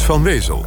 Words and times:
Van 0.00 0.22
Wezel. 0.22 0.66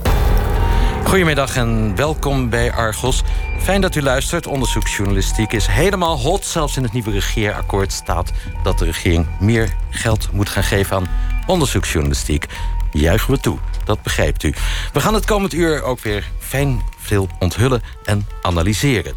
Goedemiddag 1.04 1.56
en 1.56 1.96
welkom 1.96 2.50
bij 2.50 2.72
Argos. 2.72 3.24
Fijn 3.60 3.82
dat 3.82 3.96
u 3.96 4.02
luistert. 4.02 4.48
Onderzoeksjournalistiek 4.48 5.54
is 5.54 5.68
helemaal 5.68 6.20
hot. 6.20 6.46
Zelfs 6.46 6.78
in 6.78 6.84
het 6.84 6.94
nieuwe 6.94 7.12
regeerakkoord 7.12 7.92
staat 7.92 8.32
dat 8.64 8.80
de 8.80 8.86
regering 8.86 9.28
meer 9.40 9.76
geld 9.90 10.32
moet 10.32 10.50
gaan 10.50 10.64
geven 10.64 10.96
aan 10.96 11.10
onderzoeksjournalistiek. 11.48 12.46
Juichen 12.92 13.34
we 13.34 13.40
toe, 13.40 13.58
dat 13.86 14.02
begrijpt 14.02 14.44
u. 14.44 14.54
We 14.94 15.00
gaan 15.00 15.14
het 15.14 15.26
komend 15.26 15.54
uur 15.54 15.84
ook 15.84 16.00
weer 16.00 16.32
fijn 16.40 16.82
veel 16.98 17.30
onthullen 17.40 17.82
en 18.04 18.28
analyseren. 18.42 19.14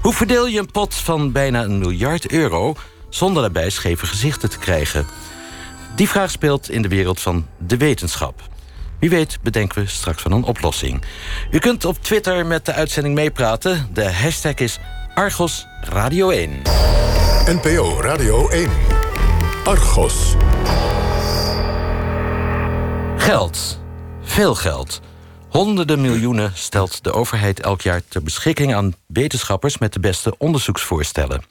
Hoe 0.00 0.12
verdeel 0.12 0.46
je 0.46 0.58
een 0.58 0.70
pot 0.70 0.94
van 0.94 1.32
bijna 1.32 1.62
een 1.62 1.78
miljard 1.78 2.30
euro 2.32 2.74
zonder 3.08 3.42
daarbij 3.42 3.70
scheve 3.70 4.06
gezichten 4.06 4.50
te 4.50 4.58
krijgen? 4.58 5.06
Die 5.94 6.08
vraag 6.08 6.30
speelt 6.30 6.70
in 6.70 6.82
de 6.82 6.88
wereld 6.88 7.20
van 7.20 7.46
de 7.58 7.76
wetenschap. 7.76 8.49
Wie 9.00 9.10
weet 9.10 9.38
bedenken 9.42 9.82
we 9.82 9.88
straks 9.88 10.22
van 10.22 10.32
een 10.32 10.42
oplossing. 10.42 11.02
U 11.50 11.58
kunt 11.58 11.84
op 11.84 12.02
Twitter 12.02 12.46
met 12.46 12.66
de 12.66 12.72
uitzending 12.72 13.14
meepraten. 13.14 13.88
De 13.92 14.12
hashtag 14.12 14.54
is 14.54 14.78
Argos 15.14 15.66
Radio 15.80 16.30
1. 16.30 16.62
NPO 17.46 18.00
Radio 18.00 18.48
1. 18.48 18.70
Argos. 19.64 20.34
Geld. 23.16 23.80
Veel 24.22 24.54
geld. 24.54 25.00
Honderden 25.48 26.00
miljoenen 26.00 26.52
stelt 26.54 27.04
de 27.04 27.12
overheid 27.12 27.60
elk 27.60 27.80
jaar 27.80 28.00
ter 28.08 28.22
beschikking 28.22 28.74
aan 28.74 28.94
wetenschappers 29.06 29.78
met 29.78 29.92
de 29.92 30.00
beste 30.00 30.34
onderzoeksvoorstellen. 30.38 31.42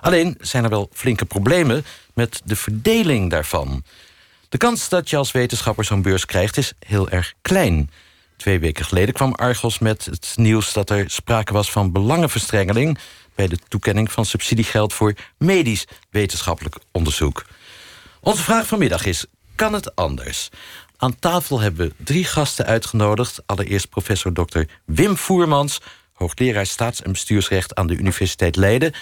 Alleen 0.00 0.36
zijn 0.40 0.64
er 0.64 0.70
wel 0.70 0.88
flinke 0.92 1.24
problemen 1.24 1.84
met 2.14 2.40
de 2.44 2.56
verdeling 2.56 3.30
daarvan. 3.30 3.82
De 4.48 4.58
kans 4.58 4.88
dat 4.88 5.10
je 5.10 5.16
als 5.16 5.32
wetenschapper 5.32 5.84
zo'n 5.84 6.02
beurs 6.02 6.24
krijgt 6.24 6.56
is 6.56 6.72
heel 6.78 7.08
erg 7.08 7.34
klein. 7.42 7.90
Twee 8.36 8.58
weken 8.58 8.84
geleden 8.84 9.14
kwam 9.14 9.32
Argos 9.32 9.78
met 9.78 10.04
het 10.04 10.32
nieuws 10.36 10.72
dat 10.72 10.90
er 10.90 11.10
sprake 11.10 11.52
was 11.52 11.70
van 11.70 11.92
belangenverstrengeling 11.92 12.98
bij 13.34 13.46
de 13.46 13.58
toekenning 13.68 14.12
van 14.12 14.24
subsidiegeld 14.24 14.92
voor 14.92 15.14
medisch 15.38 15.84
wetenschappelijk 16.10 16.76
onderzoek. 16.92 17.44
Onze 18.20 18.42
vraag 18.42 18.66
vanmiddag 18.66 19.04
is: 19.04 19.26
kan 19.54 19.72
het 19.72 19.94
anders? 19.94 20.50
Aan 20.96 21.18
tafel 21.18 21.60
hebben 21.60 21.88
we 21.88 22.04
drie 22.04 22.24
gasten 22.24 22.66
uitgenodigd. 22.66 23.42
Allereerst 23.46 23.88
professor 23.88 24.32
Dr. 24.32 24.60
Wim 24.84 25.16
Voermans, 25.16 25.80
hoogleraar 26.12 26.66
staats- 26.66 27.02
en 27.02 27.12
bestuursrecht 27.12 27.74
aan 27.74 27.86
de 27.86 27.96
Universiteit 27.96 28.56
Leiden. 28.56 28.94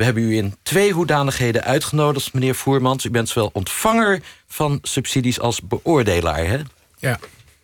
We 0.00 0.06
hebben 0.06 0.22
u 0.22 0.36
in 0.36 0.54
twee 0.62 0.92
hoedanigheden 0.92 1.64
uitgenodigd, 1.64 2.32
meneer 2.32 2.54
Voermans. 2.54 3.04
U 3.04 3.10
bent 3.10 3.28
zowel 3.28 3.50
ontvanger 3.52 4.22
van 4.48 4.78
subsidies 4.82 5.40
als 5.40 5.60
beoordelaar, 5.62 6.46
hè? 6.46 6.58
Ja. 6.98 7.18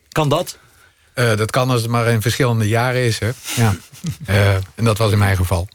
Kan 0.08 0.28
dat? 0.28 0.58
Uh, 1.14 1.36
dat 1.36 1.50
kan 1.50 1.70
als 1.70 1.82
het 1.82 1.90
maar 1.90 2.06
in 2.06 2.22
verschillende 2.22 2.68
jaren 2.68 3.00
is, 3.00 3.18
hè? 3.18 3.30
Ja. 3.56 3.76
uh, 4.28 4.54
en 4.54 4.84
dat 4.84 4.98
was 4.98 5.12
in 5.12 5.18
mijn 5.18 5.36
geval. 5.36 5.68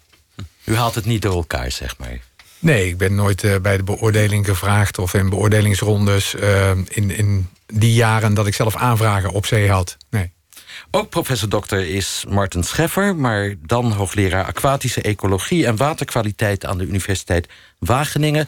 U 0.63 0.75
haalt 0.75 0.95
het 0.95 1.05
niet 1.05 1.21
door 1.21 1.35
elkaar, 1.35 1.71
zeg 1.71 1.97
maar. 1.97 2.19
Nee, 2.59 2.87
ik 2.87 2.97
ben 2.97 3.15
nooit 3.15 3.43
uh, 3.43 3.55
bij 3.57 3.77
de 3.77 3.83
beoordeling 3.83 4.45
gevraagd... 4.45 4.97
of 4.97 5.13
in 5.13 5.29
beoordelingsrondes 5.29 6.33
in, 6.87 7.17
in 7.17 7.49
die 7.65 7.93
jaren 7.93 8.33
dat 8.33 8.47
ik 8.47 8.53
zelf 8.53 8.75
aanvragen 8.75 9.31
op 9.31 9.45
zee 9.45 9.69
had. 9.69 9.97
Nee. 10.09 10.31
Ook 10.91 11.09
professor 11.09 11.49
dokter 11.49 11.87
is 11.87 12.25
Martin 12.29 12.63
Scheffer, 12.63 13.15
maar 13.15 13.55
dan 13.65 13.91
hoogleraar 13.91 14.45
aquatische 14.45 15.01
ecologie 15.01 15.65
en 15.65 15.75
waterkwaliteit 15.75 16.65
aan 16.65 16.77
de 16.77 16.85
Universiteit 16.85 17.47
Wageningen. 17.79 18.47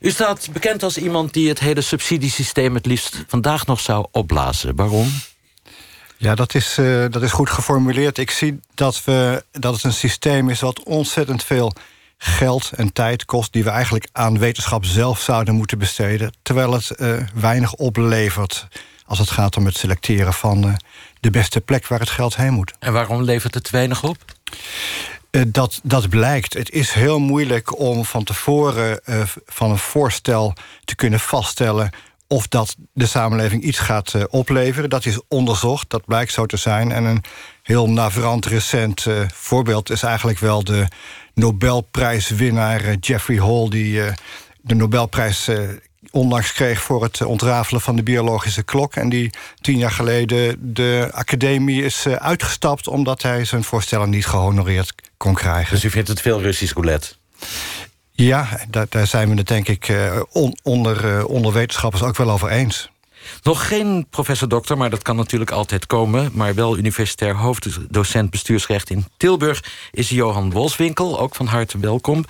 U 0.00 0.10
staat 0.10 0.48
bekend 0.52 0.82
als 0.82 0.96
iemand 0.96 1.32
die 1.32 1.48
het 1.48 1.60
hele 1.60 1.80
subsidiesysteem 1.80 2.74
het 2.74 2.86
liefst 2.86 3.24
vandaag 3.26 3.66
nog 3.66 3.80
zou 3.80 4.06
opblazen. 4.10 4.76
Waarom? 4.76 5.12
Ja, 6.16 6.34
dat 6.34 6.54
is, 6.54 6.78
uh, 6.78 7.04
dat 7.10 7.22
is 7.22 7.32
goed 7.32 7.50
geformuleerd. 7.50 8.18
Ik 8.18 8.30
zie 8.30 8.60
dat, 8.74 9.04
we, 9.04 9.44
dat 9.52 9.74
het 9.74 9.84
een 9.84 9.92
systeem 9.92 10.50
is 10.50 10.60
wat 10.60 10.82
ontzettend 10.82 11.44
veel 11.44 11.72
geld 12.18 12.70
en 12.76 12.92
tijd 12.92 13.24
kost... 13.24 13.52
die 13.52 13.64
we 13.64 13.70
eigenlijk 13.70 14.08
aan 14.12 14.38
wetenschap 14.38 14.84
zelf 14.84 15.20
zouden 15.20 15.54
moeten 15.54 15.78
besteden... 15.78 16.32
terwijl 16.42 16.72
het 16.72 16.90
uh, 16.96 17.16
weinig 17.34 17.74
oplevert 17.74 18.66
als 19.06 19.18
het 19.18 19.30
gaat 19.30 19.56
om 19.56 19.66
het 19.66 19.76
selecteren 19.76 20.32
van 20.32 20.66
uh, 20.66 20.74
de 21.24 21.30
beste 21.30 21.60
plek 21.60 21.86
waar 21.86 22.00
het 22.00 22.10
geld 22.10 22.36
heen 22.36 22.52
moet. 22.52 22.74
En 22.78 22.92
waarom 22.92 23.22
levert 23.22 23.54
het 23.54 23.70
weinig 23.70 24.02
op? 24.02 24.16
Uh, 25.30 25.42
dat, 25.46 25.80
dat 25.82 26.08
blijkt. 26.08 26.54
Het 26.54 26.70
is 26.70 26.92
heel 26.92 27.18
moeilijk 27.18 27.78
om 27.78 28.04
van 28.04 28.24
tevoren 28.24 29.00
uh, 29.04 29.22
van 29.46 29.70
een 29.70 29.78
voorstel 29.78 30.52
te 30.84 30.94
kunnen 30.94 31.20
vaststellen 31.20 31.90
of 32.28 32.48
dat 32.48 32.76
de 32.92 33.06
samenleving 33.06 33.62
iets 33.62 33.78
gaat 33.78 34.12
uh, 34.14 34.22
opleveren. 34.30 34.90
Dat 34.90 35.06
is 35.06 35.20
onderzocht, 35.28 35.90
dat 35.90 36.04
blijkt 36.04 36.32
zo 36.32 36.46
te 36.46 36.56
zijn. 36.56 36.92
En 36.92 37.04
een 37.04 37.24
heel 37.62 37.90
navrant 37.90 38.46
recent 38.46 39.06
voorbeeld 39.34 39.90
is 39.90 40.02
eigenlijk 40.02 40.38
wel 40.38 40.64
de 40.64 40.88
Nobelprijswinnaar 41.34 42.94
Jeffrey 42.94 43.38
Hall... 43.38 43.68
die 43.68 44.00
de 44.60 44.74
Nobelprijs 44.74 45.48
onlangs 46.14 46.52
kreeg 46.52 46.82
voor 46.82 47.02
het 47.02 47.22
ontrafelen 47.22 47.80
van 47.80 47.96
de 47.96 48.02
biologische 48.02 48.62
klok. 48.62 48.94
En 48.94 49.08
die 49.08 49.30
tien 49.60 49.78
jaar 49.78 49.90
geleden 49.90 50.74
de 50.74 51.08
academie 51.12 51.84
is 51.84 52.06
uitgestapt... 52.06 52.88
omdat 52.88 53.22
hij 53.22 53.44
zijn 53.44 53.64
voorstellen 53.64 54.10
niet 54.10 54.26
gehonoreerd 54.26 54.94
kon 55.16 55.34
krijgen. 55.34 55.74
Dus 55.74 55.84
u 55.84 55.90
vindt 55.90 56.08
het 56.08 56.20
veel 56.20 56.40
Russisch 56.42 56.74
roulette? 56.74 57.08
Ja, 58.10 58.48
daar, 58.68 58.86
daar 58.88 59.06
zijn 59.06 59.28
we 59.28 59.34
het 59.36 59.48
denk 59.48 59.68
ik 59.68 59.92
on, 60.32 60.56
onder, 60.62 61.26
onder 61.26 61.52
wetenschappers 61.52 62.02
ook 62.02 62.16
wel 62.16 62.30
over 62.30 62.48
eens. 62.48 62.92
Nog 63.42 63.68
geen 63.68 64.06
professor 64.10 64.48
dokter, 64.48 64.76
maar 64.76 64.90
dat 64.90 65.02
kan 65.02 65.16
natuurlijk 65.16 65.50
altijd 65.50 65.86
komen. 65.86 66.30
Maar 66.32 66.54
wel 66.54 66.78
universitair 66.78 67.36
hoofddocent 67.36 68.30
bestuursrecht 68.30 68.90
in 68.90 69.06
Tilburg 69.16 69.64
is 69.90 70.08
Johan 70.08 70.50
Wolswinkel. 70.50 71.20
Ook 71.20 71.34
van 71.34 71.46
harte 71.46 71.78
welkom. 71.78 72.24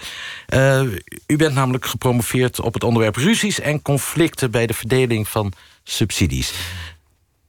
Uh, 0.49 0.82
u 1.27 1.37
bent 1.37 1.55
namelijk 1.55 1.87
gepromoveerd 1.87 2.60
op 2.60 2.75
het 2.75 2.84
onderwerp 2.84 3.16
ruzies 3.16 3.60
en 3.60 3.82
conflicten 3.82 4.50
bij 4.50 4.66
de 4.66 4.75
verdeling 4.75 5.28
van 5.28 5.53
subsidies. 5.84 6.53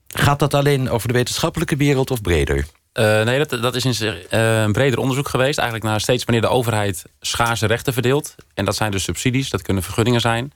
Gaat 0.08 0.40
dat 0.40 0.54
alleen 0.54 0.90
over 0.90 1.08
de 1.08 1.14
wetenschappelijke 1.14 1.76
wereld 1.76 2.12
of 2.12 2.22
breder? 2.22 2.66
Uh, 2.94 3.24
nee, 3.24 3.46
dat, 3.46 3.62
dat 3.62 3.76
is 3.76 4.02
uh, 4.02 4.14
een 4.30 4.72
breder 4.72 5.00
onderzoek 5.00 5.30
geweest. 5.30 5.58
Eigenlijk 5.58 5.90
naar 5.90 6.02
steeds 6.02 6.24
wanneer 6.24 6.44
de 6.44 6.50
overheid 6.50 7.04
schaarse 7.22 7.66
rechten 7.66 7.94
verdeelt. 7.94 8.36
En 8.54 8.66
dat 8.66 8.76
zijn 8.76 8.92
dus 8.92 9.04
subsidies, 9.04 9.50
dat 9.50 9.62
kunnen 9.62 9.84
vergunningen 9.84 10.22
zijn. 10.22 10.54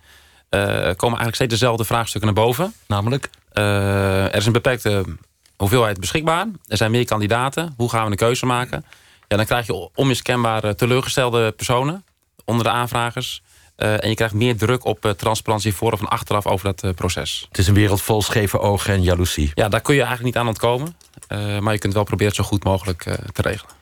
Uh, 0.50 0.62
komen 0.72 1.18
eigenlijk 1.18 1.36
steeds 1.36 1.54
dezelfde 1.54 1.84
vraagstukken 1.84 2.34
naar 2.34 2.44
boven. 2.44 2.74
Namelijk? 2.88 3.30
Uh, 3.54 4.26
er 4.26 4.36
is 4.36 4.46
een 4.46 4.52
beperkte 4.52 5.06
hoeveelheid 5.58 6.00
beschikbaar. 6.00 6.48
Er 6.68 6.78
zijn 6.78 6.92
meer 6.92 7.06
kandidaten. 7.06 7.74
Hoe 7.78 7.90
gaan 7.90 8.06
we 8.06 8.12
een 8.12 8.18
keuze 8.18 8.46
maken? 8.46 8.86
Ja, 9.28 9.38
dan 9.38 9.46
krijg 9.46 9.66
je 9.66 9.90
onmiskenbaar 9.96 10.76
teleurgestelde 10.76 11.52
personen 11.52 12.04
onder 12.46 12.64
de 12.64 12.70
aanvragers. 12.70 13.42
Uh, 13.78 14.04
en 14.04 14.10
je 14.10 14.16
krijgt 14.16 14.34
meer 14.34 14.58
druk 14.58 14.86
op 14.86 15.14
transparantie 15.18 15.74
voor 15.74 15.92
of 15.92 16.06
achteraf 16.06 16.48
over 16.48 16.74
dat 16.76 16.96
proces. 16.96 17.46
Het 17.48 17.58
is 17.58 17.68
een 17.68 17.74
wereld 17.74 18.02
vol 18.02 18.22
scheve 18.22 18.60
ogen 18.60 18.94
en 18.94 19.04
jaloezie. 19.04 19.52
Ja, 19.54 19.70
daar 19.70 19.82
kun 19.82 19.96
je 19.96 20.04
eigenlijk 20.04 20.34
niet 20.34 20.44
aan 20.44 20.48
ontkomen. 20.48 20.96
maar 21.64 21.74
je 21.74 21.80
kunt 21.80 21.94
wel 21.94 22.04
proberen 22.04 22.34
het 22.34 22.44
zo 22.44 22.50
goed 22.50 22.64
mogelijk 22.64 23.04
te 23.34 23.42
regelen. 23.42 23.79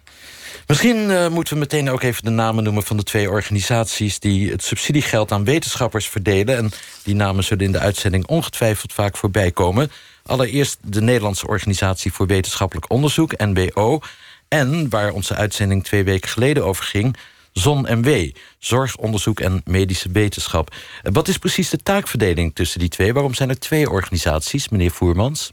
Misschien 0.68 1.10
uh, 1.10 1.28
moeten 1.28 1.54
we 1.54 1.60
meteen 1.60 1.90
ook 1.90 2.04
even 2.04 2.24
de 2.24 2.30
namen 2.30 2.64
noemen 2.64 2.84
van 2.84 2.98
de 2.98 3.04
twee 3.04 3.30
organisaties 3.30 4.20
die 4.20 4.52
het 4.52 4.64
subsidiegeld 4.64 5.32
aan 5.32 5.44
wetenschappers 5.44 6.08
verdelen. 6.08 6.58
En 6.58 6.72
die 7.04 7.16
namen 7.16 7.44
zullen 7.44 7.66
in 7.66 7.72
de 7.72 7.80
uitzending 7.80 8.28
ongetwijfeld 8.28 8.94
vaak 8.94 9.18
voorbij 9.18 9.52
komen. 9.52 9.92
Allereerst 10.26 10.78
de 10.82 11.02
Nederlandse 11.02 11.48
Organisatie 11.48 12.14
voor 12.14 12.28
Wetenschappelijk 12.28 12.92
Onderzoek, 12.92 13.38
NWO. 13.38 14.00
En 14.48 14.90
waar 14.90 15.12
onze 15.12 15.36
uitzending 15.36 15.84
twee 15.84 16.04
weken 16.04 16.30
geleden 16.30 16.66
over 16.66 16.84
ging, 16.84 17.18
ZON-MW, 17.54 18.32
Zorg, 18.60 18.98
Onderzoek 18.98 19.40
en 19.40 19.62
Medische 19.66 20.10
Wetenschap. 20.12 20.76
Wat 21.02 21.28
is 21.28 21.38
precies 21.38 21.70
de 21.70 21.84
taakverdeling 21.84 22.56
tussen 22.56 22.80
die 22.80 22.90
twee? 22.90 23.14
Waarom 23.14 23.34
zijn 23.34 23.50
er 23.50 23.60
twee 23.60 23.90
organisaties, 23.90 24.70
meneer 24.70 24.92
Voermans? 24.92 25.52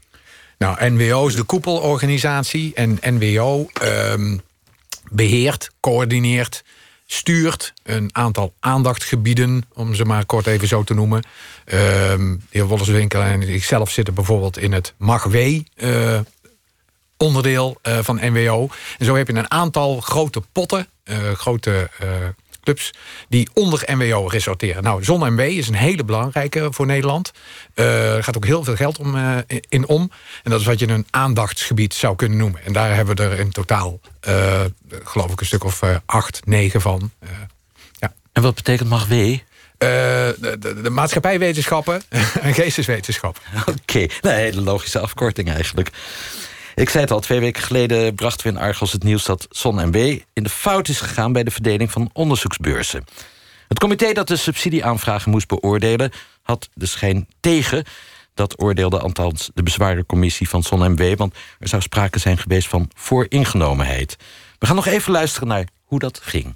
Nou, 0.57 0.89
NWO 0.89 1.27
is 1.27 1.35
de 1.35 1.43
koepelorganisatie 1.43 2.73
en 2.73 2.99
NWO 3.01 3.67
um, 3.83 4.41
beheert, 5.15 5.71
coördineert, 5.79 6.63
stuurt 7.05 7.73
een 7.83 8.09
aantal 8.11 8.53
aandachtgebieden, 8.59 9.63
om 9.73 9.95
ze 9.95 10.05
maar 10.05 10.25
kort 10.25 10.47
even 10.47 10.67
zo 10.67 10.83
te 10.83 10.93
noemen. 10.93 11.23
Uh, 11.65 11.73
de 11.73 12.37
heer 12.49 12.65
Wollerswinkel 12.65 13.21
en 13.21 13.41
ikzelf 13.41 13.91
zitten 13.91 14.13
bijvoorbeeld 14.13 14.57
in 14.57 14.71
het 14.71 14.93
MAGW. 14.97 15.35
Uh, 15.75 16.19
onderdeel 17.17 17.77
uh, 17.87 17.99
van 18.01 18.19
NWO. 18.21 18.67
En 18.97 19.05
zo 19.05 19.15
heb 19.15 19.27
je 19.27 19.33
een 19.33 19.51
aantal 19.51 20.01
grote 20.01 20.41
potten, 20.51 20.87
uh, 21.03 21.31
grote 21.31 21.89
clubs 22.65 22.93
die 23.29 23.49
onder 23.53 23.83
NWO 23.85 24.27
resorteren. 24.27 24.83
Nou, 24.83 25.03
Zon-MW 25.03 25.39
is 25.39 25.67
een 25.67 25.75
hele 25.75 26.03
belangrijke 26.03 26.67
voor 26.71 26.85
Nederland. 26.85 27.31
Uh, 27.75 28.15
er 28.15 28.23
gaat 28.23 28.37
ook 28.37 28.45
heel 28.45 28.63
veel 28.63 28.75
geld 28.75 28.97
om, 28.97 29.15
uh, 29.15 29.37
in 29.69 29.87
om. 29.87 30.11
En 30.43 30.51
dat 30.51 30.59
is 30.59 30.65
wat 30.65 30.79
je 30.79 30.87
een 30.87 31.07
aandachtsgebied 31.09 31.93
zou 31.93 32.15
kunnen 32.15 32.37
noemen. 32.37 32.63
En 32.65 32.73
daar 32.73 32.95
hebben 32.95 33.15
we 33.15 33.23
er 33.23 33.39
in 33.39 33.51
totaal, 33.51 33.99
uh, 34.27 34.61
geloof 35.03 35.31
ik, 35.31 35.39
een 35.39 35.45
stuk 35.45 35.63
of 35.63 35.81
acht, 36.05 36.41
negen 36.45 36.81
van. 36.81 37.11
ja. 37.91 38.13
En 38.31 38.41
wat 38.41 38.55
betekent 38.55 38.89
MAGW? 38.89 39.37
de, 39.77 40.55
de, 40.59 40.81
de, 40.81 40.89
maatschappijwetenschappen 40.89 42.01
en 42.41 42.53
geesteswetenschappen. 42.53 43.41
Oké, 43.59 44.07
okay. 44.19 44.41
hele 44.41 44.61
logische 44.61 44.99
afkorting 44.99 45.49
eigenlijk. 45.49 45.91
Ik 46.75 46.89
zei 46.89 47.03
het 47.03 47.11
al, 47.11 47.19
twee 47.19 47.39
weken 47.39 47.63
geleden 47.63 48.15
brachten 48.15 48.47
we 48.47 48.53
in 48.53 48.63
Argos 48.65 48.91
het 48.91 49.03
nieuws... 49.03 49.25
dat 49.25 49.47
ZonMW 49.49 49.95
in 50.33 50.43
de 50.43 50.49
fout 50.49 50.87
is 50.87 50.99
gegaan 50.99 51.33
bij 51.33 51.43
de 51.43 51.51
verdeling 51.51 51.91
van 51.91 52.09
onderzoeksbeurzen. 52.13 53.05
Het 53.67 53.79
comité 53.79 54.13
dat 54.13 54.27
de 54.27 54.35
subsidieaanvragen 54.35 55.31
moest 55.31 55.47
beoordelen... 55.47 56.11
had 56.41 56.69
de 56.73 56.85
schijn 56.85 57.27
tegen. 57.39 57.85
Dat 58.33 58.61
oordeelde 58.61 58.99
althans 58.99 59.51
de 59.53 59.63
bezwarencommissie 59.63 60.49
van 60.49 60.63
ZonMW... 60.63 61.17
want 61.17 61.35
er 61.59 61.67
zou 61.67 61.81
sprake 61.81 62.19
zijn 62.19 62.37
geweest 62.37 62.67
van 62.67 62.89
vooringenomenheid. 62.93 64.15
We 64.59 64.65
gaan 64.65 64.75
nog 64.75 64.87
even 64.87 65.11
luisteren 65.11 65.47
naar 65.47 65.67
hoe 65.83 65.99
dat 65.99 66.19
ging. 66.23 66.55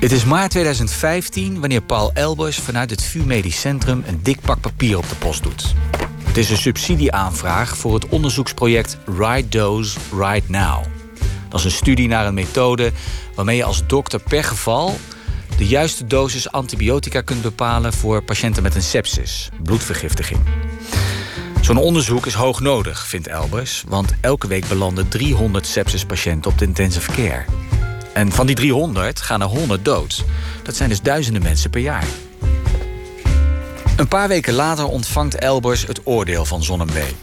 Het 0.00 0.12
is 0.12 0.24
maart 0.24 0.50
2015 0.50 1.60
wanneer 1.60 1.82
Paul 1.82 2.12
Elbers 2.12 2.56
vanuit 2.56 2.90
het 2.90 3.02
VU 3.02 3.24
Medisch 3.24 3.60
Centrum... 3.60 4.02
een 4.06 4.22
dik 4.22 4.40
pak 4.40 4.60
papier 4.60 4.98
op 4.98 5.08
de 5.08 5.14
post 5.14 5.42
doet. 5.42 5.74
Het 6.32 6.40
is 6.40 6.50
een 6.50 6.56
subsidieaanvraag 6.56 7.76
voor 7.76 7.94
het 7.94 8.08
onderzoeksproject 8.08 8.96
Right 9.18 9.52
Dose, 9.52 9.98
Right 10.18 10.48
Now. 10.48 10.84
Dat 11.48 11.58
is 11.58 11.64
een 11.64 11.70
studie 11.70 12.08
naar 12.08 12.26
een 12.26 12.34
methode 12.34 12.92
waarmee 13.34 13.56
je 13.56 13.64
als 13.64 13.86
dokter 13.86 14.20
per 14.20 14.44
geval 14.44 14.98
de 15.56 15.66
juiste 15.66 16.06
dosis 16.06 16.52
antibiotica 16.52 17.20
kunt 17.20 17.42
bepalen 17.42 17.92
voor 17.92 18.22
patiënten 18.22 18.62
met 18.62 18.74
een 18.74 18.82
sepsis, 18.82 19.48
bloedvergiftiging. 19.62 20.40
Zo'n 21.60 21.76
onderzoek 21.76 22.26
is 22.26 22.34
hoog 22.34 22.60
nodig, 22.60 23.06
vindt 23.06 23.26
Elbers, 23.26 23.84
want 23.88 24.14
elke 24.20 24.46
week 24.46 24.68
belanden 24.68 25.08
300 25.08 25.66
sepsispatiënten 25.66 26.50
op 26.50 26.58
de 26.58 26.64
intensive 26.64 27.12
care. 27.12 27.44
En 28.12 28.32
van 28.32 28.46
die 28.46 28.56
300 28.56 29.20
gaan 29.20 29.40
er 29.40 29.48
100 29.48 29.84
dood. 29.84 30.24
Dat 30.62 30.76
zijn 30.76 30.88
dus 30.88 31.00
duizenden 31.00 31.42
mensen 31.42 31.70
per 31.70 31.80
jaar. 31.80 32.06
Een 33.96 34.08
paar 34.08 34.28
weken 34.28 34.54
later 34.54 34.86
ontvangt 34.86 35.34
Elbers 35.34 35.86
het 35.86 36.00
oordeel 36.06 36.44
van 36.44 36.62
Zonnebee. 36.62 37.16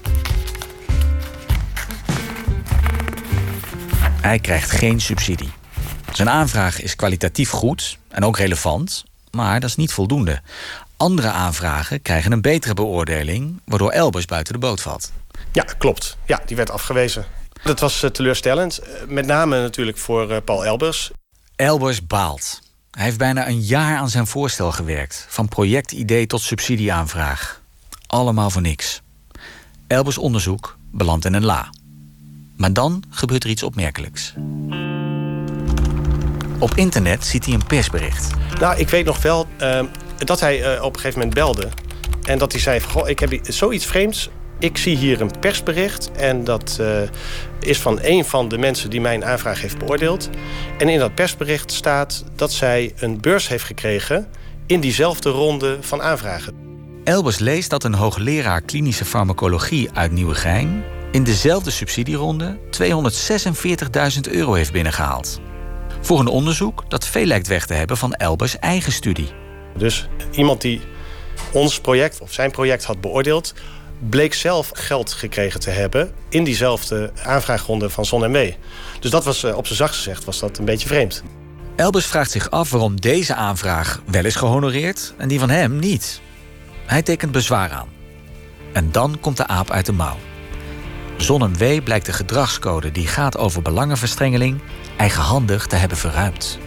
Hij 4.22 4.40
krijgt 4.40 4.72
geen 4.72 5.02
subsidie. 5.02 5.50
Zijn 6.14 6.30
aanvraag 6.30 6.82
is 6.82 6.96
kwalitatief 6.96 7.50
goed 7.50 7.98
en 8.08 8.24
ook 8.24 8.38
relevant, 8.38 9.04
maar 9.32 9.60
dat 9.60 9.70
is 9.70 9.76
niet 9.76 9.94
voldoende. 9.94 10.42
Andere 10.98 11.30
aanvragen 11.30 12.02
krijgen 12.02 12.32
een 12.32 12.42
betere 12.42 12.74
beoordeling, 12.74 13.62
waardoor 13.66 13.92
Elbers 13.92 14.26
buiten 14.26 14.54
de 14.54 14.60
boot 14.60 14.82
valt. 14.82 15.12
Ja, 15.52 15.64
klopt. 15.64 16.18
Ja, 16.26 16.42
die 16.46 16.56
werd 16.56 16.72
afgewezen. 16.72 17.26
Dat 17.64 17.80
was 17.80 18.04
eh, 18.04 18.10
teleurstellend. 18.10 18.78
Eh, 18.78 18.92
met 19.08 19.26
name 19.26 19.62
natuurlijk 19.62 19.98
voor 19.98 20.32
eh, 20.32 20.38
Paul 20.46 20.66
Elbers. 20.66 21.12
Elbers 21.56 22.08
baalt. 22.08 22.69
Hij 23.00 23.08
heeft 23.08 23.20
bijna 23.20 23.48
een 23.48 23.62
jaar 23.62 23.98
aan 23.98 24.10
zijn 24.10 24.28
voorstel 24.28 24.72
gewerkt. 24.72 25.26
Van 25.30 25.48
projectidee 25.48 26.28
tot 26.28 26.42
subsidieaanvraag. 26.42 27.62
Allemaal 28.08 28.50
voor 28.50 28.62
niks. 28.62 29.02
Elbers 29.88 30.18
onderzoek 30.18 30.78
belandt 30.92 31.26
in 31.26 31.34
een 31.34 31.46
la. 31.46 31.70
Maar 32.56 32.74
dan 32.74 33.04
gebeurt 33.10 33.44
er 33.44 33.50
iets 33.50 33.64
opmerkelijks. 33.64 34.34
Op 36.60 36.76
internet 36.76 37.26
ziet 37.26 37.46
hij 37.46 37.54
een 37.54 37.66
persbericht. 37.66 38.34
Nou, 38.60 38.78
ik 38.80 38.90
weet 38.90 39.06
nog 39.06 39.22
wel 39.22 39.48
uh, 39.62 39.84
dat 40.18 40.40
hij 40.40 40.76
uh, 40.76 40.84
op 40.84 40.94
een 40.94 41.00
gegeven 41.00 41.20
moment 41.20 41.38
belde. 41.38 41.70
En 42.24 42.38
dat 42.38 42.52
hij 42.52 42.62
zei: 42.62 42.82
Goh, 42.82 43.10
ik 43.10 43.20
heb 43.20 43.40
zoiets 43.44 43.86
vreemds. 43.86 44.30
Ik 44.60 44.78
zie 44.78 44.96
hier 44.96 45.22
een 45.22 45.32
persbericht. 45.40 46.12
En 46.12 46.44
dat 46.44 46.78
uh, 46.82 47.02
is 47.60 47.80
van 47.80 48.00
een 48.02 48.26
van 48.26 48.48
de 48.48 48.58
mensen 48.58 48.90
die 48.90 49.02
mijn 49.02 49.26
aanvraag 49.26 49.62
heeft 49.62 49.78
beoordeeld. 49.78 50.30
En 50.78 50.90
in 50.90 51.00
dat 51.00 51.16
persbericht 51.16 51.72
staat 51.72 52.24
dat 52.36 52.52
zij 52.52 52.94
een 53.00 53.22
beurs 53.22 53.48
heeft 53.48 53.64
gekregen. 53.64 54.28
in 54.66 54.80
diezelfde 54.80 55.30
ronde 55.30 55.78
van 55.82 56.02
aanvragen. 56.02 56.54
Elbers 57.04 57.40
leest 57.40 57.70
dat 57.70 57.84
een 57.84 57.94
hoogleraar 57.94 58.62
klinische 58.62 59.06
farmacologie 59.06 59.90
uit 59.94 60.12
Nieuwegein. 60.12 60.84
in 61.12 61.24
dezelfde 61.24 61.72
subsidieronde 61.72 62.58
246.000 62.58 64.32
euro 64.32 64.54
heeft 64.54 64.72
binnengehaald 64.72 65.40
voor 66.02 66.20
een 66.20 66.28
onderzoek 66.28 66.84
dat 66.88 67.08
veel 67.08 67.26
lijkt 67.26 67.48
weg 67.48 67.66
te 67.66 67.74
hebben 67.74 67.98
van 67.98 68.14
Elbers 68.14 68.60
eigen 68.60 68.92
studie. 68.92 69.30
Dus 69.78 70.08
iemand 70.32 70.62
die 70.62 70.82
ons 71.52 71.80
project 71.80 72.22
of 72.22 72.34
zijn 72.34 72.52
project 72.52 72.84
had 72.84 73.02
beoordeeld, 73.02 73.54
bleek 74.00 74.34
zelf 74.34 74.70
geld 74.74 75.14
gekregen 75.14 75.60
te 75.60 75.70
hebben 75.70 76.12
in 76.30 76.44
diezelfde 76.44 77.12
aanvraagronde 77.24 77.90
van 77.90 78.06
ZonMW. 78.06 78.52
Dus 79.00 79.12
dat 79.12 79.24
was 79.24 79.44
eh, 79.44 79.58
op 79.58 79.66
zijn 79.66 79.78
zacht 79.78 79.96
gezegd 79.96 80.24
was 80.24 80.40
dat 80.40 80.58
een 80.58 80.66
beetje 80.66 80.88
vreemd. 80.88 81.24
Elbers 81.76 82.06
vraagt 82.06 82.32
zich 82.32 82.50
af 82.50 82.70
waarom 82.70 83.02
deze 83.02 83.36
aanvraag 83.36 84.02
wel 84.06 84.26
is 84.26 84.36
gehonoreerd 84.36 85.14
en 85.18 85.28
die 85.28 85.40
van 85.40 85.50
hem 85.50 85.80
niet. 85.80 86.22
Hij 86.86 87.02
tekent 87.02 87.32
bezwaar 87.32 87.72
aan. 87.72 87.88
En 88.74 88.92
dan 88.92 89.18
komt 89.20 89.38
de 89.38 89.48
aap 89.48 89.72
uit 89.72 89.86
de 89.86 89.92
mouw. 89.92 90.18
ZonMW 91.18 91.84
blijkt 91.84 92.06
de 92.06 92.14
gedragscode 92.14 92.92
die 92.92 93.08
gaat 93.08 93.38
over 93.38 93.62
belangenverstrengeling 93.62 94.60
eigenhandig 94.98 95.68
te 95.68 95.76
hebben 95.76 95.98
verruimd. 95.98 96.60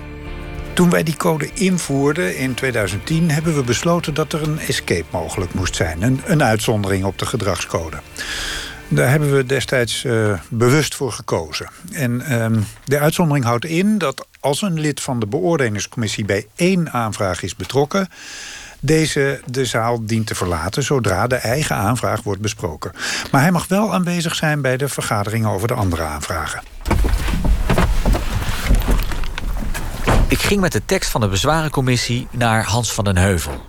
Toen 0.75 0.91
wij 0.91 1.03
die 1.03 1.17
code 1.17 1.51
invoerden 1.55 2.37
in 2.37 2.55
2010 2.55 3.31
hebben 3.31 3.55
we 3.55 3.63
besloten 3.63 4.15
dat 4.15 4.33
er 4.33 4.43
een 4.43 4.59
escape 4.59 5.05
mogelijk 5.11 5.55
moest 5.55 5.77
zijn. 5.77 6.03
Een, 6.03 6.21
een 6.25 6.43
uitzondering 6.43 7.05
op 7.05 7.19
de 7.19 7.27
gedragscode. 7.27 7.97
Daar 8.89 9.11
hebben 9.11 9.37
we 9.37 9.47
destijds 9.47 10.05
uh, 10.05 10.39
bewust 10.49 10.95
voor 10.95 11.13
gekozen. 11.13 11.71
En 11.93 12.43
um, 12.43 12.67
de 12.85 12.99
uitzondering 12.99 13.45
houdt 13.45 13.65
in 13.65 13.99
dat 13.99 14.27
als 14.41 14.63
een 14.63 14.81
lid 14.81 15.01
van 15.01 15.21
de 15.21 15.27
beoordelingscommissie 15.27 16.25
bij 16.25 16.47
één 16.55 16.93
aanvraag 16.93 17.43
is 17.43 17.57
betrokken, 17.57 18.09
deze 18.81 19.41
de 19.47 19.65
zaal 19.65 20.07
dient 20.07 20.27
te 20.27 20.35
verlaten 20.35 20.83
zodra 20.83 21.27
de 21.27 21.35
eigen 21.35 21.77
aanvraag 21.77 22.23
wordt 22.23 22.41
besproken. 22.41 22.93
Maar 23.31 23.41
hij 23.41 23.53
mag 23.53 23.69
wel 23.69 23.95
aanwezig 23.95 24.35
zijn 24.35 24.61
bij 24.61 24.77
de 24.77 24.89
vergadering 24.89 25.47
over 25.47 25.69
de 25.69 25.75
andere 25.75 26.03
aanvragen. 26.03 26.63
Ik 30.33 30.43
ging 30.43 30.61
met 30.61 30.73
de 30.73 30.85
tekst 30.85 31.11
van 31.11 31.21
de 31.21 31.29
bezwarencommissie 31.29 32.27
naar 32.31 32.65
Hans 32.65 32.93
van 32.93 33.05
den 33.05 33.17
Heuvel. 33.17 33.67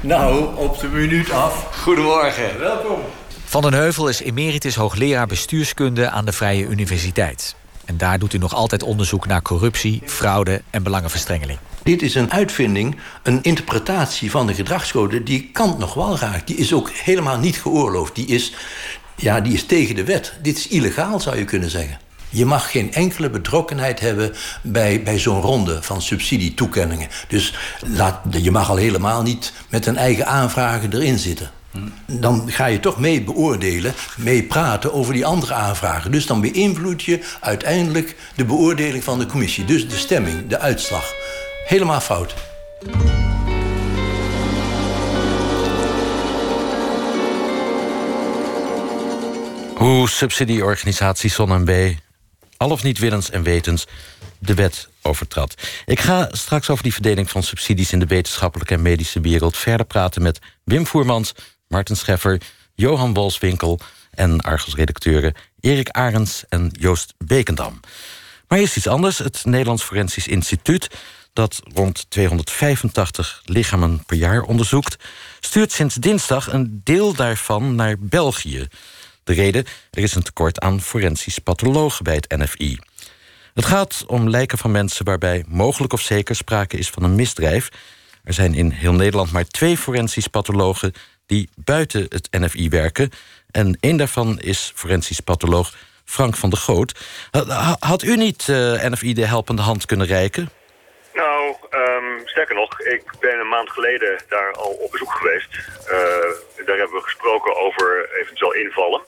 Nou, 0.00 0.56
op 0.56 0.80
de 0.80 0.88
minuut 0.88 1.30
af. 1.30 1.82
Goedemorgen. 1.82 2.58
Welkom. 2.58 2.98
Van 3.44 3.62
den 3.62 3.72
Heuvel 3.72 4.08
is 4.08 4.20
emeritus 4.20 4.74
hoogleraar 4.74 5.26
bestuurskunde 5.26 6.10
aan 6.10 6.24
de 6.24 6.32
Vrije 6.32 6.66
Universiteit. 6.66 7.56
En 7.84 7.96
daar 7.96 8.18
doet 8.18 8.32
u 8.32 8.38
nog 8.38 8.54
altijd 8.54 8.82
onderzoek 8.82 9.26
naar 9.26 9.42
corruptie, 9.42 10.02
fraude 10.04 10.62
en 10.70 10.82
belangenverstrengeling. 10.82 11.58
Dit 11.82 12.02
is 12.02 12.14
een 12.14 12.32
uitvinding, 12.32 12.96
een 13.22 13.42
interpretatie 13.42 14.30
van 14.30 14.46
de 14.46 14.54
gedragscode... 14.54 15.22
die 15.22 15.50
Kant 15.52 15.78
nog 15.78 15.94
wel 15.94 16.18
raakt. 16.18 16.46
Die 16.46 16.56
is 16.56 16.72
ook 16.72 16.90
helemaal 16.90 17.38
niet 17.38 17.56
geoorloofd. 17.56 18.14
Die 18.14 18.26
is, 18.26 18.54
ja, 19.16 19.40
die 19.40 19.52
is 19.52 19.66
tegen 19.66 19.94
de 19.94 20.04
wet. 20.04 20.32
Dit 20.42 20.56
is 20.56 20.68
illegaal, 20.68 21.20
zou 21.20 21.36
je 21.36 21.44
kunnen 21.44 21.70
zeggen. 21.70 21.98
Je 22.36 22.46
mag 22.46 22.70
geen 22.70 22.92
enkele 22.92 23.30
betrokkenheid 23.30 24.00
hebben 24.00 24.34
bij, 24.62 25.02
bij 25.02 25.18
zo'n 25.18 25.40
ronde 25.40 25.82
van 25.82 26.02
subsidietoekenningen. 26.02 27.08
Dus 27.28 27.54
laat, 27.86 28.20
je 28.30 28.50
mag 28.50 28.70
al 28.70 28.76
helemaal 28.76 29.22
niet 29.22 29.52
met 29.68 29.86
een 29.86 29.96
eigen 29.96 30.26
aanvragen 30.26 30.92
erin 30.92 31.18
zitten. 31.18 31.50
Dan 32.06 32.50
ga 32.50 32.66
je 32.66 32.80
toch 32.80 32.98
mee 32.98 33.22
beoordelen, 33.22 33.94
mee 34.16 34.42
praten 34.42 34.92
over 34.92 35.12
die 35.12 35.26
andere 35.26 35.54
aanvragen. 35.54 36.10
Dus 36.10 36.26
dan 36.26 36.40
beïnvloed 36.40 37.02
je 37.02 37.20
uiteindelijk 37.40 38.16
de 38.34 38.44
beoordeling 38.44 39.04
van 39.04 39.18
de 39.18 39.26
commissie. 39.26 39.64
Dus 39.64 39.88
de 39.88 39.96
stemming, 39.96 40.46
de 40.46 40.58
uitslag. 40.58 41.12
Helemaal 41.66 42.00
fout. 42.00 42.34
Hoe 49.74 50.08
subsidieorganisatie 50.08 51.30
ZonMW 51.30 51.92
al 52.56 52.70
of 52.70 52.82
niet 52.82 52.98
willens 52.98 53.30
en 53.30 53.42
wetens 53.42 53.86
de 54.38 54.54
wet 54.54 54.88
overtrad. 55.02 55.54
Ik 55.84 56.00
ga 56.00 56.28
straks 56.32 56.70
over 56.70 56.82
die 56.82 56.92
verdeling 56.92 57.30
van 57.30 57.42
subsidies 57.42 57.92
in 57.92 57.98
de 57.98 58.06
wetenschappelijke 58.06 58.74
en 58.74 58.82
medische 58.82 59.20
wereld 59.20 59.56
verder 59.56 59.86
praten 59.86 60.22
met 60.22 60.38
Wim 60.64 60.86
Voermans, 60.86 61.32
Martin 61.68 61.96
Scheffer, 61.96 62.40
Johan 62.74 63.14
Wolswinkel 63.14 63.80
en 64.10 64.40
Argos-redacteuren 64.40 65.34
Erik 65.60 65.88
Arends 65.88 66.44
en 66.48 66.70
Joost 66.78 67.14
Bekendam. 67.18 67.80
Maar 68.48 68.58
eerst 68.58 68.76
iets 68.76 68.86
anders. 68.86 69.18
Het 69.18 69.44
Nederlands 69.44 69.82
Forensisch 69.82 70.28
Instituut, 70.28 70.90
dat 71.32 71.60
rond 71.74 72.06
285 72.08 73.42
lichamen 73.44 74.04
per 74.06 74.16
jaar 74.16 74.42
onderzoekt, 74.42 74.96
stuurt 75.40 75.72
sinds 75.72 75.94
dinsdag 75.94 76.52
een 76.52 76.80
deel 76.84 77.14
daarvan 77.14 77.74
naar 77.74 77.96
België. 77.98 78.68
De 79.26 79.34
reden, 79.34 79.64
er 79.90 80.02
is 80.02 80.14
een 80.14 80.22
tekort 80.22 80.60
aan 80.60 80.80
forensisch 80.80 81.38
pathologen 81.38 82.04
bij 82.04 82.14
het 82.14 82.36
NFI. 82.36 82.78
Het 83.54 83.64
gaat 83.64 84.04
om 84.06 84.30
lijken 84.30 84.58
van 84.58 84.70
mensen 84.70 85.04
waarbij 85.04 85.44
mogelijk 85.48 85.92
of 85.92 86.00
zeker 86.00 86.36
sprake 86.36 86.76
is 86.76 86.90
van 86.90 87.02
een 87.02 87.14
misdrijf. 87.14 87.68
Er 88.24 88.32
zijn 88.32 88.54
in 88.54 88.70
heel 88.70 88.92
Nederland 88.92 89.32
maar 89.32 89.44
twee 89.44 89.76
forensisch 89.76 90.26
pathologen 90.26 90.92
die 91.26 91.48
buiten 91.54 92.06
het 92.08 92.28
NFI 92.30 92.68
werken. 92.68 93.10
En 93.50 93.76
één 93.80 93.96
daarvan 93.96 94.40
is 94.40 94.72
forensisch 94.74 95.20
patholoog 95.20 95.74
Frank 96.04 96.36
van 96.36 96.50
der 96.50 96.58
Goot. 96.58 96.98
Had 97.78 98.02
u 98.02 98.16
niet 98.16 98.48
eh, 98.48 98.56
NFI 98.90 99.14
de 99.14 99.26
helpende 99.26 99.62
hand 99.62 99.86
kunnen 99.86 100.06
reiken? 100.06 100.50
Nou, 101.14 101.54
um, 101.70 102.20
sterker 102.24 102.54
nog, 102.54 102.80
ik 102.80 103.02
ben 103.20 103.38
een 103.38 103.48
maand 103.48 103.70
geleden 103.70 104.22
daar 104.28 104.52
al 104.52 104.70
op 104.70 104.90
bezoek 104.90 105.12
geweest. 105.12 105.54
Uh, 105.54 106.66
daar 106.66 106.76
hebben 106.76 106.96
we 106.96 107.02
gesproken 107.02 107.56
over 107.56 108.08
eventueel 108.20 108.52
invallen. 108.54 109.00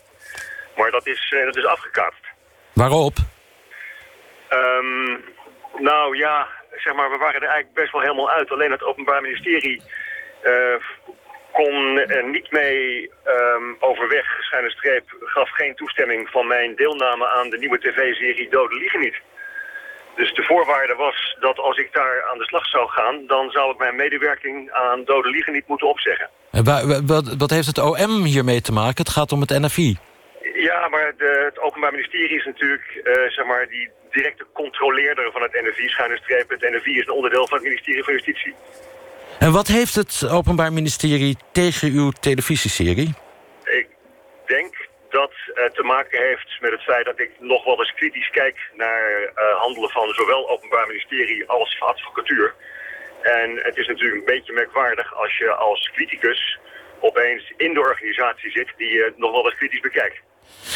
Maar 0.79 0.91
dat 0.91 1.07
is, 1.07 1.33
uh, 1.35 1.45
dat 1.45 1.57
is 1.57 1.65
afgekaatst. 1.65 2.25
Waarop? 2.73 3.17
Um, 4.51 5.25
nou 5.79 6.17
ja, 6.17 6.47
zeg 6.77 6.95
maar, 6.95 7.11
we 7.11 7.19
waren 7.19 7.41
er 7.43 7.49
eigenlijk 7.49 7.75
best 7.75 7.93
wel 7.93 8.01
helemaal 8.01 8.31
uit. 8.31 8.51
Alleen 8.51 8.71
het 8.71 8.85
Openbaar 8.85 9.23
Ministerie 9.23 9.83
uh, 10.45 10.77
kon 11.53 11.99
er 11.99 12.25
niet 12.25 12.51
mee 12.51 13.11
um, 13.27 13.77
overweg. 13.81 14.27
Schijne 14.41 14.71
streep 14.71 15.05
gaf 15.21 15.51
geen 15.51 15.75
toestemming 15.75 16.29
van 16.29 16.47
mijn 16.47 16.77
deelname 16.77 17.27
aan 17.29 17.51
de 17.51 17.59
nieuwe 17.59 17.79
tv-serie 17.79 18.51
Dode 18.51 18.77
Liegen 18.77 19.01
niet. 19.01 19.21
Dus 20.17 20.35
de 20.35 20.43
voorwaarde 20.43 20.95
was 20.95 21.37
dat 21.41 21.59
als 21.59 21.77
ik 21.77 21.93
daar 21.93 22.29
aan 22.31 22.39
de 22.39 22.45
slag 22.45 22.67
zou 22.67 22.89
gaan... 22.89 23.27
dan 23.27 23.51
zou 23.51 23.73
ik 23.73 23.79
mijn 23.79 23.97
medewerking 23.97 24.71
aan 24.71 25.05
Dode 25.05 25.31
Liegen 25.31 25.53
niet 25.53 25.69
moeten 25.69 25.89
opzeggen. 25.89 26.29
En 26.51 26.65
wat, 27.07 27.35
wat 27.39 27.51
heeft 27.51 27.67
het 27.67 27.79
OM 27.79 28.25
hiermee 28.25 28.61
te 28.61 28.73
maken? 28.73 29.05
Het 29.05 29.09
gaat 29.09 29.33
om 29.33 29.41
het 29.41 29.51
NFI. 29.51 29.99
Ja, 30.43 30.89
maar 30.89 31.15
de, 31.17 31.43
het 31.45 31.59
Openbaar 31.59 31.93
Ministerie 31.93 32.37
is 32.37 32.45
natuurlijk 32.45 33.01
uh, 33.05 33.31
zeg 33.31 33.47
maar, 33.47 33.69
die 33.69 33.91
directe 34.11 34.47
controleerder 34.53 35.33
van 35.33 35.43
het 35.43 35.53
NFI. 35.53 35.89
Schuine 35.89 36.17
streep, 36.17 36.49
het 36.51 36.61
NFI 36.61 36.99
is 36.99 37.07
een 37.07 37.13
onderdeel 37.13 37.47
van 37.47 37.57
het 37.57 37.67
ministerie 37.67 38.05
van 38.05 38.13
Justitie. 38.13 38.55
En 39.39 39.53
wat 39.53 39.67
heeft 39.67 39.95
het 39.95 40.29
Openbaar 40.31 40.73
Ministerie 40.73 41.37
tegen 41.53 41.93
uw 41.93 42.11
televisieserie? 42.11 43.15
Ik 43.65 43.89
denk 44.47 44.89
dat 45.11 45.33
het 45.55 45.75
te 45.75 45.83
maken 45.83 46.19
heeft 46.23 46.61
met 46.61 46.71
het 46.71 46.83
feit 46.83 47.05
dat 47.05 47.21
ik 47.21 47.31
nog 47.39 47.65
wel 47.65 47.79
eens 47.79 47.95
kritisch 47.95 48.31
kijk 48.31 48.57
naar 48.75 49.21
uh, 49.21 49.61
handelen 49.61 49.91
van 49.91 50.15
zowel 50.15 50.51
Openbaar 50.51 50.87
Ministerie 50.87 51.49
als 51.49 51.81
advocatuur. 51.81 52.55
En 53.23 53.59
het 53.63 53.77
is 53.77 53.87
natuurlijk 53.87 54.21
een 54.21 54.35
beetje 54.35 54.53
merkwaardig 54.53 55.15
als 55.15 55.37
je 55.37 55.51
als 55.51 55.91
criticus 55.95 56.59
opeens 57.01 57.53
in 57.57 57.75
de 57.75 57.81
organisatie 57.81 58.51
zit 58.51 58.73
die 58.77 58.89
je 58.89 59.13
nog 59.17 59.31
wel 59.31 59.45
eens 59.45 59.57
kritisch 59.57 59.81
bekijkt. 59.81 60.21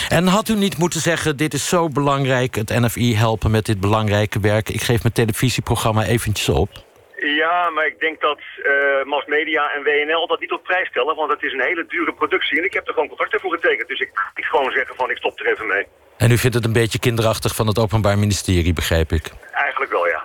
En 0.09 0.27
had 0.27 0.49
u 0.49 0.55
niet 0.55 0.79
moeten 0.79 1.01
zeggen, 1.01 1.37
dit 1.37 1.55
is 1.55 1.69
zo 1.69 1.89
belangrijk... 1.89 2.55
het 2.55 2.69
NFI 2.69 3.17
helpen 3.17 3.51
met 3.51 3.67
dit 3.67 3.81
belangrijke 3.81 4.41
werk... 4.41 4.69
ik 4.69 4.83
geef 4.83 5.03
mijn 5.03 5.15
televisieprogramma 5.15 6.05
eventjes 6.05 6.49
op? 6.49 6.71
Ja, 7.17 7.71
maar 7.71 7.87
ik 7.87 8.01
denk 8.01 8.21
dat 8.21 8.39
uh, 8.39 9.05
Mass 9.05 9.27
Media 9.27 9.73
en 9.75 9.83
WNL 9.83 10.27
dat 10.27 10.41
niet 10.41 10.53
op 10.53 10.63
prijs 10.63 10.89
stellen... 10.89 11.17
want 11.17 11.33
het 11.33 11.43
is 11.43 11.53
een 11.53 11.61
hele 11.61 11.85
dure 11.89 12.13
productie 12.13 12.59
en 12.59 12.65
ik 12.65 12.73
heb 12.73 12.87
er 12.87 12.93
gewoon 12.93 13.09
contracten 13.09 13.41
voor 13.41 13.53
getekend. 13.53 13.89
Dus 13.89 14.01
ik 14.01 14.11
kan 14.13 14.45
gewoon 14.45 14.73
zeggen 14.73 14.95
van 14.97 15.11
ik 15.11 15.17
stop 15.17 15.41
er 15.41 15.53
even 15.53 15.67
mee. 15.67 15.87
En 16.17 16.31
u 16.31 16.39
vindt 16.39 16.57
het 16.57 16.65
een 16.65 16.73
beetje 16.73 16.99
kinderachtig 16.99 17.55
van 17.55 17.67
het 17.67 17.79
Openbaar 17.79 18.19
Ministerie, 18.19 18.73
begrijp 18.73 19.13
ik? 19.13 19.31
Eigenlijk 19.53 19.93
wel, 19.93 20.07
ja. 20.07 20.25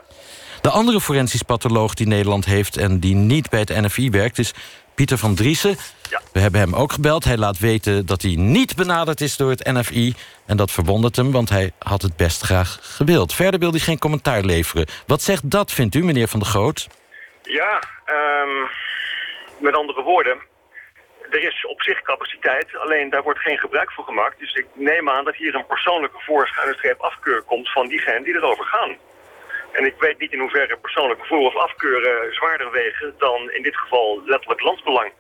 De 0.62 0.70
andere 0.70 1.02
forensisch 1.02 1.42
patholoog 1.42 1.94
die 1.94 2.08
Nederland 2.08 2.46
heeft... 2.46 2.78
en 2.78 3.00
die 3.00 3.16
niet 3.16 3.50
bij 3.50 3.60
het 3.60 3.82
NFI 3.82 4.10
werkt, 4.10 4.38
is 4.38 4.54
Pieter 4.98 5.18
van 5.18 5.36
Driessen. 5.36 5.76
Ja. 6.10 6.22
We 6.34 6.40
hebben 6.40 6.60
hem 6.60 6.76
ook 6.76 6.92
gebeld. 6.92 7.24
Hij 7.24 7.38
laat 7.38 7.60
weten 7.60 8.06
dat 8.06 8.22
hij 8.22 8.36
niet 8.36 8.76
benaderd 8.76 9.22
is 9.22 9.38
door 9.38 9.50
het 9.50 9.66
NFI. 9.66 10.14
En 10.46 10.58
dat 10.58 10.72
verwondert 10.72 11.16
hem, 11.16 11.32
want 11.32 11.50
hij 11.50 11.72
had 11.80 12.02
het 12.02 12.16
best 12.16 12.42
graag 12.42 12.80
gewild. 12.82 13.34
Verder 13.34 13.60
wil 13.60 13.72
hij 13.72 13.80
geen 13.80 14.00
commentaar 14.00 14.42
leveren. 14.42 14.88
Wat 15.08 15.22
zegt 15.22 15.52
dat, 15.52 15.72
vindt 15.72 15.96
u, 15.96 16.04
meneer 16.04 16.28
Van 16.28 16.40
der 16.40 16.50
Groot? 16.50 16.88
Ja, 17.42 17.82
um, 18.06 18.68
met 19.58 19.76
andere 19.76 20.02
woorden... 20.02 20.38
Er 21.30 21.44
is 21.44 21.66
op 21.66 21.82
zich 21.82 22.02
capaciteit, 22.02 22.78
alleen 22.78 23.10
daar 23.10 23.24
wordt 23.24 23.40
geen 23.40 23.58
gebruik 23.58 23.92
van 23.92 24.04
gemaakt. 24.04 24.40
Dus 24.40 24.54
ik 24.54 24.66
neem 24.74 25.10
aan 25.10 25.26
dat 25.26 25.36
hier 25.36 25.56
een 25.56 25.66
persoonlijke 25.66 26.20
voorschuine 26.20 26.96
afkeur 26.98 27.42
komt... 27.42 27.72
van 27.72 27.88
diegenen 27.88 28.24
die 28.24 28.36
erover 28.36 28.66
gaan. 28.66 28.98
En 29.78 29.86
ik 29.86 29.96
weet 30.00 30.20
niet 30.20 30.32
in 30.32 30.40
hoeverre 30.40 30.78
persoonlijke 30.78 31.26
voor- 31.26 31.48
of 31.52 31.56
afkeuren 31.56 32.34
zwaarder 32.34 32.72
wegen 32.72 33.14
dan 33.18 33.52
in 33.52 33.64
dit 33.64 33.78
geval 33.78 34.22
letterlijk 34.26 34.62
landsbelang. 34.62 35.12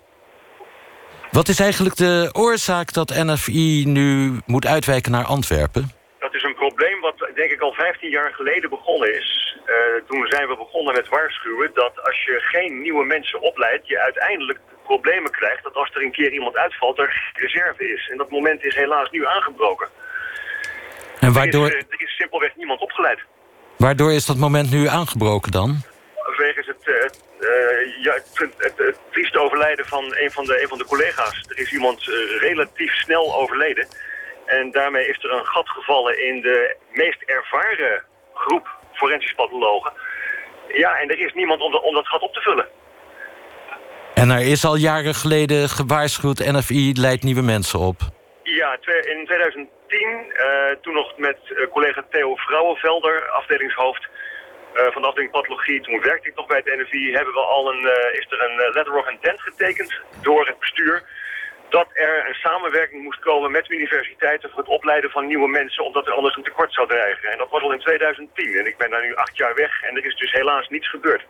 Wat 1.32 1.48
is 1.48 1.60
eigenlijk 1.60 1.96
de 1.96 2.30
oorzaak 2.34 2.94
dat 2.94 3.10
NFI 3.10 3.86
nu 3.86 4.40
moet 4.46 4.66
uitwijken 4.66 5.12
naar 5.12 5.26
Antwerpen? 5.26 5.92
Dat 6.20 6.34
is 6.34 6.44
een 6.44 6.56
probleem 6.56 7.02
wat 7.02 7.30
denk 7.36 7.52
ik 7.52 7.62
al 7.62 7.74
15 7.74 8.10
jaar 8.10 8.34
geleden 8.34 8.70
begonnen 8.70 9.16
is. 9.16 9.58
Uh, 9.66 9.74
toen 10.08 10.28
zijn 10.28 10.48
we 10.48 10.56
begonnen 10.58 10.94
met 10.94 11.10
waarschuwen 11.10 11.72
dat 11.74 12.04
als 12.04 12.24
je 12.24 12.40
geen 12.40 12.82
nieuwe 12.82 13.06
mensen 13.06 13.42
opleidt... 13.42 13.88
je 13.88 14.00
uiteindelijk 14.00 14.60
problemen 14.84 15.32
krijgt 15.32 15.64
dat 15.64 15.74
als 15.74 15.90
er 15.94 16.04
een 16.04 16.12
keer 16.12 16.32
iemand 16.32 16.56
uitvalt 16.56 17.00
er 17.00 17.32
reserve 17.34 17.94
is. 17.94 18.10
En 18.12 18.18
dat 18.18 18.30
moment 18.32 18.64
is 18.64 18.76
helaas 18.76 19.10
nu 19.10 19.26
aangebroken. 19.26 19.88
En 21.20 21.34
waardoor... 21.34 21.66
Er 21.66 21.78
is, 21.78 21.84
er 21.90 22.02
is 22.02 22.16
simpelweg 22.16 22.56
niemand 22.56 22.80
opgeleid. 22.80 23.20
Waardoor 23.78 24.14
is 24.14 24.26
dat 24.26 24.38
moment 24.38 24.72
nu 24.72 24.88
aangebroken 24.88 25.52
dan? 25.52 25.82
Wegens 26.38 26.68
het, 26.68 26.84
uh, 26.86 26.96
uh, 27.40 28.04
ja, 28.04 28.14
het, 28.14 28.54
het, 28.58 28.74
het 28.76 28.98
trieste 29.12 29.40
overlijden 29.40 29.86
van 29.86 30.04
een 30.04 30.32
van 30.32 30.46
de, 30.46 30.62
een 30.62 30.68
van 30.68 30.78
de 30.78 30.86
collega's. 30.86 31.46
Er 31.48 31.60
is 31.60 31.72
iemand 31.72 32.08
uh, 32.08 32.40
relatief 32.40 32.94
snel 32.94 33.36
overleden. 33.36 33.88
En 34.46 34.72
daarmee 34.72 35.08
is 35.08 35.24
er 35.24 35.32
een 35.32 35.46
gat 35.46 35.70
gevallen 35.70 36.28
in 36.28 36.42
de 36.42 36.76
meest 36.92 37.22
ervaren 37.26 38.04
groep 38.34 38.68
forensisch 38.94 39.34
pathologen. 39.34 39.92
Ja, 40.68 41.00
en 41.00 41.10
er 41.10 41.20
is 41.20 41.34
niemand 41.34 41.62
om, 41.62 41.72
de, 41.72 41.82
om 41.82 41.94
dat 41.94 42.08
gat 42.08 42.22
op 42.22 42.34
te 42.34 42.42
vullen. 42.42 42.68
En 44.14 44.30
er 44.30 44.42
is 44.42 44.66
al 44.66 44.76
jaren 44.76 45.16
geleden 45.16 45.70
gewaarschuwd... 45.70 46.40
NFI 46.40 46.94
leidt 46.94 47.24
nieuwe 47.24 47.42
mensen 47.42 47.80
op. 47.80 48.02
Ja, 48.56 48.78
in 49.02 49.26
2010, 49.26 49.70
uh, 49.88 50.72
toen 50.82 50.94
nog 50.94 51.18
met 51.18 51.38
uh, 51.50 51.68
collega 51.68 52.04
Theo 52.10 52.36
Vrouwenvelder, 52.36 53.30
afdelingshoofd 53.30 54.08
uh, 54.74 54.92
van 54.92 55.02
de 55.02 55.08
afdeling 55.08 55.32
pathologie. 55.32 55.82
Toen 55.82 56.02
werkte 56.02 56.30
ik 56.30 56.36
nog 56.36 56.48
bij 56.48 56.62
het 56.64 56.80
NFI. 56.80 57.14
Hebben 57.14 57.34
we 57.34 57.40
al 57.40 57.74
een, 57.74 57.84
is 58.12 58.26
er 58.30 58.44
een 58.44 58.74
letter 58.74 58.98
of 58.98 59.10
intent 59.10 59.42
getekend 59.42 60.02
door 60.22 60.48
het 60.48 60.60
bestuur 60.60 61.04
dat 61.70 61.88
er 61.94 62.28
een 62.28 62.34
samenwerking 62.34 63.04
moest 63.04 63.20
komen 63.20 63.52
met 63.52 63.70
universiteiten 63.70 64.50
voor 64.50 64.60
het 64.60 64.68
opleiden 64.68 65.10
van 65.10 65.28
nieuwe 65.28 65.48
mensen, 65.48 65.84
omdat 65.84 66.08
er 66.08 66.14
anders 66.14 66.36
een 66.36 66.44
tekort 66.44 66.74
zou 66.74 66.88
dreigen. 66.88 67.32
En 67.32 67.38
dat 67.38 67.50
was 67.50 67.62
al 67.62 67.74
in 67.74 67.80
2010. 67.80 68.58
En 68.58 68.66
ik 68.66 68.78
ben 68.78 68.90
daar 68.90 69.06
nu 69.06 69.16
acht 69.16 69.38
jaar 69.38 69.56
weg 69.56 69.84
en 69.84 69.96
er 69.96 70.06
is 70.06 70.16
dus 70.16 70.32
helaas 70.32 70.68
niets 70.70 70.90
gebeurd. 70.90 71.26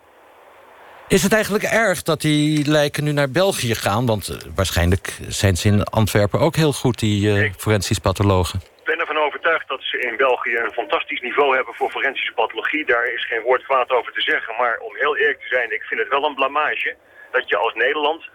Is 1.10 1.24
het 1.24 1.34
eigenlijk 1.34 1.64
erg 1.64 2.04
dat 2.04 2.22
die 2.22 2.70
lijken 2.70 3.04
nu 3.04 3.12
naar 3.12 3.32
België 3.32 3.76
gaan? 3.76 4.06
Want 4.06 4.30
uh, 4.30 4.36
waarschijnlijk 4.56 5.18
zijn 5.28 5.56
ze 5.58 5.68
in 5.68 5.84
Antwerpen 5.84 6.40
ook 6.40 6.56
heel 6.56 6.74
goed, 6.74 7.00
die 7.00 7.28
uh, 7.28 7.52
forensisch 7.58 8.00
pathologen. 8.00 8.60
Ik 8.60 8.86
ben 8.86 9.00
ervan 9.00 9.18
overtuigd 9.18 9.68
dat 9.68 9.82
ze 9.82 9.98
in 10.00 10.18
België 10.18 10.56
een 10.56 10.72
fantastisch 10.72 11.22
niveau 11.22 11.56
hebben 11.56 11.74
voor 11.76 11.90
forensische 11.90 12.34
pathologie. 12.34 12.86
Daar 12.86 13.06
is 13.14 13.28
geen 13.28 13.42
woord 13.42 13.64
kwaad 13.64 13.90
over 13.90 14.12
te 14.14 14.22
zeggen. 14.22 14.56
Maar 14.58 14.78
om 14.78 14.96
heel 14.96 15.18
eerlijk 15.18 15.40
te 15.40 15.48
zijn, 15.48 15.74
ik 15.74 15.84
vind 15.84 16.00
het 16.00 16.10
wel 16.10 16.24
een 16.26 16.36
blamage 16.36 16.96
dat 17.32 17.50
je 17.50 17.58
als 17.58 17.74
Nederland, 17.74 18.30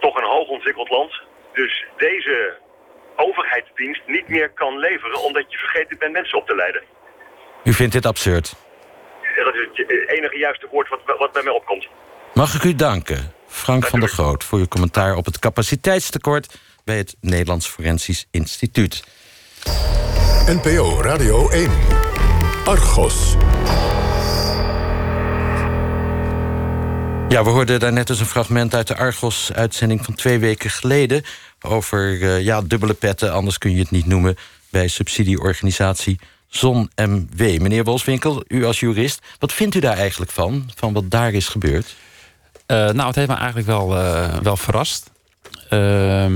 toch 0.00 0.16
een 0.16 0.30
hoogontwikkeld 0.34 0.90
land, 0.90 1.12
dus 1.52 1.84
deze 1.96 2.56
overheidsdienst 3.16 4.02
niet 4.06 4.28
meer 4.28 4.50
kan 4.50 4.78
leveren 4.78 5.22
omdat 5.22 5.52
je 5.52 5.58
vergeten 5.58 5.98
bent 5.98 6.12
mensen 6.12 6.38
op 6.38 6.46
te 6.46 6.54
leiden. 6.54 6.82
U 7.64 7.72
vindt 7.72 7.92
dit 7.92 8.06
absurd? 8.06 8.65
Dat 9.44 9.54
is 9.54 9.68
het 9.74 10.08
enige 10.08 10.38
juiste 10.38 10.66
woord 10.70 10.88
wat, 10.88 11.00
wat 11.18 11.32
bij 11.32 11.42
mij 11.42 11.52
opkomt. 11.52 11.88
Mag 12.34 12.54
ik 12.54 12.64
u 12.64 12.74
danken, 12.74 13.32
Frank 13.46 13.86
van 13.86 14.00
der 14.00 14.08
Groot... 14.08 14.44
voor 14.44 14.58
uw 14.58 14.68
commentaar 14.68 15.16
op 15.16 15.24
het 15.24 15.38
capaciteitstekort... 15.38 16.58
bij 16.84 16.96
het 16.96 17.16
Nederlands 17.20 17.68
Forensisch 17.68 18.26
Instituut. 18.30 19.04
NPO 20.46 21.00
Radio 21.02 21.48
1. 21.50 21.70
Argos. 22.64 23.36
Ja, 27.28 27.44
we 27.44 27.50
hoorden 27.50 27.80
daarnet 27.80 28.06
dus 28.06 28.20
een 28.20 28.26
fragment 28.26 28.74
uit 28.74 28.86
de 28.86 28.96
Argos-uitzending 28.96 30.04
van 30.04 30.14
twee 30.14 30.38
weken 30.38 30.70
geleden... 30.70 31.22
over 31.60 32.12
uh, 32.12 32.40
ja, 32.40 32.62
dubbele 32.62 32.94
petten, 32.94 33.32
anders 33.32 33.58
kun 33.58 33.72
je 33.72 33.78
het 33.78 33.90
niet 33.90 34.06
noemen... 34.06 34.36
bij 34.70 34.88
subsidieorganisatie 34.88 36.18
ZonMW. 36.48 37.58
Meneer 37.60 37.84
Wolfswinkel, 37.84 38.44
u 38.48 38.64
als 38.64 38.80
jurist, 38.80 39.22
wat 39.38 39.52
vindt 39.52 39.74
u 39.74 39.80
daar 39.80 39.96
eigenlijk 39.96 40.30
van? 40.30 40.70
Van 40.74 40.92
wat 40.92 41.10
daar 41.10 41.32
is 41.32 41.48
gebeurd? 41.48 41.96
Uh, 42.66 42.76
nou, 42.76 43.06
het 43.06 43.14
heeft 43.14 43.28
me 43.28 43.34
eigenlijk 43.34 43.66
wel, 43.66 43.96
uh, 43.96 44.36
wel 44.36 44.56
verrast. 44.56 45.10
Uh, 45.70 46.26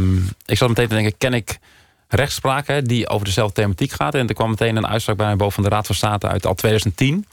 ik 0.47 0.57
zat 0.57 0.69
meteen 0.69 0.88
te 0.88 0.95
denken, 0.95 1.19
ken 1.19 1.35
ik 1.35 1.59
rechtspraak 2.09 2.88
die 2.88 3.09
over 3.09 3.26
dezelfde 3.26 3.55
thematiek 3.61 3.93
gaat? 3.93 4.14
En 4.14 4.29
er 4.29 4.35
kwam 4.35 4.50
meteen 4.50 4.76
een 4.76 4.87
uitspraak 4.87 5.17
bij 5.17 5.26
mij 5.26 5.37
boven 5.37 5.62
de 5.62 5.69
Raad 5.69 5.87
van 5.87 5.95
State 5.95 6.29
uit 6.29 6.47
al 6.47 6.55
2010... 6.55 7.26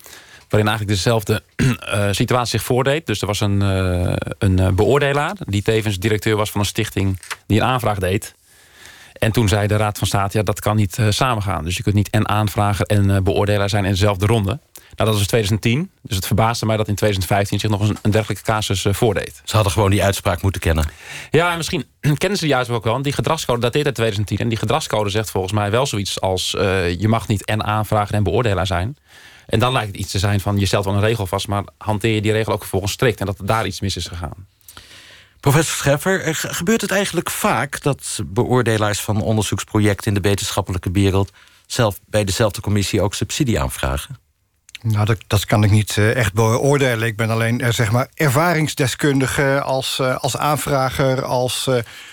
waarin 0.50 0.70
eigenlijk 0.70 0.98
dezelfde 0.98 1.42
uh, 1.56 2.08
situatie 2.12 2.60
zich 2.60 2.64
voordeed. 2.64 3.06
Dus 3.06 3.22
er 3.22 3.28
was 3.28 3.40
een, 3.40 3.62
een 4.38 4.76
beoordelaar... 4.76 5.36
die 5.40 5.62
tevens 5.62 6.00
directeur 6.00 6.36
was 6.36 6.52
van 6.52 6.62
een 6.62 6.68
stichting 6.68 7.20
die 7.48 7.60
een 7.60 7.68
aanvraag 7.68 8.00
deed... 8.00 8.36
En 9.20 9.32
toen 9.32 9.48
zei 9.48 9.68
de 9.68 9.76
Raad 9.76 9.98
van 9.98 10.08
State, 10.08 10.38
ja, 10.38 10.44
dat 10.44 10.60
kan 10.60 10.76
niet 10.76 10.98
uh, 10.98 11.08
samengaan. 11.10 11.64
Dus 11.64 11.78
je 11.78 11.84
kunt 11.84 11.96
niet 11.96 12.10
en 12.10 12.30
aanvrager 12.30 12.86
en 12.86 13.10
uh, 13.10 13.18
beoordelaar 13.18 13.70
zijn 13.70 13.86
in 13.86 13.92
dezelfde 13.92 14.26
ronde. 14.26 14.60
Nou, 14.96 15.10
dat 15.10 15.18
was 15.18 15.28
2010. 15.28 15.92
Dus 16.02 16.16
het 16.16 16.26
verbaasde 16.26 16.66
mij 16.66 16.78
dat 16.78 16.88
in 16.88 16.96
2015 16.96 17.60
zich 17.60 17.70
nog 17.70 17.82
eens 17.82 18.00
een 18.02 18.12
dergelijke 18.12 18.44
casus 18.44 18.86
uh, 18.86 18.94
voordeed. 18.94 19.42
Ze 19.44 19.56
hadden 19.56 19.74
gewoon 19.74 19.90
die 19.90 20.04
uitspraak 20.04 20.42
moeten 20.42 20.62
kennen. 20.62 20.86
Ja, 21.32 21.52
en 21.52 21.58
misschien 21.58 21.86
kennen 22.18 22.38
ze 22.38 22.46
die 22.46 22.54
juist 22.54 22.70
ook 22.70 22.84
wel. 22.84 22.94
Want 22.94 23.04
die 23.04 23.14
gedragscode 23.14 23.60
dateert 23.60 23.86
uit 23.86 23.96
2010. 23.96 24.38
En 24.38 24.50
die 24.50 24.58
gedragscode 24.58 25.10
zegt 25.10 25.32
volgens 25.32 25.54
mij 25.54 25.72
wel 25.72 25.86
zoiets 25.86 26.22
als... 26.22 26.52
je 27.00 27.08
mag 27.08 27.28
niet 27.28 27.46
en 27.46 27.64
aanvrager 27.64 28.16
en 28.16 28.24
beoordelaar 28.24 28.68
zijn. 28.68 28.98
En 29.48 29.60
dan 29.60 29.72
lijkt 29.72 29.88
het 29.88 29.98
iets 29.98 30.12
te 30.12 30.20
zijn 30.20 30.40
van 30.40 30.60
je 30.60 30.66
stelt 30.66 30.86
wel 30.86 30.94
een 30.94 31.00
regel 31.00 31.28
vast, 31.28 31.48
maar 31.48 31.64
hanteer 31.78 32.14
je 32.14 32.22
die 32.22 32.32
regel 32.32 32.54
ook 32.54 32.60
vervolgens 32.60 32.92
strikt 32.92 33.20
en 33.20 33.26
dat 33.26 33.38
daar 33.44 33.66
iets 33.66 33.82
mis 33.82 33.96
is 33.96 34.08
gegaan. 34.08 34.48
Professor 35.48 35.76
Scheffer, 35.76 36.36
gebeurt 36.36 36.82
het 36.82 36.92
eigenlijk 36.92 37.30
vaak 37.30 37.82
dat 37.82 38.20
beoordelaars 38.26 39.02
van 39.02 39.22
onderzoeksprojecten 39.22 40.08
in 40.08 40.14
de 40.14 40.30
wetenschappelijke 40.30 40.92
wereld 40.92 41.32
zelf 41.66 42.00
bij 42.06 42.24
dezelfde 42.24 42.62
commissie 42.62 43.02
ook 43.02 43.14
subsidie 43.14 43.60
aanvragen? 43.60 44.27
Nou, 44.92 45.06
dat, 45.06 45.18
dat 45.28 45.46
kan 45.46 45.64
ik 45.64 45.72
niet 45.72 45.96
uh, 45.96 46.16
echt 46.16 46.34
beoordelen. 46.34 47.08
Ik 47.08 47.16
ben 47.16 47.30
alleen 47.30 47.62
uh, 47.62 47.70
zeg 47.70 47.92
maar 47.92 48.08
ervaringsdeskundige 48.14 49.62
als, 49.62 49.98
uh, 50.02 50.18
als 50.18 50.38
aanvrager. 50.38 51.24
Als, 51.24 51.70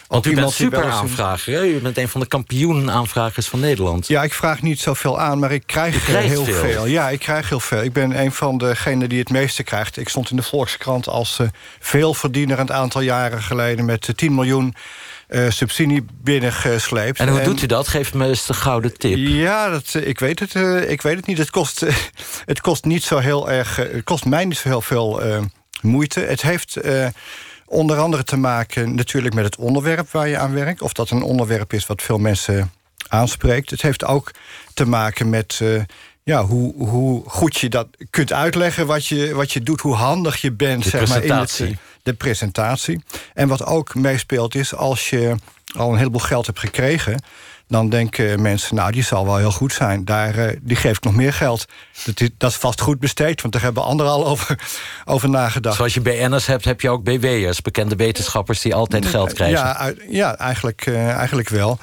Want 0.06 0.26
u 0.26 0.34
bent 0.34 0.50
super 0.50 0.90
aanvrager. 0.90 1.66
U 1.66 1.80
bent 1.80 1.98
een 1.98 2.08
van 2.08 2.20
de 2.20 2.26
kampioen-aanvragers 2.26 3.48
van 3.48 3.60
Nederland. 3.60 4.06
Ja, 4.06 4.22
ik 4.22 4.32
vraag 4.32 4.62
niet 4.62 4.80
zoveel 4.80 5.20
aan, 5.20 5.38
maar 5.38 5.52
ik 5.52 5.62
krijg 5.66 6.06
heel 6.06 6.44
veel. 6.44 6.54
veel. 6.54 6.86
Ja, 6.86 7.08
ik 7.08 7.18
krijg 7.18 7.48
heel 7.48 7.60
veel. 7.60 7.82
Ik 7.82 7.92
ben 7.92 8.20
een 8.20 8.32
van 8.32 8.58
degenen 8.58 9.08
die 9.08 9.18
het 9.18 9.30
meeste 9.30 9.62
krijgt. 9.62 9.96
Ik 9.96 10.08
stond 10.08 10.30
in 10.30 10.36
de 10.36 10.42
Volkskrant 10.42 11.08
als 11.08 11.40
veelverdiener 11.78 12.58
een 12.58 12.72
aantal 12.72 13.00
jaren 13.00 13.42
geleden... 13.42 13.84
met 13.84 14.12
10 14.14 14.34
miljoen 14.34 14.74
uh, 15.34 15.50
subsidie 15.50 16.04
binnengesleept. 16.22 17.18
En 17.18 17.28
hoe 17.28 17.42
doet 17.42 17.62
u 17.62 17.66
dat? 17.66 17.88
Geef 17.88 18.14
me 18.14 18.26
eens 18.26 18.46
de 18.46 18.54
gouden 18.54 18.98
tip. 18.98 19.16
Ja, 19.16 19.68
dat, 19.68 19.94
ik, 19.94 20.18
weet 20.18 20.38
het, 20.38 20.54
uh, 20.54 20.90
ik 20.90 21.02
weet 21.02 21.16
het 21.16 21.26
niet. 21.26 21.38
Het 21.38 21.50
kost, 21.50 21.84
het 22.44 22.60
kost 22.60 22.84
niet 22.84 23.02
zo 23.02 23.18
heel 23.18 23.50
erg. 23.50 23.76
het 23.76 24.04
kost 24.04 24.24
mij 24.24 24.44
niet 24.44 24.56
zo 24.56 24.68
heel 24.68 24.80
veel 24.80 25.22
moeite. 25.80 26.20
Het 26.20 26.42
heeft 26.42 26.76
onder 27.66 27.98
andere 27.98 28.24
te 28.24 28.36
maken 28.36 28.94
natuurlijk 28.94 29.34
met 29.34 29.44
het 29.44 29.56
onderwerp 29.56 30.10
waar 30.10 30.28
je 30.28 30.38
aan 30.38 30.54
werkt. 30.54 30.82
Of 30.82 30.92
dat 30.92 31.10
een 31.10 31.22
onderwerp 31.22 31.72
is 31.72 31.86
wat 31.86 32.02
veel 32.02 32.18
mensen 32.18 32.72
aanspreekt. 33.08 33.70
Het 33.70 33.82
heeft 33.82 34.04
ook 34.04 34.30
te 34.74 34.86
maken 34.86 35.30
met 35.30 35.60
ja, 36.24 36.44
hoe, 36.44 36.88
hoe 36.88 37.22
goed 37.26 37.56
je 37.56 37.68
dat 37.68 37.88
kunt 38.10 38.32
uitleggen, 38.32 38.86
wat 38.86 39.06
je, 39.06 39.34
wat 39.34 39.52
je 39.52 39.62
doet, 39.62 39.80
hoe 39.80 39.94
handig 39.94 40.36
je 40.36 40.52
bent 40.52 40.84
zeg 40.84 41.08
maar, 41.08 41.22
in 41.24 41.32
het, 41.32 41.62
de 42.04 42.12
presentatie. 42.12 43.02
En 43.34 43.48
wat 43.48 43.66
ook 43.66 43.94
meespeelt 43.94 44.54
is, 44.54 44.74
als 44.74 45.10
je 45.10 45.34
al 45.76 45.90
een 45.90 45.98
heleboel 45.98 46.20
geld 46.20 46.46
hebt 46.46 46.58
gekregen... 46.58 47.22
dan 47.68 47.88
denken 47.88 48.42
mensen, 48.42 48.74
nou, 48.74 48.92
die 48.92 49.02
zal 49.02 49.24
wel 49.24 49.36
heel 49.36 49.50
goed 49.50 49.72
zijn. 49.72 50.04
Daar, 50.04 50.38
uh, 50.38 50.56
die 50.60 50.76
geef 50.76 50.96
ik 50.96 51.04
nog 51.04 51.14
meer 51.14 51.32
geld. 51.32 51.66
Dat 52.04 52.20
is, 52.20 52.28
dat 52.38 52.50
is 52.50 52.56
vast 52.56 52.80
goed 52.80 52.98
besteed, 52.98 53.40
want 53.40 53.52
daar 53.52 53.62
hebben 53.62 53.82
anderen 53.82 54.12
al 54.12 54.26
over, 54.32 54.58
over 55.04 55.28
nagedacht. 55.28 55.76
Zoals 55.76 55.94
je 55.94 56.00
BN'ers 56.00 56.46
hebt, 56.46 56.64
heb 56.64 56.80
je 56.80 56.90
ook 56.90 57.04
BW'ers. 57.04 57.62
Bekende 57.62 57.96
wetenschappers 57.96 58.60
die 58.60 58.74
altijd 58.74 59.06
geld 59.06 59.32
krijgen. 59.32 59.58
Ja, 59.58 59.92
ja 60.08 60.36
eigenlijk, 60.36 60.86
uh, 60.86 61.10
eigenlijk 61.10 61.48
wel. 61.48 61.78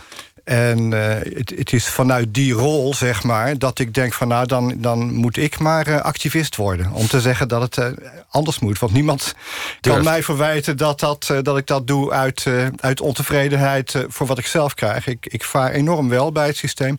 En 0.52 0.92
uh, 0.92 1.08
het, 1.38 1.54
het, 1.58 1.74
is 1.74 1.88
vanuit 1.88 2.34
die 2.34 2.54
rol, 2.54 2.94
zeg 2.94 3.24
maar, 3.24 3.58
dat 3.58 3.80
ik 3.80 3.94
denk 3.94 4.14
van 4.14 4.28
nou, 4.28 4.46
dan, 4.46 4.74
dan 4.78 5.14
moet 5.14 5.38
ik 5.38 5.60
maar 5.60 5.88
uh, 5.88 6.00
activist 6.00 6.56
worden. 6.56 6.92
Om 6.92 7.08
te 7.08 7.22
zeggen 7.22 7.48
dat 7.48 7.62
het 7.62 7.78
uh, 7.78 8.08
anders 8.30 8.60
moet. 8.60 8.80
Want 8.80 8.94
niemand 8.94 9.36
Durf. 9.82 9.96
kan 9.96 10.04
mij 10.04 10.24
verwijten 10.24 10.78
dat, 10.78 11.00
dat, 11.00 11.34
dat 11.42 11.58
ik 11.58 11.68
dat 11.68 11.88
doe 11.88 12.12
uit, 12.12 12.46
uit 12.76 13.02
ontevredenheid 13.02 14.06
voor 14.08 14.28
wat 14.28 14.38
ik 14.38 14.46
zelf 14.46 14.74
krijg. 14.74 15.08
Ik, 15.08 15.26
ik 15.26 15.44
vaar 15.44 15.72
enorm 15.72 16.10
wel 16.10 16.32
bij 16.32 16.48
het 16.48 16.58
systeem. 16.58 16.96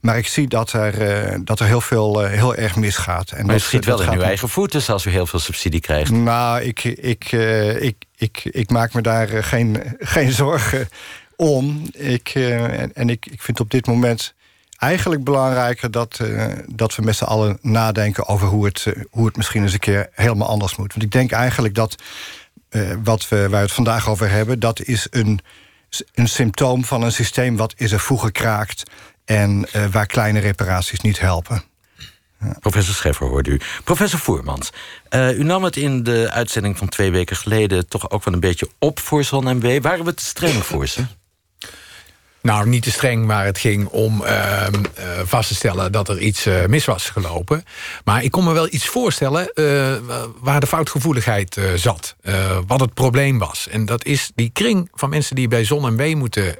Maar 0.00 0.18
ik 0.18 0.26
zie 0.26 0.48
dat 0.48 0.72
er, 0.72 1.44
dat 1.44 1.60
er 1.60 1.66
heel 1.66 1.80
veel 1.80 2.20
heel 2.20 2.54
erg 2.54 2.76
misgaat. 2.76 3.30
En 3.30 3.46
maar 3.46 3.54
dat, 3.54 3.64
schiet 3.64 3.84
wel 3.84 4.02
in 4.02 4.12
uw 4.12 4.20
eigen 4.20 4.48
voeten 4.48 4.82
als 4.86 5.04
u 5.04 5.10
heel 5.10 5.26
veel 5.26 5.38
subsidie 5.38 5.80
krijgt. 5.80 6.10
Nou, 6.10 6.60
ik, 6.60 6.84
ik, 6.84 7.32
ik, 7.80 8.04
ik, 8.16 8.40
ik 8.44 8.70
maak 8.70 8.92
me 8.92 9.00
daar 9.00 9.44
geen, 9.44 9.96
geen 9.98 10.32
zorgen 10.32 10.88
om. 11.36 11.88
Ik, 11.92 12.34
uh, 12.34 12.80
en, 12.80 12.94
en 12.94 13.10
ik, 13.10 13.26
ik 13.26 13.42
vind 13.42 13.60
op 13.60 13.70
dit 13.70 13.86
moment 13.86 14.34
eigenlijk 14.76 15.24
belangrijker 15.24 15.90
dat, 15.90 16.18
uh, 16.22 16.46
dat 16.66 16.94
we 16.94 17.02
met 17.02 17.16
z'n 17.16 17.24
allen 17.24 17.58
nadenken 17.60 18.26
over 18.26 18.46
hoe 18.46 18.64
het, 18.64 18.84
uh, 18.88 19.04
hoe 19.10 19.26
het 19.26 19.36
misschien 19.36 19.62
eens 19.62 19.72
een 19.72 19.78
keer 19.78 20.08
helemaal 20.12 20.48
anders 20.48 20.76
moet. 20.76 20.92
Want 20.92 21.04
ik 21.04 21.12
denk 21.12 21.32
eigenlijk 21.32 21.74
dat 21.74 21.96
wat 23.02 23.28
we, 23.28 23.36
waar 23.36 23.48
we 23.50 23.56
het 23.56 23.72
vandaag 23.72 24.08
over 24.08 24.30
hebben, 24.30 24.60
dat 24.60 24.82
is 24.82 25.06
een, 25.10 25.40
een 26.14 26.28
symptoom 26.28 26.84
van 26.84 27.02
een 27.02 27.12
systeem 27.12 27.56
wat 27.56 27.74
is 27.76 27.92
er 27.92 28.00
vroeger 28.00 28.32
kraakt 28.32 28.82
en 29.24 29.66
waar 29.90 30.06
kleine 30.06 30.38
reparaties 30.38 31.00
niet 31.00 31.20
helpen. 31.20 31.62
Professor 32.60 32.94
Scheffer 32.94 33.26
hoorde 33.26 33.50
u. 33.50 33.60
Professor 33.84 34.18
Voermans, 34.18 34.72
u 35.10 35.42
nam 35.42 35.64
het 35.64 35.76
in 35.76 36.02
de 36.02 36.30
uitzending 36.30 36.78
van 36.78 36.88
twee 36.88 37.10
weken 37.10 37.36
geleden... 37.36 37.88
toch 37.88 38.10
ook 38.10 38.24
wel 38.24 38.34
een 38.34 38.40
beetje 38.40 38.70
op 38.78 39.00
voor 39.00 39.24
ZonMW. 39.24 39.82
Waren 39.82 40.04
we 40.04 40.14
te 40.14 40.24
streng 40.24 40.64
voor 40.64 40.86
ze? 40.86 41.04
Nou, 42.42 42.68
niet 42.68 42.82
te 42.82 42.90
streng, 42.90 43.26
maar 43.26 43.44
het 43.44 43.58
ging 43.58 43.86
om 43.86 44.22
uh, 44.22 44.66
vast 45.24 45.48
te 45.48 45.54
stellen 45.54 45.92
dat 45.92 46.08
er 46.08 46.18
iets 46.18 46.46
uh, 46.46 46.66
mis 46.66 46.84
was 46.84 47.10
gelopen. 47.10 47.64
Maar 48.04 48.22
ik 48.22 48.30
kon 48.30 48.44
me 48.44 48.52
wel 48.52 48.68
iets 48.70 48.86
voorstellen 48.86 49.52
uh, 49.54 49.92
waar 50.40 50.60
de 50.60 50.66
foutgevoeligheid 50.66 51.60
zat. 51.74 52.16
wat 52.66 52.80
het 52.80 52.94
probleem 52.94 53.38
was. 53.38 53.68
En 53.68 53.84
dat 53.84 54.04
is 54.04 54.30
die 54.34 54.50
kring 54.52 54.88
van 54.94 55.08
mensen 55.08 55.36
die 55.36 55.48
bij 55.48 55.64
Zon 55.64 55.86
en 55.86 55.96
W 55.96 56.14
moeten 56.14 56.56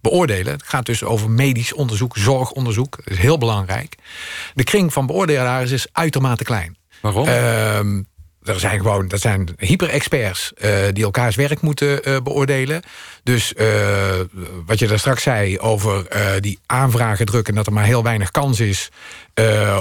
beoordelen. 0.00 0.52
Het 0.52 0.62
gaat 0.62 0.86
dus 0.86 1.04
over 1.04 1.30
medisch 1.30 1.72
onderzoek, 1.72 2.16
zorgonderzoek. 2.16 2.96
Dat 2.96 3.12
is 3.12 3.18
heel 3.18 3.38
belangrijk. 3.38 3.94
De 4.54 4.64
kring 4.64 4.92
van 4.92 5.06
beoordelaars 5.06 5.70
is 5.70 5.86
uitermate 5.92 6.44
klein. 6.44 6.76
Waarom? 7.00 7.26
Er 8.44 8.60
zijn 8.60 8.80
gewoon, 8.80 9.08
dat 9.08 9.20
zijn 9.20 9.48
hyper-experts 9.58 10.52
uh, 10.56 10.70
die 10.92 11.04
elkaars 11.04 11.36
werk 11.36 11.60
moeten 11.60 12.08
uh, 12.08 12.16
beoordelen. 12.22 12.82
Dus 13.22 13.52
uh, 13.56 13.66
wat 14.66 14.78
je 14.78 14.86
daar 14.86 14.98
straks 14.98 15.22
zei 15.22 15.58
over 15.58 16.06
die 16.40 16.58
aanvragen 16.66 17.26
drukken... 17.26 17.54
dat 17.54 17.66
er 17.66 17.72
maar 17.72 17.84
heel 17.84 18.02
weinig 18.02 18.30
kans 18.30 18.60
is 18.60 18.88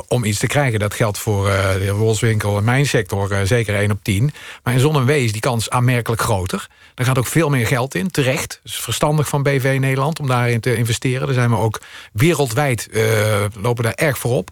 om 0.07 0.23
iets 0.23 0.39
te 0.39 0.47
krijgen. 0.47 0.79
Dat 0.79 0.93
geldt 0.93 1.17
voor 1.17 1.45
de 1.79 1.93
Wolfswinkel 1.93 2.57
en 2.57 2.63
mijn 2.63 2.85
sector 2.85 3.37
zeker 3.43 3.75
1 3.75 3.91
op 3.91 4.03
10. 4.03 4.33
Maar 4.63 4.73
in 4.73 4.79
Zon 4.79 5.09
en 5.09 5.21
is 5.21 5.31
die 5.31 5.41
kans 5.41 5.69
aanmerkelijk 5.69 6.21
groter. 6.21 6.67
Er 6.95 7.05
gaat 7.05 7.17
ook 7.17 7.27
veel 7.27 7.49
meer 7.49 7.67
geld 7.67 7.95
in, 7.95 8.11
terecht. 8.11 8.59
Het 8.63 8.71
is 8.71 8.79
verstandig 8.79 9.27
van 9.27 9.43
BV 9.43 9.77
Nederland 9.79 10.19
om 10.19 10.27
daarin 10.27 10.59
te 10.59 10.75
investeren. 10.75 11.25
Daar 11.25 11.35
zijn 11.35 11.49
we 11.49 11.57
ook 11.57 11.81
wereldwijd, 12.13 12.89
lopen 13.61 13.83
daar 13.83 13.93
erg 13.93 14.17
voorop. 14.17 14.51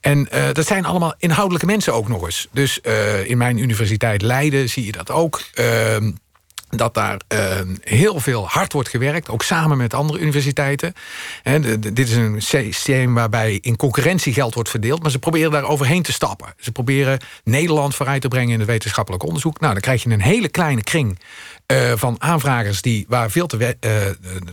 En 0.00 0.28
uh, 0.34 0.44
dat 0.52 0.66
zijn 0.66 0.84
allemaal 0.84 1.14
inhoudelijke 1.18 1.66
mensen 1.66 1.94
ook 1.94 2.08
nog 2.08 2.24
eens. 2.24 2.48
Dus 2.52 2.78
uh, 2.82 3.30
in 3.30 3.38
mijn 3.38 3.58
universiteit 3.58 4.22
Leiden 4.22 4.68
zie 4.68 4.86
je 4.86 4.92
dat 4.92 5.10
ook. 5.10 5.42
Uh, 5.54 5.96
dat 6.70 6.94
daar 6.94 7.20
uh, 7.32 7.60
heel 7.80 8.20
veel 8.20 8.48
hard 8.48 8.72
wordt 8.72 8.88
gewerkt, 8.88 9.28
ook 9.28 9.42
samen 9.42 9.76
met 9.76 9.94
andere 9.94 10.18
universiteiten. 10.18 10.94
Dit 11.78 11.98
is 11.98 12.16
een 12.16 12.42
systeem 12.42 13.14
waarbij 13.14 13.58
in 13.62 13.76
concurrentie 13.76 14.32
geld 14.32 14.54
wordt 14.54 14.70
verdeeld... 14.70 15.02
maar 15.02 15.10
ze 15.10 15.18
proberen 15.18 15.50
daar 15.50 15.64
overheen 15.64 16.02
te 16.02 16.12
stappen. 16.12 16.54
Ze 16.58 16.72
proberen 16.72 17.18
Nederland 17.44 17.94
vooruit 17.94 18.20
te 18.20 18.28
brengen 18.28 18.52
in 18.52 18.58
het 18.58 18.68
wetenschappelijk 18.68 19.24
onderzoek. 19.24 19.60
Nou, 19.60 19.72
dan 19.72 19.82
krijg 19.82 20.02
je 20.02 20.10
een 20.10 20.22
hele 20.22 20.48
kleine 20.48 20.82
kring 20.82 21.18
uh, 21.70 21.92
van 21.96 22.16
aanvragers 22.18 22.82
die, 22.82 23.04
waar 23.08 23.30
veel 23.30 23.46
te, 23.46 23.76
uh, 23.80 23.92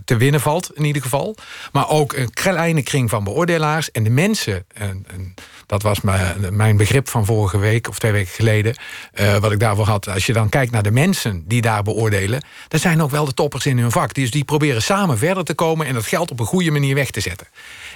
te, 0.04 0.16
winnen 0.16 0.40
valt, 0.40 0.70
in 0.74 0.84
ieder 0.84 1.02
geval. 1.02 1.36
Maar 1.72 1.88
ook 1.88 2.12
een 2.12 2.32
kleine 2.32 2.82
kring 2.82 3.10
van 3.10 3.24
beoordelaars. 3.24 3.90
En 3.90 4.02
de 4.02 4.10
mensen, 4.10 4.64
en, 4.74 5.04
en 5.06 5.34
dat 5.66 5.82
was 5.82 6.00
mijn, 6.50 6.76
begrip 6.76 7.08
van 7.08 7.24
vorige 7.24 7.58
week 7.58 7.88
of 7.88 7.98
twee 7.98 8.12
weken 8.12 8.32
geleden... 8.32 8.76
Uh, 9.20 9.36
wat 9.36 9.52
ik 9.52 9.60
daarvoor 9.60 9.86
had. 9.86 10.08
Als 10.08 10.26
je 10.26 10.32
dan 10.32 10.48
kijkt 10.48 10.72
naar 10.72 10.82
de 10.82 10.90
mensen 10.90 11.44
die 11.46 11.60
daar 11.60 11.82
beoordelen... 11.82 12.42
dat 12.68 12.80
zijn 12.80 13.02
ook 13.02 13.10
wel 13.10 13.24
de 13.24 13.34
toppers 13.34 13.66
in 13.66 13.78
hun 13.78 13.90
vak. 13.90 14.14
Dus 14.14 14.30
die 14.30 14.44
proberen 14.44 14.82
samen 14.82 15.18
verder 15.18 15.44
te 15.44 15.54
komen... 15.54 15.86
en 15.86 15.94
dat 15.94 16.06
geld 16.06 16.30
op 16.30 16.40
een 16.40 16.46
goede 16.46 16.70
manier 16.70 16.94
weg 16.94 17.10
te 17.10 17.20
zetten. 17.20 17.46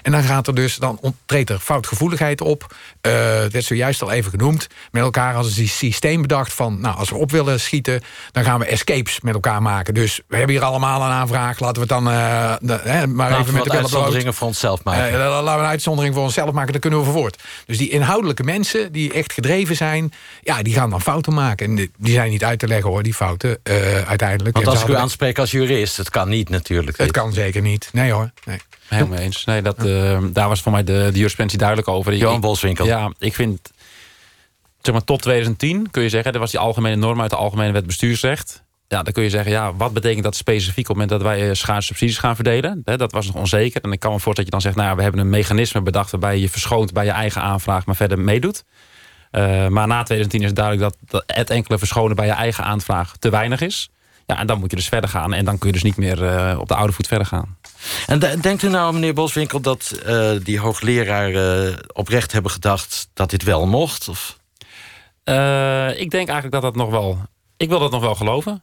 En 0.02 0.12
dan 0.12 0.22
gaat 0.22 0.46
er 0.46 0.54
dus, 0.54 0.76
dan 0.76 0.98
treedt 1.26 1.50
er 1.50 1.58
foutgevoeligheid 1.58 2.40
op. 2.40 2.74
Uh, 3.02 3.12
het 3.12 3.52
werd 3.52 3.64
zojuist 3.64 4.02
al 4.02 4.10
even 4.10 4.30
genoemd. 4.30 4.66
Met 4.90 5.02
elkaar 5.02 5.44
ze 5.44 5.54
die 5.54 5.68
systeem 5.68 6.22
bedacht 6.22 6.52
van... 6.52 6.80
nou, 6.80 6.96
als 6.96 7.10
we 7.10 7.16
op 7.16 7.30
willen 7.30 7.60
schieten, 7.60 8.02
dan 8.32 8.44
gaan 8.44 8.58
we 8.58 8.64
escapes 8.64 9.20
met 9.20 9.34
elkaar 9.34 9.62
maken. 9.62 9.94
Dus 9.94 10.20
we 10.26 10.36
hebben 10.36 10.54
hier 10.54 10.64
allemaal 10.64 11.02
een 11.02 11.10
aanvraag. 11.10 11.58
Laten 11.58 11.74
we 11.74 11.80
het 11.80 11.88
dan 11.88 12.08
uh, 12.08 12.54
de, 12.60 12.80
hè, 12.82 13.06
maar 13.06 13.30
laten 13.30 13.42
even 13.42 13.54
met 13.54 13.64
de 13.64 13.70
uitzonderingen 13.70 14.34
voor 14.34 14.46
onszelf 14.46 14.84
maken. 14.84 15.12
Uh, 15.12 15.18
laten 15.18 15.54
we 15.54 15.60
een 15.60 15.68
uitzondering 15.68 16.14
voor 16.14 16.22
onszelf 16.22 16.52
maken, 16.52 16.72
dan 16.72 16.80
kunnen 16.80 16.98
we 16.98 17.04
vervoort. 17.04 17.42
Dus 17.66 17.78
die 17.78 17.90
inhoudelijke 17.90 18.42
mensen 18.42 18.92
die 18.92 19.12
echt 19.12 19.32
gedreven 19.32 19.76
zijn... 19.76 20.12
ja, 20.42 20.62
die 20.62 20.74
gaan 20.74 20.90
dan 20.90 21.00
fouten 21.00 21.34
maken. 21.34 21.66
En 21.66 21.74
die, 21.74 21.90
die 21.98 22.12
zijn 22.12 22.30
niet 22.30 22.44
uit 22.44 22.58
te 22.58 22.66
leggen 22.66 22.90
hoor, 22.90 23.02
die 23.02 23.14
fouten, 23.14 23.58
uiteindelijk. 24.06 24.56
Want 24.56 24.68
als 24.68 24.82
ik 24.82 24.88
u 24.88 24.94
aanspreek 24.94 25.38
als 25.38 25.50
jurist, 25.50 25.96
het 25.96 26.10
kan 26.10 26.28
niet 26.28 26.48
natuurlijk. 26.48 26.98
Het 26.98 27.10
kan 27.10 27.32
zeker 27.32 27.62
niet. 27.62 27.88
Nee 27.92 28.12
hoor, 28.12 28.30
nee. 28.44 28.60
Helemaal 28.94 29.18
eens. 29.18 29.44
Nee, 29.44 29.62
dat, 29.62 29.84
uh, 29.84 30.18
daar 30.32 30.48
was 30.48 30.60
voor 30.60 30.72
mij 30.72 30.84
de, 30.84 30.92
de 30.92 31.16
jurisprudentie 31.16 31.58
duidelijk 31.58 31.88
over. 31.88 32.14
Johan 32.14 32.40
Boswinkel. 32.40 32.86
Ja, 32.86 33.12
ik 33.18 33.34
vind... 33.34 33.70
Zeg 34.80 34.94
maar, 34.94 35.04
tot 35.04 35.22
2010 35.22 35.90
kun 35.90 36.02
je 36.02 36.08
zeggen... 36.08 36.32
er 36.32 36.38
was 36.38 36.50
die 36.50 36.60
algemene 36.60 36.96
norm 36.96 37.20
uit 37.20 37.30
de 37.30 37.36
Algemene 37.36 37.72
Wet 37.72 37.86
Bestuursrecht. 37.86 38.62
Ja, 38.88 39.02
dan 39.02 39.12
kun 39.12 39.22
je 39.22 39.30
zeggen, 39.30 39.52
ja, 39.52 39.74
wat 39.74 39.92
betekent 39.92 40.24
dat 40.24 40.36
specifiek... 40.36 40.88
op 40.88 40.96
het 40.96 40.96
moment 40.96 41.10
dat 41.10 41.22
wij 41.22 41.48
eh, 41.48 41.54
schaarse 41.54 41.86
subsidies 41.86 42.18
gaan 42.18 42.34
verdelen? 42.34 42.82
dat 42.84 43.12
was 43.12 43.26
nog 43.26 43.36
onzeker. 43.36 43.82
En 43.82 43.92
ik 43.92 44.00
kan 44.00 44.12
me 44.12 44.20
voorstellen 44.20 44.34
dat 44.34 44.44
je 44.44 44.50
dan 44.50 44.60
zegt... 44.60 44.76
nou 44.76 44.88
ja, 44.88 44.96
we 44.96 45.02
hebben 45.02 45.20
een 45.20 45.30
mechanisme 45.30 45.82
bedacht... 45.82 46.10
waarbij 46.10 46.34
je 46.34 46.40
je 46.40 46.48
verschoont 46.48 46.92
bij 46.92 47.04
je 47.04 47.10
eigen 47.10 47.42
aanvraag... 47.42 47.86
maar 47.86 47.96
verder 47.96 48.18
meedoet. 48.18 48.64
Uh, 49.32 49.68
maar 49.68 49.86
na 49.86 50.02
2010 50.02 50.40
is 50.40 50.46
het 50.46 50.56
duidelijk 50.56 50.84
dat, 50.84 51.10
dat 51.10 51.36
het 51.36 51.50
enkele 51.50 51.78
verschonen 51.78 52.16
bij 52.16 52.26
je 52.26 52.32
eigen 52.32 52.64
aanvraag 52.64 53.16
te 53.16 53.30
weinig 53.30 53.60
is. 53.60 53.90
Ja, 54.26 54.38
en 54.38 54.46
dan 54.46 54.58
moet 54.58 54.70
je 54.70 54.76
dus 54.76 54.88
verder 54.88 55.10
gaan. 55.10 55.32
En 55.32 55.44
dan 55.44 55.58
kun 55.58 55.66
je 55.66 55.72
dus 55.72 55.82
niet 55.82 55.96
meer 55.96 56.24
eh, 56.24 56.58
op 56.58 56.68
de 56.68 56.74
oude 56.74 56.92
voet 56.92 57.06
verder 57.06 57.26
gaan. 57.26 57.56
En 58.06 58.18
denkt 58.18 58.62
u 58.62 58.68
nou, 58.68 58.94
meneer 58.94 59.14
Boswinkel, 59.14 59.60
dat 59.60 60.00
uh, 60.06 60.30
die 60.42 60.58
hoogleraren 60.58 61.78
oprecht 61.94 62.32
hebben 62.32 62.50
gedacht 62.50 63.08
dat 63.14 63.30
dit 63.30 63.42
wel 63.42 63.66
mocht? 63.66 64.08
Of? 64.08 64.40
ik 65.96 66.10
denk 66.10 66.28
eigenlijk 66.28 66.50
dat 66.50 66.62
dat 66.62 66.76
nog 66.76 66.90
wel. 66.90 67.18
Ik 67.56 67.68
wil 67.68 67.78
dat 67.78 67.90
nog 67.90 68.00
wel 68.00 68.14
geloven. 68.14 68.60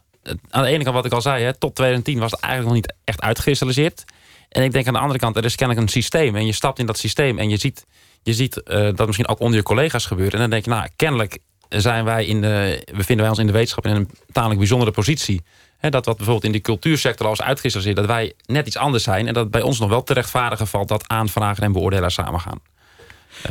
Aan 0.49 0.63
de 0.63 0.69
ene 0.69 0.83
kant, 0.83 0.95
wat 0.95 1.05
ik 1.05 1.11
al 1.11 1.21
zei, 1.21 1.43
hè, 1.43 1.53
tot 1.53 1.75
2010 1.75 2.19
was 2.19 2.31
het 2.31 2.39
eigenlijk 2.39 2.73
nog 2.73 2.83
niet 2.83 2.95
echt 3.03 3.21
uitgekristalliseerd. 3.21 4.03
En 4.49 4.63
ik 4.63 4.71
denk 4.71 4.87
aan 4.87 4.93
de 4.93 4.99
andere 4.99 5.19
kant, 5.19 5.37
er 5.37 5.45
is 5.45 5.55
kennelijk 5.55 5.85
een 5.85 5.91
systeem. 5.93 6.35
En 6.35 6.45
je 6.45 6.51
stapt 6.51 6.79
in 6.79 6.85
dat 6.85 6.97
systeem 6.97 7.39
en 7.39 7.49
je 7.49 7.57
ziet, 7.57 7.85
je 8.23 8.33
ziet 8.33 8.61
dat 8.95 9.05
misschien 9.05 9.27
ook 9.27 9.39
onder 9.39 9.57
je 9.57 9.63
collega's 9.63 10.05
gebeurt. 10.05 10.33
En 10.33 10.39
dan 10.39 10.49
denk 10.49 10.63
je, 10.63 10.69
nou, 10.69 10.87
kennelijk 10.95 11.39
zijn 11.69 12.05
wij 12.05 12.25
in 12.25 12.41
de, 12.41 12.83
bevinden 12.85 13.17
wij 13.17 13.29
ons 13.29 13.39
in 13.39 13.47
de 13.47 13.51
wetenschap 13.51 13.85
in 13.85 13.95
een 13.95 14.09
tamelijk 14.31 14.59
bijzondere 14.59 14.91
positie. 14.91 15.41
dat 15.79 16.05
wat 16.05 16.17
bijvoorbeeld 16.17 16.43
in 16.43 16.51
de 16.51 16.61
cultuursector 16.61 17.25
al 17.25 17.31
is 17.31 17.41
uitgekristalliseerd... 17.41 17.97
dat 17.97 18.05
wij 18.05 18.33
net 18.45 18.67
iets 18.67 18.77
anders 18.77 19.03
zijn... 19.03 19.27
en 19.27 19.33
dat 19.33 19.51
bij 19.51 19.61
ons 19.61 19.79
nog 19.79 19.89
wel 19.89 20.03
te 20.03 20.13
rechtvaardigen 20.13 20.67
valt... 20.67 20.87
dat 20.87 21.07
aanvragen 21.07 21.63
en 21.63 21.71
beoordelaars 21.71 22.13
samengaan. 22.13 22.59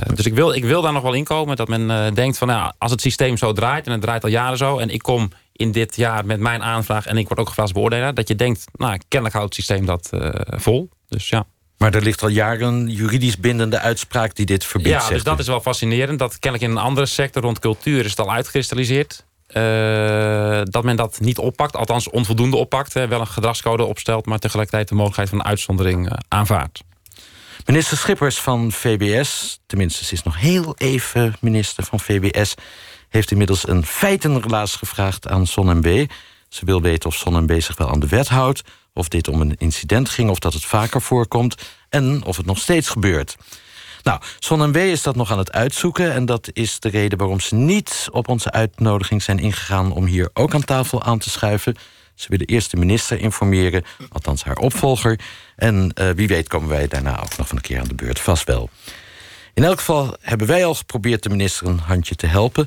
Uh, 0.08 0.16
dus 0.16 0.26
ik 0.26 0.34
wil, 0.34 0.52
ik 0.52 0.64
wil 0.64 0.82
daar 0.82 0.92
nog 0.92 1.02
wel 1.02 1.12
in 1.12 1.24
komen. 1.24 1.56
Dat 1.56 1.68
men 1.68 1.80
uh, 1.80 2.06
denkt 2.14 2.38
van 2.38 2.48
nou, 2.48 2.72
als 2.78 2.90
het 2.90 3.00
systeem 3.00 3.36
zo 3.36 3.52
draait... 3.52 3.86
en 3.86 3.92
het 3.92 4.00
draait 4.00 4.24
al 4.24 4.30
jaren 4.30 4.58
zo... 4.58 4.78
en 4.78 4.90
ik 4.90 5.02
kom 5.02 5.30
in 5.52 5.72
dit 5.72 5.96
jaar 5.96 6.26
met 6.26 6.40
mijn 6.40 6.62
aanvraag... 6.62 7.06
en 7.06 7.16
ik 7.16 7.28
word 7.28 7.40
ook 7.40 7.48
gevraagd 7.48 7.72
beoordelaar... 7.72 8.14
dat 8.14 8.28
je 8.28 8.34
denkt, 8.34 8.64
nou, 8.72 8.98
kennelijk 9.08 9.36
houdt 9.36 9.56
het 9.56 9.64
systeem 9.64 9.86
dat 9.86 10.10
uh, 10.14 10.30
vol. 10.48 10.88
Dus 11.08 11.28
ja. 11.28 11.46
Maar 11.78 11.94
er 11.94 12.02
ligt 12.02 12.22
al 12.22 12.28
jaren 12.28 12.68
een 12.68 12.88
juridisch 12.88 13.38
bindende 13.38 13.78
uitspraak 13.78 14.34
die 14.34 14.46
dit 14.46 14.64
verbiedt. 14.64 15.02
Ja, 15.02 15.08
dus 15.08 15.22
dat 15.22 15.38
is 15.38 15.46
wel 15.46 15.60
fascinerend. 15.60 16.18
Dat 16.18 16.38
kennelijk 16.38 16.70
in 16.70 16.76
een 16.76 16.84
andere 16.84 17.06
sector 17.06 17.42
rond 17.42 17.58
cultuur 17.58 18.04
is 18.04 18.10
het 18.10 18.20
al 18.20 18.32
uitgekristalliseerd. 18.32 19.26
Uh, 19.48 20.60
dat 20.64 20.84
men 20.84 20.96
dat 20.96 21.20
niet 21.20 21.38
oppakt, 21.38 21.76
althans 21.76 22.10
onvoldoende 22.10 22.56
oppakt. 22.56 22.94
Hè, 22.94 23.08
wel 23.08 23.20
een 23.20 23.26
gedragscode 23.26 23.84
opstelt, 23.84 24.26
maar 24.26 24.38
tegelijkertijd 24.38 24.88
de 24.88 24.94
mogelijkheid 24.94 25.28
van 25.28 25.44
uitzondering 25.44 26.06
uh, 26.06 26.12
aanvaardt. 26.28 26.80
Minister 27.66 27.96
Schippers 27.96 28.40
van 28.40 28.72
VBS, 28.72 29.60
tenminste 29.66 30.04
ze 30.04 30.12
is 30.12 30.22
nog 30.22 30.38
heel 30.38 30.74
even 30.78 31.36
minister 31.40 31.84
van 31.84 32.00
VBS... 32.00 32.54
heeft 33.08 33.30
inmiddels 33.30 33.68
een 33.68 33.86
feitenrelaas 33.86 34.76
gevraagd 34.76 35.28
aan 35.28 35.46
SonMB. 35.46 36.06
Ze 36.48 36.64
wil 36.64 36.82
weten 36.82 37.08
of 37.08 37.16
SonMB 37.16 37.60
zich 37.60 37.76
wel 37.76 37.90
aan 37.90 38.00
de 38.00 38.08
wet 38.08 38.28
houdt 38.28 38.62
of 38.98 39.08
dit 39.08 39.28
om 39.28 39.40
een 39.40 39.54
incident 39.58 40.08
ging 40.08 40.30
of 40.30 40.38
dat 40.38 40.52
het 40.52 40.64
vaker 40.64 41.02
voorkomt 41.02 41.54
en 41.88 42.24
of 42.24 42.36
het 42.36 42.46
nog 42.46 42.58
steeds 42.58 42.88
gebeurt. 42.88 43.36
Nou, 44.02 44.20
Son 44.38 44.74
is 44.74 45.02
dat 45.02 45.16
nog 45.16 45.32
aan 45.32 45.38
het 45.38 45.52
uitzoeken 45.52 46.12
en 46.12 46.26
dat 46.26 46.50
is 46.52 46.80
de 46.80 46.88
reden 46.88 47.18
waarom 47.18 47.40
ze 47.40 47.54
niet 47.54 48.08
op 48.10 48.28
onze 48.28 48.50
uitnodiging 48.50 49.22
zijn 49.22 49.38
ingegaan 49.38 49.92
om 49.92 50.04
hier 50.04 50.30
ook 50.32 50.54
aan 50.54 50.64
tafel 50.64 51.02
aan 51.02 51.18
te 51.18 51.30
schuiven. 51.30 51.76
Ze 52.14 52.26
willen 52.28 52.46
eerst 52.46 52.70
de 52.70 52.76
minister 52.76 53.20
informeren, 53.20 53.84
althans 54.12 54.44
haar 54.44 54.56
opvolger. 54.56 55.20
En 55.56 55.92
uh, 55.94 56.10
wie 56.10 56.28
weet 56.28 56.48
komen 56.48 56.68
wij 56.68 56.88
daarna 56.88 57.20
ook 57.20 57.36
nog 57.36 57.48
van 57.48 57.56
een 57.56 57.62
keer 57.62 57.80
aan 57.80 57.88
de 57.88 57.94
beurt, 57.94 58.20
vast 58.20 58.44
wel. 58.44 58.70
In 59.54 59.64
elk 59.64 59.78
geval 59.78 60.16
hebben 60.20 60.46
wij 60.46 60.64
al 60.64 60.74
geprobeerd 60.74 61.22
de 61.22 61.28
minister 61.28 61.66
een 61.66 61.78
handje 61.78 62.14
te 62.14 62.26
helpen. 62.26 62.66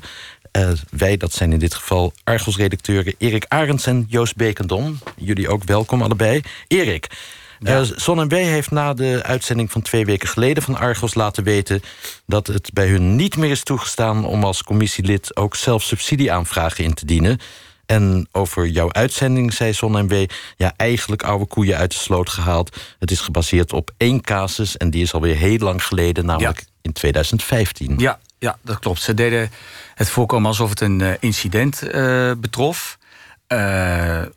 Uh, 0.58 0.70
wij, 0.90 1.16
dat 1.16 1.32
zijn 1.32 1.52
in 1.52 1.58
dit 1.58 1.74
geval 1.74 2.12
Argos-redacteuren 2.24 3.14
Erik 3.18 3.44
Arends 3.48 3.86
en 3.86 4.06
Joost 4.08 4.36
Bekendom. 4.36 4.98
Jullie 5.16 5.48
ook 5.48 5.64
welkom 5.64 6.02
allebei. 6.02 6.40
Erik, 6.68 7.06
ja. 7.58 7.80
Uh, 7.80 7.86
Zon 7.96 8.28
B 8.28 8.32
heeft 8.32 8.70
na 8.70 8.94
de 8.94 9.20
uitzending 9.22 9.70
van 9.70 9.82
twee 9.82 10.04
weken 10.04 10.28
geleden 10.28 10.62
van 10.62 10.76
Argos 10.76 11.14
laten 11.14 11.44
weten 11.44 11.82
dat 12.26 12.46
het 12.46 12.70
bij 12.72 12.88
hun 12.88 13.16
niet 13.16 13.36
meer 13.36 13.50
is 13.50 13.62
toegestaan 13.62 14.24
om 14.24 14.44
als 14.44 14.62
commissielid 14.62 15.36
ook 15.36 15.54
zelf 15.54 15.82
subsidieaanvragen 15.82 16.84
in 16.84 16.94
te 16.94 17.06
dienen. 17.06 17.38
En 17.86 18.28
over 18.32 18.66
jouw 18.66 18.92
uitzending 18.92 19.52
zei 19.52 19.72
Zon 19.72 20.06
B, 20.06 20.32
ja, 20.56 20.72
eigenlijk 20.76 21.22
oude 21.22 21.46
koeien 21.46 21.76
uit 21.76 21.90
de 21.90 21.98
sloot 21.98 22.28
gehaald. 22.28 22.76
Het 22.98 23.10
is 23.10 23.20
gebaseerd 23.20 23.72
op 23.72 23.90
één 23.96 24.20
casus 24.20 24.76
en 24.76 24.90
die 24.90 25.02
is 25.02 25.12
alweer 25.12 25.36
heel 25.36 25.58
lang 25.58 25.84
geleden, 25.84 26.26
namelijk 26.26 26.64
in 26.82 26.92
2015. 26.92 27.94
Ja, 27.98 28.20
ja, 28.42 28.58
dat 28.62 28.78
klopt. 28.78 29.02
Ze 29.02 29.14
deden 29.14 29.50
het 29.94 30.08
voorkomen 30.08 30.48
alsof 30.48 30.70
het 30.70 30.80
een 30.80 31.00
uh, 31.00 31.12
incident 31.20 31.82
uh, 31.82 32.32
betrof. 32.38 32.98
Uh, 33.48 33.58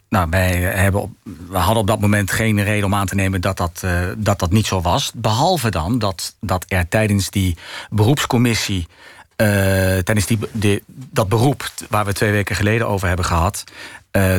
nou, 0.10 0.30
wij 0.30 0.52
hebben 0.62 1.18
we 1.24 1.58
hadden 1.58 1.78
op 1.78 1.88
dat 1.88 2.00
moment 2.00 2.32
geen 2.32 2.64
reden 2.64 2.86
om 2.86 2.96
aan 2.96 3.06
te 3.06 3.16
nemen 3.16 3.42
dat 3.42 3.58
dat, 3.58 3.84
dat, 4.18 4.40
dat 4.40 4.52
niet 4.52 4.66
zo 4.66 4.82
was. 4.82 5.12
Behalve 5.16 5.72
dan 5.72 6.00
dat, 6.00 6.36
dat 6.40 6.66
er 6.68 6.88
tijdens 6.88 7.30
die 7.30 7.58
beroepscommissie. 7.90 8.88
tijdens 9.36 10.26
die, 10.26 10.84
dat 10.88 11.30
beroep 11.30 11.70
waar 11.90 12.06
we 12.06 12.14
twee 12.14 12.32
weken 12.32 12.56
geleden 12.56 12.88
over 12.88 13.08
hebben 13.08 13.26
gehad. 13.26 13.64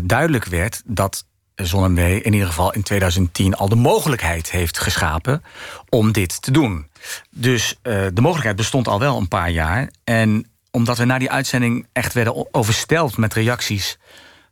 duidelijk 0.03 0.45
werd 0.45 0.83
dat 0.85 1.25
ZonMW 1.55 1.99
in 1.99 2.33
ieder 2.33 2.49
geval 2.49 2.73
in 2.73 2.83
2010 2.83 3.55
al 3.55 3.69
de 3.69 3.75
mogelijkheid 3.75 4.51
heeft 4.51 4.79
geschapen 4.79 5.43
om 5.89 6.13
dit 6.13 6.43
te 6.43 6.51
doen. 6.51 6.87
Dus 7.31 7.75
uh, 7.83 8.07
de 8.12 8.21
mogelijkheid 8.21 8.57
bestond 8.57 8.88
al 8.88 8.99
wel 8.99 9.16
een 9.16 9.29
paar 9.29 9.51
jaar. 9.51 9.90
En 10.05 10.47
omdat 10.71 10.99
we 10.99 11.05
na 11.05 11.19
die 11.19 11.31
uitzending 11.31 11.87
echt 11.92 12.12
werden 12.12 12.55
oversteld 12.55 13.16
met 13.16 13.35
reacties 13.35 13.99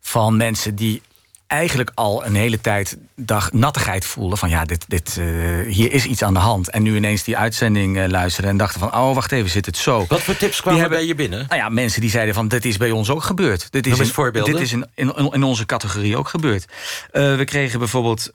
van 0.00 0.36
mensen 0.36 0.74
die 0.74 1.02
eigenlijk 1.46 1.90
al 1.94 2.26
een 2.26 2.34
hele 2.34 2.60
tijd 2.60 2.96
dag 3.16 3.52
nattigheid 3.52 4.04
voelden. 4.04 4.38
Van 4.38 4.48
ja, 4.48 4.64
dit, 4.64 4.84
dit, 4.88 5.16
uh, 5.20 5.72
hier 5.72 5.92
is 5.92 6.04
iets 6.04 6.22
aan 6.22 6.34
de 6.34 6.40
hand. 6.40 6.70
En 6.70 6.82
nu 6.82 6.96
ineens 6.96 7.22
die 7.22 7.36
uitzending 7.36 7.96
uh, 7.96 8.06
luisteren 8.06 8.50
en 8.50 8.56
dachten 8.56 8.80
van... 8.80 8.94
oh, 8.94 9.14
wacht 9.14 9.32
even, 9.32 9.50
zit 9.50 9.66
het 9.66 9.76
zo. 9.76 10.04
Wat 10.08 10.22
voor 10.22 10.36
tips 10.36 10.60
kwamen 10.60 10.80
hebben, 10.80 10.98
bij 10.98 11.06
je 11.06 11.14
binnen? 11.14 11.46
Nou 11.48 11.60
ja, 11.60 11.68
mensen 11.68 12.00
die 12.00 12.10
zeiden 12.10 12.34
van, 12.34 12.48
dit 12.48 12.64
is 12.64 12.76
bij 12.76 12.90
ons 12.90 13.10
ook 13.10 13.22
gebeurd. 13.22 13.72
Dit 13.72 13.86
is, 13.86 13.98
in, 13.98 14.32
dit 14.32 14.60
is 14.60 14.72
in, 14.72 14.86
in, 14.94 15.32
in, 15.32 15.42
onze 15.42 15.66
categorie 15.66 16.16
ook 16.16 16.28
gebeurd. 16.28 16.64
Uh, 17.12 17.36
we 17.36 17.44
kregen 17.44 17.78
bijvoorbeeld... 17.78 18.32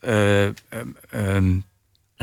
Um, 1.11 1.67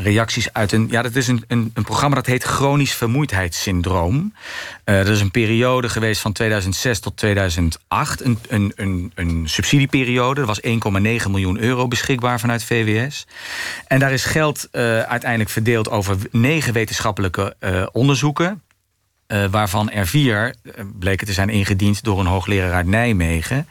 reacties 0.03 0.53
uit 0.53 0.73
een. 0.73 0.87
Ja, 0.91 1.03
dat 1.03 1.15
is 1.15 1.29
een, 1.29 1.45
een, 1.49 1.71
een 1.75 1.83
programma 1.83 2.17
dat 2.17 2.27
heet 2.27 2.43
Chronisch 2.43 2.95
Vermoeidheidssyndroom. 2.95 4.35
Uh, 4.85 4.97
dat 4.97 5.09
is 5.09 5.21
een 5.21 5.31
periode 5.31 5.89
geweest 5.89 6.21
van 6.21 6.33
2006 6.33 7.01
tot 7.01 7.17
2008. 7.17 8.25
Een, 8.25 8.39
een, 8.49 8.73
een, 8.77 9.13
een 9.15 9.49
subsidieperiode. 9.49 10.41
Er 10.41 10.47
was 10.47 10.61
1,9 10.61 10.71
miljoen 11.31 11.61
euro 11.61 11.89
beschikbaar 11.89 12.41
vanuit 12.41 12.65
VWS. 12.65 13.27
En 13.87 13.99
daar 13.99 14.13
is 14.13 14.25
geld 14.25 14.69
uh, 14.73 15.01
uiteindelijk 15.01 15.51
verdeeld 15.51 15.91
over 15.91 16.17
negen 16.31 16.73
wetenschappelijke 16.73 17.57
uh, 17.61 17.87
onderzoeken. 17.93 18.63
waarvan 19.51 19.91
er 19.91 20.07
vier 20.07 20.55
bleken 20.99 21.27
te 21.27 21.33
zijn 21.33 21.49
ingediend 21.49 22.03
door 22.03 22.21
een 22.21 22.27
hoogleraar 22.27 22.73
uit 22.73 22.87
Nijmegen. 22.87 23.69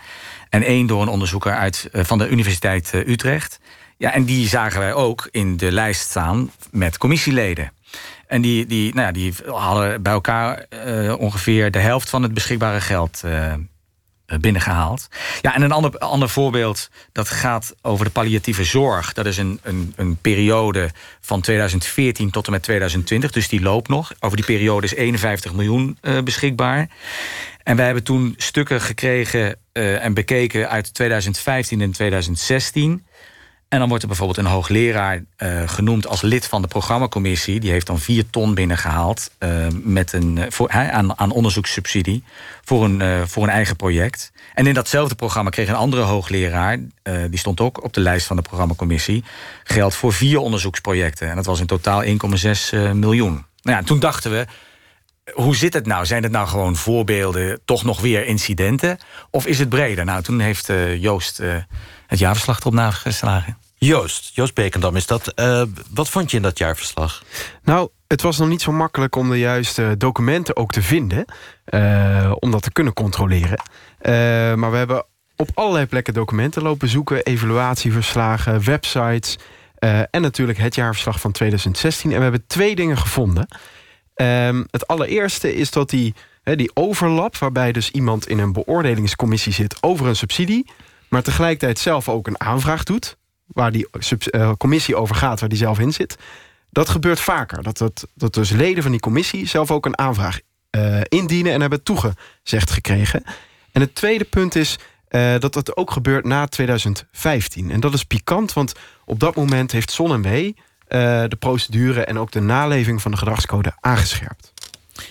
En 0.50 0.64
één 0.64 0.88
door 0.88 1.02
een 1.02 1.08
onderzoeker 1.08 1.56
uit, 1.56 1.90
van 1.92 2.18
de 2.18 2.30
Universiteit 2.30 2.94
Utrecht. 2.94 3.60
Ja, 3.98 4.14
en 4.14 4.26
die 4.26 4.48
zagen 4.48 4.80
wij 4.80 4.94
ook 4.94 5.28
in 5.32 5.58
de 5.58 5.72
lijst 5.72 6.02
staan 6.02 6.52
met 6.72 6.98
commissieleden. 6.98 7.72
En 8.28 8.42
die, 8.42 8.66
die, 8.66 8.94
nou 8.94 9.06
ja, 9.06 9.12
die 9.12 9.34
hadden 9.46 10.02
bij 10.02 10.14
elkaar 10.14 10.66
uh, 10.86 11.20
ongeveer 11.20 11.72
de 11.72 11.80
helft 11.80 12.10
van 12.10 12.24
het 12.24 12.34
beschikbare 12.34 12.82
geld 12.82 13.22
uh, 13.26 13.54
binnengehaald. 14.40 15.08
Ja, 15.42 15.56
en 15.56 15.62
een 15.62 15.72
ander, 15.72 15.98
ander 15.98 16.30
voorbeeld, 16.30 16.90
dat 17.12 17.30
gaat 17.30 17.76
over 17.82 18.06
de 18.06 18.12
palliatieve 18.12 18.64
zorg. 18.64 19.14
Dat 19.14 19.26
is 19.26 19.38
een, 19.38 19.60
een, 19.64 19.94
een 19.96 20.16
periode 20.16 20.90
van 21.22 21.42
2014 21.42 22.32
tot 22.32 22.46
en 22.46 22.52
met 22.52 22.64
2020, 22.64 23.32
dus 23.32 23.48
die 23.48 23.62
loopt 23.62 23.88
nog. 23.88 24.14
Over 24.20 24.38
die 24.38 24.46
periode 24.46 24.86
is 24.86 24.96
51 24.96 25.54
miljoen 25.54 25.98
uh, 26.02 26.22
beschikbaar. 26.22 26.90
En 27.64 27.76
wij 27.76 27.86
hebben 27.86 28.04
toen 28.04 28.34
stukken 28.38 28.82
gekregen 28.82 29.58
en 29.74 30.14
bekeken 30.14 30.70
uit 30.70 30.94
2015 30.94 31.82
en 31.82 31.92
2016... 31.92 33.06
En 33.76 33.82
dan 33.82 33.90
wordt 33.90 34.04
er 34.04 34.10
bijvoorbeeld 34.10 34.40
een 34.40 34.54
hoogleraar 34.54 35.24
uh, 35.38 35.62
genoemd 35.66 36.08
als 36.08 36.22
lid 36.22 36.46
van 36.46 36.62
de 36.62 36.68
programmacommissie. 36.68 37.60
Die 37.60 37.72
heeft 37.72 37.88
dan 37.88 38.00
vier 38.00 38.30
ton 38.30 38.54
binnengehaald 38.54 39.32
uh, 39.40 39.68
met 39.84 40.14
een, 40.14 40.36
uh, 40.36 40.44
voor, 40.50 40.70
aan, 40.70 41.20
aan 41.20 41.32
onderzoekssubsidie 41.32 42.24
voor 42.64 42.84
een, 42.84 43.28
voor 43.28 43.44
een 43.44 43.50
eigen 43.50 43.76
project. 43.76 44.32
En 44.54 44.68
in 44.68 44.74
datzelfde 44.74 45.16
programma 45.16 45.50
kreeg 45.50 45.68
een 45.68 45.76
andere 45.76 46.02
hoogleraar, 46.02 46.80
die 47.30 47.40
stond 47.40 47.60
ook 47.60 47.84
op 47.84 47.94
de 47.94 48.00
lijst 48.00 48.28
van 48.28 48.36
de 48.36 48.42
programmacommissie, 48.42 49.24
geld 49.64 49.96
voor 49.96 50.14
vier 50.14 50.40
onderzoeksprojecten. 50.40 51.30
En 51.30 51.36
dat 51.36 51.46
was 51.46 51.60
in 51.60 51.66
totaal 51.66 52.04
1,6 52.04 52.12
miljoen. 52.94 53.46
Nou 53.62 53.78
ja, 53.78 53.84
toen 53.84 54.00
dachten 54.00 54.32
we, 54.32 54.46
hoe 55.34 55.56
zit 55.56 55.74
het 55.74 55.86
nou? 55.86 56.06
Zijn 56.06 56.24
het 56.24 56.32
nou 56.32 56.48
gewoon 56.48 56.76
voorbeelden, 56.76 57.60
toch 57.66 57.84
nog 57.84 58.02
weer 58.02 58.26
incidenten? 58.26 58.98
Of 59.30 59.46
is 59.46 59.60
het 59.60 59.70
breder? 59.70 60.06
Nou, 60.06 60.24
toen 60.24 60.40
heeft 60.40 60.72
Joost 61.00 61.42
het 62.08 62.20
jaarverslag 62.20 62.60
erop 62.60 62.74
nageslagen. 62.74 63.58
Joost, 63.78 64.36
Joost 64.36 64.54
Bekendam 64.54 64.96
is 64.96 65.08
dat. 65.08 65.32
Uh, 65.36 65.62
wat 65.94 66.10
vond 66.10 66.32
je 66.32 66.38
in 66.38 66.44
dat 66.44 66.58
jaarverslag? 66.58 67.24
Nou, 67.64 67.90
het 68.08 68.22
was 68.22 68.38
nog 68.38 68.48
niet 68.48 68.62
zo 68.62 68.72
makkelijk 68.72 69.16
om 69.16 69.30
de 69.30 69.40
juiste 69.40 69.96
documenten 69.98 70.56
ook 70.56 70.72
te 70.72 70.82
vinden. 70.82 71.26
Uh, 71.70 72.32
om 72.40 72.52
dat 72.52 72.62
te 72.62 72.72
kunnen 72.72 72.94
controleren. 72.94 73.60
Uh, 74.02 74.12
maar 74.54 74.72
we 74.72 74.78
hebben 74.78 75.06
op 75.36 75.50
allerlei 75.54 75.86
plekken 75.86 76.14
documenten 76.14 76.62
lopen 76.62 76.88
zoeken. 76.88 77.24
Evaluatieverslagen, 77.24 78.64
websites. 78.64 79.38
en 80.10 80.22
natuurlijk 80.22 80.58
het 80.58 80.76
jaarverslag 80.76 81.20
van 81.20 81.32
2016. 81.32 82.12
En 82.12 82.18
we 82.18 82.24
hebben 82.24 82.48
twee 82.48 82.76
dingen 82.76 82.98
gevonden. 82.98 83.48
Ehm, 84.14 84.64
het 84.72 84.88
allereerste 84.88 85.56
is 85.56 85.72
dat 85.72 85.90
die, 85.90 86.14
die 86.44 86.72
overlap... 86.74 87.38
waarbij 87.38 87.72
dus 87.72 87.92
iemand 87.92 88.28
in 88.28 88.40
een 88.40 88.54
beoordelingscommissie 88.54 89.54
zit 89.54 89.84
over 89.84 90.08
een 90.08 90.16
subsidie 90.16 90.66
maar 91.10 91.24
tegelijkertijd 91.24 91.80
zelf 91.80 92.10
ook 92.10 92.28
een 92.28 92.40
aanvraag 92.40 92.84
doet... 92.84 93.18
waar 93.46 93.72
die 93.72 93.88
uh, 94.32 94.52
commissie 94.58 94.96
over 94.96 95.16
gaat, 95.16 95.40
waar 95.40 95.50
die 95.50 95.58
zelf 95.58 95.80
in 95.80 95.94
zit... 95.94 96.16
dat 96.70 96.90
gebeurt 96.90 97.20
vaker. 97.20 97.64
Dat, 97.64 97.78
dat, 97.78 98.08
dat 98.14 98.34
dus 98.34 98.50
leden 98.50 98.84
van 98.84 98.92
die 98.92 99.00
commissie 99.00 99.48
zelf 99.48 99.72
ook 99.72 99.86
een 99.86 99.98
aanvraag 99.98 100.40
uh, 100.72 101.02
indienen... 101.08 101.54
en 101.54 101.62
hebben 101.62 101.84
toegezegd 101.84 102.72
gekregen. 102.72 103.24
En 103.72 103.82
het 103.82 103.96
tweede 103.96 104.24
punt 104.24 104.56
is 104.56 104.80
uh, 105.10 105.40
dat 105.40 105.54
dat 105.54 105.78
ook 105.78 105.92
gebeurt 105.92 106.26
na 106.26 106.46
2015. 106.46 107.72
En 107.72 107.80
dat 107.80 107.94
is 107.94 108.04
pikant, 108.04 108.54
want 108.54 108.74
op 109.06 109.20
dat 109.20 109.36
moment 109.36 109.72
heeft 109.72 109.92
ZonMW... 109.92 110.52
De 110.88 111.36
procedure 111.40 112.06
en 112.06 112.20
ook 112.20 112.32
de 112.32 112.40
naleving 112.40 113.02
van 113.02 113.12
de 113.12 113.18
gedragscode 113.18 113.74
aangescherpt. 113.80 114.54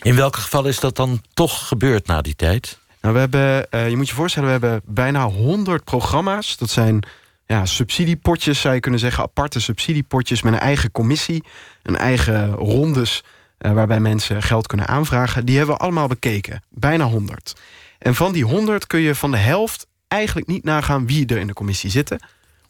In 0.02 0.16
welke 0.16 0.40
geval 0.40 0.64
is 0.64 0.80
dat 0.80 0.96
dan 0.96 1.22
toch 1.34 1.68
gebeurd 1.68 2.06
na 2.06 2.22
die 2.22 2.36
tijd? 2.36 2.78
Nou, 3.00 3.14
we 3.14 3.20
hebben, 3.20 3.90
je 3.90 3.96
moet 3.96 4.08
je 4.08 4.14
voorstellen, 4.14 4.48
we 4.48 4.66
hebben 4.66 4.80
bijna 4.84 5.28
100 5.28 5.84
programma's. 5.84 6.56
Dat 6.56 6.70
zijn 6.70 7.04
ja, 7.46 7.66
subsidiepotjes, 7.66 8.60
zou 8.60 8.74
je 8.74 8.80
kunnen 8.80 9.00
zeggen. 9.00 9.22
Aparte 9.22 9.60
subsidiepotjes 9.60 10.42
met 10.42 10.52
een 10.52 10.58
eigen 10.58 10.90
commissie. 10.90 11.44
Een 11.82 11.96
eigen 11.96 12.52
rondes 12.52 13.24
uh, 13.58 13.72
waarbij 13.72 14.00
mensen 14.00 14.42
geld 14.42 14.66
kunnen 14.66 14.86
aanvragen. 14.86 15.46
Die 15.46 15.56
hebben 15.56 15.74
we 15.74 15.80
allemaal 15.80 16.08
bekeken. 16.08 16.62
Bijna 16.70 17.04
100. 17.04 17.52
En 17.98 18.14
van 18.14 18.32
die 18.32 18.44
100 18.44 18.86
kun 18.86 19.00
je 19.00 19.14
van 19.14 19.30
de 19.30 19.36
helft 19.36 19.86
eigenlijk 20.08 20.46
niet 20.46 20.64
nagaan 20.64 21.06
wie 21.06 21.26
er 21.26 21.38
in 21.38 21.46
de 21.46 21.52
commissie 21.52 21.90
zitten. 21.90 22.20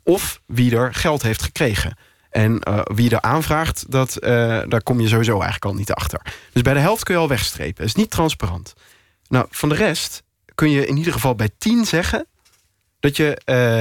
Of 0.03 0.41
wie 0.47 0.77
er 0.77 0.95
geld 0.95 1.23
heeft 1.23 1.43
gekregen. 1.43 1.97
En 2.31 2.61
uh, 2.69 2.81
wie 2.85 3.11
er 3.11 3.21
aanvraagt, 3.21 3.91
dat, 3.91 4.17
uh, 4.21 4.29
daar 4.69 4.83
kom 4.83 5.01
je 5.01 5.09
sowieso 5.09 5.33
eigenlijk 5.33 5.65
al 5.65 5.75
niet 5.75 5.93
achter. 5.93 6.21
Dus 6.53 6.63
bij 6.63 6.75
de 6.75 6.81
helft 6.81 7.05
kun 7.05 7.15
je 7.15 7.21
al 7.21 7.29
wegstrepen. 7.29 7.85
Het 7.85 7.95
is 7.97 8.03
niet 8.03 8.11
transparant. 8.11 8.75
Nou, 9.29 9.47
van 9.51 9.69
de 9.69 9.75
rest 9.75 10.23
kun 10.55 10.71
je 10.71 10.87
in 10.87 10.97
ieder 10.97 11.13
geval 11.13 11.35
bij 11.35 11.51
10 11.59 11.85
zeggen... 11.85 12.27
dat, 13.05 13.17
je, 13.17 13.41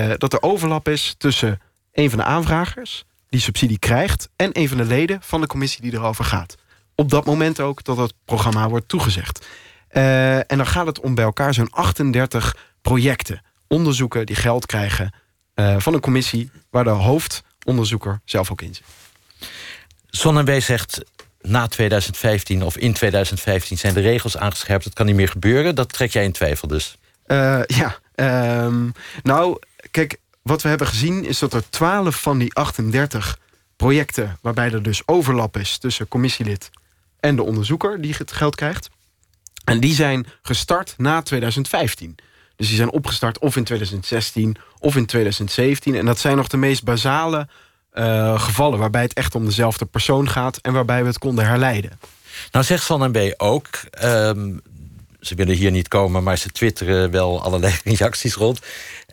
uh, 0.10 0.18
dat 0.18 0.34
er 0.34 0.42
overlap 0.42 0.88
is 0.88 1.16
tussen 1.18 1.62
een 1.92 2.10
van 2.10 2.20
de 2.20 2.26
aanvragers... 2.26 3.06
die 3.30 3.40
subsidie 3.40 3.80
krijgt... 3.80 4.30
en 4.36 4.50
een 4.54 4.68
van 4.68 4.78
de 4.78 4.86
leden 4.86 5.20
van 5.22 5.42
de 5.42 5.48
commissie 5.48 5.82
die 5.82 5.94
erover 5.94 6.26
gaat. 6.26 6.56
Op 6.96 7.10
dat 7.10 7.26
moment 7.26 7.60
ook 7.60 7.84
dat 7.84 7.98
het 7.98 8.14
programma 8.26 8.70
wordt 8.70 8.88
toegezegd. 8.88 9.48
en 9.88 10.58
dan 10.58 10.68
gaat 10.68 10.86
het 10.86 11.00
om 11.00 11.16
bij 11.16 11.24
elkaar 11.24 11.54
zo'n 11.54 11.70
38 11.70 12.56
projecten. 12.82 13.42
Onderzoeken 13.68 14.26
die 14.26 14.36
geld 14.36 14.66
krijgen 14.66 15.14
van 15.78 15.94
een 15.94 16.00
commissie... 16.00 16.52
waar 16.70 16.84
de 16.84 16.90
hoofd 16.90 17.44
onderzoeker 17.66 18.22
zelf 18.26 18.52
ook 18.52 18.62
in 18.62 18.76
zit. 18.76 18.86
ZonMW 20.08 20.62
zegt 20.62 21.04
na 21.42 21.68
2015 21.68 22.64
of 22.64 22.78
in 22.78 22.94
2015 22.94 23.78
zijn 23.78 23.94
de 23.94 24.02
regels 24.02 24.38
aangescherpt. 24.38 24.84
Dat 24.84 24.94
kan 24.94 25.06
niet 25.06 25.16
meer 25.16 25.30
gebeuren. 25.30 25.76
Dat 25.76 25.94
trek 25.94 26.12
jij 26.12 26.24
in 26.24 26.32
twijfel 26.32 26.68
dus? 26.68 26.98
Uh, 27.28 27.62
ja. 27.66 28.02
Um, 28.16 28.92
nou, 29.24 29.58
kijk, 29.92 30.18
wat 30.42 30.62
we 30.62 30.70
hebben 30.70 30.88
gezien 30.88 31.26
is 31.26 31.40
dat 31.40 31.54
er 31.54 31.70
12 31.70 32.22
van 32.22 32.38
die 32.38 32.54
38 32.54 33.40
projecten... 33.76 34.38
waarbij 34.42 34.72
er 34.72 34.84
dus 34.84 35.08
overlap 35.08 35.58
is 35.58 35.78
tussen 35.78 36.08
commissielid 36.08 36.70
en 37.20 37.36
de 37.36 37.44
onderzoeker... 37.44 38.02
die 38.02 38.16
het 38.18 38.32
geld 38.32 38.56
krijgt. 38.56 38.90
En 39.64 39.80
die 39.80 39.94
zijn 39.94 40.26
gestart 40.42 40.94
na 40.98 41.22
2015. 41.22 42.16
Dus 42.56 42.68
die 42.68 42.78
zijn 42.78 42.92
opgestart 42.92 43.40
of 43.40 43.56
in 43.56 43.64
2016 43.64 44.56
of 44.80 44.96
in 44.96 45.06
2017. 45.06 45.96
En 45.96 46.06
dat 46.06 46.20
zijn 46.20 46.38
nog 46.38 46.48
de 46.48 46.58
meest 46.58 46.84
basale 46.84 47.48
uh, 47.94 48.40
gevallen... 48.40 48.80
waarbij 48.80 49.02
het 49.02 49.14
echt 49.14 49.36
om 49.36 49.46
dezelfde 49.46 49.86
persoon 49.86 50.30
gaat... 50.30 50.58
en 50.58 50.74
waarbij 50.74 51.02
we 51.02 51.08
het 51.08 51.18
konden 51.18 51.46
herleiden. 51.46 52.00
Nou 52.52 52.66
zegt 52.66 52.84
Van 52.84 53.12
B 53.12 53.18
ook... 53.38 53.68
Um, 54.04 54.62
ze 55.26 55.36
willen 55.36 55.56
hier 55.56 55.72
niet 55.72 55.88
komen, 55.88 56.24
maar 56.24 56.38
ze 56.38 56.50
twitteren 56.50 57.12
wel 57.12 57.42
allerlei 57.42 57.74
reacties 57.98 58.36
rond. 58.36 58.60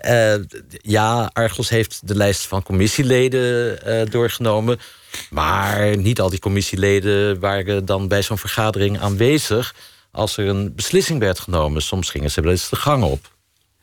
Uh, 0.04 0.34
ja, 0.70 1.30
Argos 1.32 1.68
heeft 1.68 2.08
de 2.08 2.16
lijst 2.16 2.46
van 2.46 2.62
commissieleden 2.62 3.78
uh, 3.86 4.10
doorgenomen... 4.10 4.80
maar 5.30 5.96
niet 5.96 6.20
al 6.20 6.30
die 6.30 6.38
commissieleden 6.38 7.40
waren 7.40 7.84
dan 7.84 8.08
bij 8.08 8.22
zo'n 8.22 8.38
vergadering 8.38 9.00
aanwezig... 9.00 9.74
als 10.10 10.36
er 10.36 10.48
een 10.48 10.74
beslissing 10.74 11.20
werd 11.20 11.38
genomen. 11.38 11.82
Soms 11.82 12.10
gingen 12.10 12.30
ze 12.30 12.40
wel 12.40 12.50
eens 12.50 12.68
de 12.68 12.76
gang 12.76 13.04
op. 13.04 13.32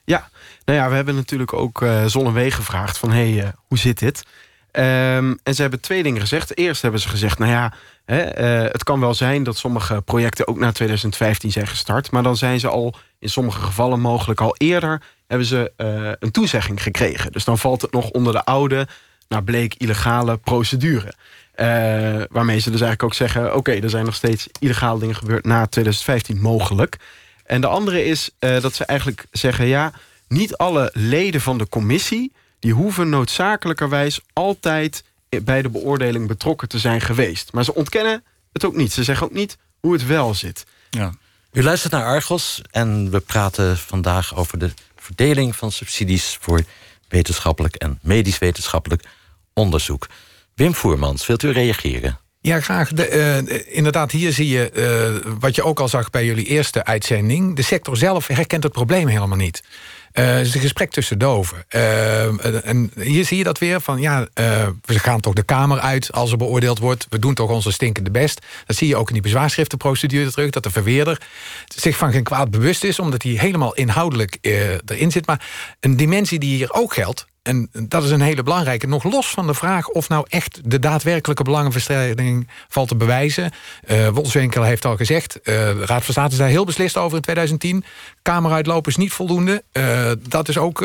Ja, 0.06 0.30
nou 0.66 0.80
ja, 0.80 0.90
we 0.90 0.96
hebben 0.96 1.16
natuurlijk 1.16 1.54
ook 1.54 1.82
uh, 1.82 2.06
Zonnewee 2.06 2.52
gevraagd 2.52 2.98
van... 2.98 3.12
hé, 3.12 3.32
hey, 3.32 3.54
hoe 3.68 3.78
zit 3.78 4.00
dit? 4.00 4.24
Um, 4.72 5.40
en 5.44 5.56
ze 5.56 5.62
hebben 5.62 5.80
twee 5.80 6.04
dingen 6.04 6.22
gezegd. 6.22 6.58
Eerst 6.58 6.82
hebben 6.82 7.02
ze 7.02 7.10
gezegd, 7.10 7.40
nou 7.40 7.52
ja, 7.52 7.74
hè, 8.06 8.42
uh, 8.66 8.72
het 8.72 8.84
kan 8.84 9.00
wel 9.00 9.14
zijn... 9.14 9.44
dat 9.44 9.58
sommige 9.58 10.02
projecten 10.02 10.48
ook 10.48 10.60
na 10.60 10.72
2015 10.72 11.52
zijn 11.52 11.68
gestart... 11.68 12.12
maar 12.12 12.24
dan 12.24 12.38
zijn 12.38 12.60
ze 12.60 12.68
al 12.68 12.96
in 13.20 13.30
sommige 13.30 13.62
gevallen 13.62 14.00
mogelijk 14.00 14.42
al 14.42 14.56
eerder... 14.58 15.02
hebben 15.28 15.48
ze 15.48 15.72
een 16.20 16.32
toezegging 16.32 16.84
gekregen. 16.84 17.32
Dus 17.32 17.44
dan 17.44 17.58
valt 17.58 17.82
het 17.82 17.92
nog 17.92 18.10
onder 18.10 18.34
de 18.34 18.44
oude, 18.46 18.88
nou 19.28 19.44
bleek 19.44 19.74
illegale 19.74 20.38
procedure. 20.38 21.14
waarmee 22.30 22.60
ze 22.60 22.72
dus 22.72 22.82
eigenlijk 22.82 23.04
ook 23.04 23.14
zeggen... 23.14 23.56
oké, 23.56 23.72
er 23.72 23.90
zijn 23.90 24.06
nog 24.06 24.16
steeds 24.16 24.48
illegale 24.60 25.00
dingen 25.00 25.16
gebeurd 25.16 25.46
na 25.46 25.66
2015 25.66 26.42
mogelijk... 26.42 26.98
En 27.48 27.62
de 27.62 27.68
andere 27.68 28.04
is 28.04 28.30
dat 28.40 28.74
ze 28.74 28.86
eigenlijk 28.86 29.26
zeggen... 29.32 29.66
ja, 29.66 29.92
niet 30.28 30.58
alle 30.58 30.90
leden 30.94 31.42
van 31.42 31.58
de 31.58 31.70
commissie... 31.70 32.32
die 32.60 32.74
hoeven 32.74 33.10
noodzakelijkerwijs 33.10 34.20
altijd 34.34 35.04
bij 35.44 35.62
de 35.62 35.70
beoordeling 35.70 36.28
betrokken 36.28 36.68
te 36.68 36.80
zijn 36.80 37.02
geweest. 37.02 37.54
Maar 37.54 37.64
ze 37.64 37.76
ontkennen 37.76 38.24
het 38.54 38.66
ook 38.66 38.76
niet. 38.76 38.94
Ze 38.94 39.04
zeggen 39.04 39.26
ook 39.26 39.34
niet 39.34 39.58
hoe 39.80 39.94
het 39.94 40.06
wel 40.06 40.34
zit. 40.34 40.66
Ja. 40.90 41.14
U 41.52 41.64
luistert 41.64 41.94
naar 41.94 42.06
Argos 42.06 42.62
en 42.72 43.12
we 43.12 43.20
praten 43.20 43.78
vandaag 43.78 44.36
over 44.36 44.60
de 44.60 44.72
verdeling 44.96 45.56
van 45.56 45.72
subsidies... 45.72 46.38
voor 46.42 46.62
wetenschappelijk 47.08 47.76
en 47.76 48.00
medisch-wetenschappelijk 48.02 49.04
onderzoek. 49.54 50.08
Wim 50.54 50.76
Voermans, 50.76 51.26
wilt 51.26 51.44
u 51.44 51.52
reageren? 51.52 52.20
Ja, 52.42 52.62
graag. 52.62 52.94
De, 52.94 53.12
uh, 53.48 53.76
inderdaad, 53.76 54.12
hier 54.12 54.32
zie 54.32 54.48
je 54.48 54.72
uh, 55.26 55.32
wat 55.40 55.56
je 55.56 55.64
ook 55.64 55.80
al 55.80 55.88
zag 55.88 56.10
bij 56.10 56.26
jullie 56.26 56.46
eerste 56.46 56.86
uitzending. 56.86 57.56
De 57.56 57.62
sector 57.62 57.98
zelf 57.98 58.28
herkent 58.28 58.64
het 58.64 58.72
probleem 58.72 59.08
helemaal 59.08 59.38
niet. 59.38 59.64
Het 60.22 60.46
is 60.46 60.54
een 60.54 60.62
gesprek 60.62 60.92
tussen 60.92 61.20
doven. 61.20 61.66
en 62.64 62.92
hier 63.00 63.26
zie 63.26 63.38
je 63.38 63.44
dat 63.44 63.60
weer 63.60 63.82
van 63.82 64.02
ja, 64.02 64.28
we 64.82 65.00
gaan 65.00 65.20
toch 65.20 65.34
de 65.34 65.44
Kamer 65.44 65.80
uit 65.80 66.12
als 66.12 66.32
er 66.32 66.38
beoordeeld 66.38 66.80
wordt. 66.80 67.06
We 67.10 67.20
doen 67.20 67.34
toch 67.34 67.50
onze 67.50 67.72
stinkende 67.72 68.12
best. 68.12 68.46
Dat 68.66 68.76
zie 68.76 68.88
je 68.88 68.96
ook 68.96 69.08
in 69.08 69.14
die 69.14 69.22
bezwaarschriftenprocedure 69.22 70.32
terug. 70.32 70.50
Dat 70.50 70.64
de 70.64 70.70
verweerder 70.70 71.22
zich 71.76 71.98
van 71.98 72.12
geen 72.12 72.24
kwaad 72.24 72.52
bewust 72.52 72.84
is, 72.84 73.00
omdat 73.00 73.24
hij 73.24 73.32
helemaal 73.32 73.74
inhoudelijk 73.74 74.38
erin 74.42 75.12
zit. 75.12 75.26
Maar 75.28 75.48
een 75.80 75.98
dimensie 75.98 76.40
die 76.40 76.56
hier 76.56 76.74
ook 76.74 76.94
geldt, 76.94 77.28
en 77.48 77.70
dat 77.88 78.04
is 78.04 78.12
een 78.12 78.22
hele 78.22 78.44
belangrijke. 78.44 78.88
Nog 78.88 79.04
los 79.04 79.30
van 79.30 79.48
de 79.48 79.54
vraag 79.54 79.88
of 79.88 80.10
nou 80.10 80.26
echt 80.30 80.60
de 80.64 80.80
daadwerkelijke 80.80 81.44
belangenverstrengeling 81.44 82.48
valt 82.68 82.88
te 82.88 82.96
bewijzen. 82.96 83.52
Uh, 83.92 84.64
heeft 84.64 84.86
al 84.86 84.96
gezegd, 84.96 85.38
uh, 85.38 85.44
de 85.46 85.86
Raad 85.86 86.04
van 86.04 86.14
State 86.14 86.32
is 86.32 86.38
daar 86.38 86.48
heel 86.48 86.66
beslist 86.66 86.98
over 86.98 87.16
in 87.16 87.24
2010. 87.24 87.84
Kameruitlopen 88.22 88.92
is 88.92 88.98
niet 88.98 89.14
voldoende. 89.14 89.64
Uh, 89.74 90.12
dat 90.20 90.50
is 90.50 90.58
ook 90.58 90.80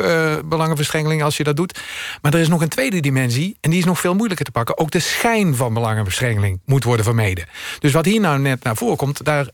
belangenverstrengeling 0.44 1.22
als 1.22 1.36
je 1.36 1.44
dat 1.44 1.56
doet. 1.56 1.80
Maar 2.22 2.34
er 2.34 2.40
is 2.40 2.48
nog 2.48 2.60
een 2.60 2.68
tweede 2.68 3.00
dimensie 3.00 3.56
en 3.60 3.70
die 3.70 3.78
is 3.78 3.84
nog 3.84 4.00
veel 4.00 4.14
moeilijker 4.14 4.44
te 4.44 4.50
pakken. 4.50 4.78
Ook 4.78 4.90
de 4.90 5.00
schijn 5.00 5.56
van 5.56 5.74
belangenverstrengeling 5.74 6.60
moet 6.64 6.84
worden 6.84 7.04
vermeden. 7.04 7.46
Dus 7.78 7.92
wat 7.92 8.04
hier 8.04 8.20
nou 8.20 8.38
net 8.38 8.62
naar 8.62 8.76
voren 8.76 8.96
komt, 8.96 9.24
daar, 9.24 9.48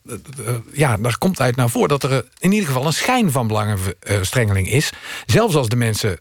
ja, 0.72 0.96
daar 0.96 1.18
komt 1.18 1.40
uit 1.40 1.56
naar 1.56 1.70
voren 1.70 1.88
dat 1.88 2.02
er 2.02 2.24
in 2.38 2.52
ieder 2.52 2.68
geval 2.68 2.86
een 2.86 2.92
schijn 2.92 3.30
van 3.30 3.46
belangenverstrengeling 3.46 4.70
is. 4.70 4.90
Zelfs 5.26 5.54
als 5.54 5.68
de 5.68 5.76
mensen 5.76 6.18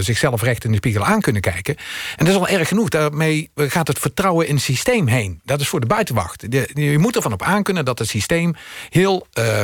zich 0.00 0.18
zichzelf 0.20 0.42
recht 0.42 0.64
in 0.64 0.70
de 0.70 0.76
spiegel 0.76 1.04
aan 1.04 1.20
kunnen 1.20 1.42
kijken. 1.42 1.76
En 2.16 2.24
dat 2.24 2.34
is 2.34 2.40
al 2.40 2.48
erg 2.48 2.68
genoeg. 2.68 2.88
Daarmee 2.88 3.50
gaat 3.54 3.88
het 3.88 3.98
vertrouwen 3.98 4.46
in 4.48 4.54
het 4.54 4.64
systeem 4.64 5.06
heen. 5.06 5.40
Dat 5.44 5.60
is 5.60 5.68
voor 5.68 5.80
de 5.80 5.86
buitenwacht. 5.86 6.46
je 6.74 6.98
moet 6.98 7.16
ervan 7.16 7.32
op 7.32 7.42
aankunnen 7.42 7.84
dat 7.84 7.98
het 7.98 8.08
systeem 8.08 8.54
heel... 8.88 9.26
Uh, 9.38 9.62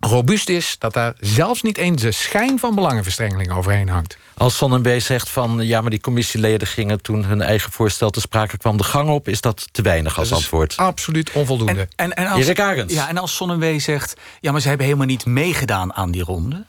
robuust 0.00 0.48
is, 0.48 0.76
dat 0.78 0.92
daar 0.92 1.14
zelfs 1.20 1.62
niet 1.62 1.78
eens 1.78 2.02
de 2.02 2.12
schijn 2.12 2.58
van 2.58 2.74
belangenverstrengeling 2.74 3.52
overheen 3.52 3.88
hangt. 3.88 4.16
Als 4.34 4.56
Sonnenbee 4.56 5.00
zegt 5.00 5.28
van 5.28 5.66
ja, 5.66 5.80
maar 5.80 5.90
die 5.90 6.00
commissieleden 6.00 6.66
gingen 6.66 7.02
toen 7.02 7.24
hun 7.24 7.40
eigen 7.40 7.72
voorstel 7.72 8.10
te 8.10 8.20
sprake 8.20 8.56
kwam 8.56 8.76
de 8.76 8.84
gang 8.84 9.08
op, 9.08 9.28
is 9.28 9.40
dat 9.40 9.68
te 9.72 9.82
weinig 9.82 10.18
als 10.18 10.32
antwoord? 10.32 10.76
Absoluut 10.76 11.32
onvoldoende. 11.32 11.88
En, 11.96 12.12
en, 12.12 12.26
en 12.26 12.26
als, 12.26 12.46
ja, 12.86 13.08
en 13.08 13.18
als 13.18 13.36
Sonnenwee 13.36 13.78
zegt, 13.78 14.14
ja, 14.40 14.52
maar 14.52 14.60
ze 14.60 14.68
hebben 14.68 14.86
helemaal 14.86 15.06
niet 15.06 15.26
meegedaan 15.26 15.94
aan 15.94 16.10
die 16.10 16.22
ronde. 16.22 16.64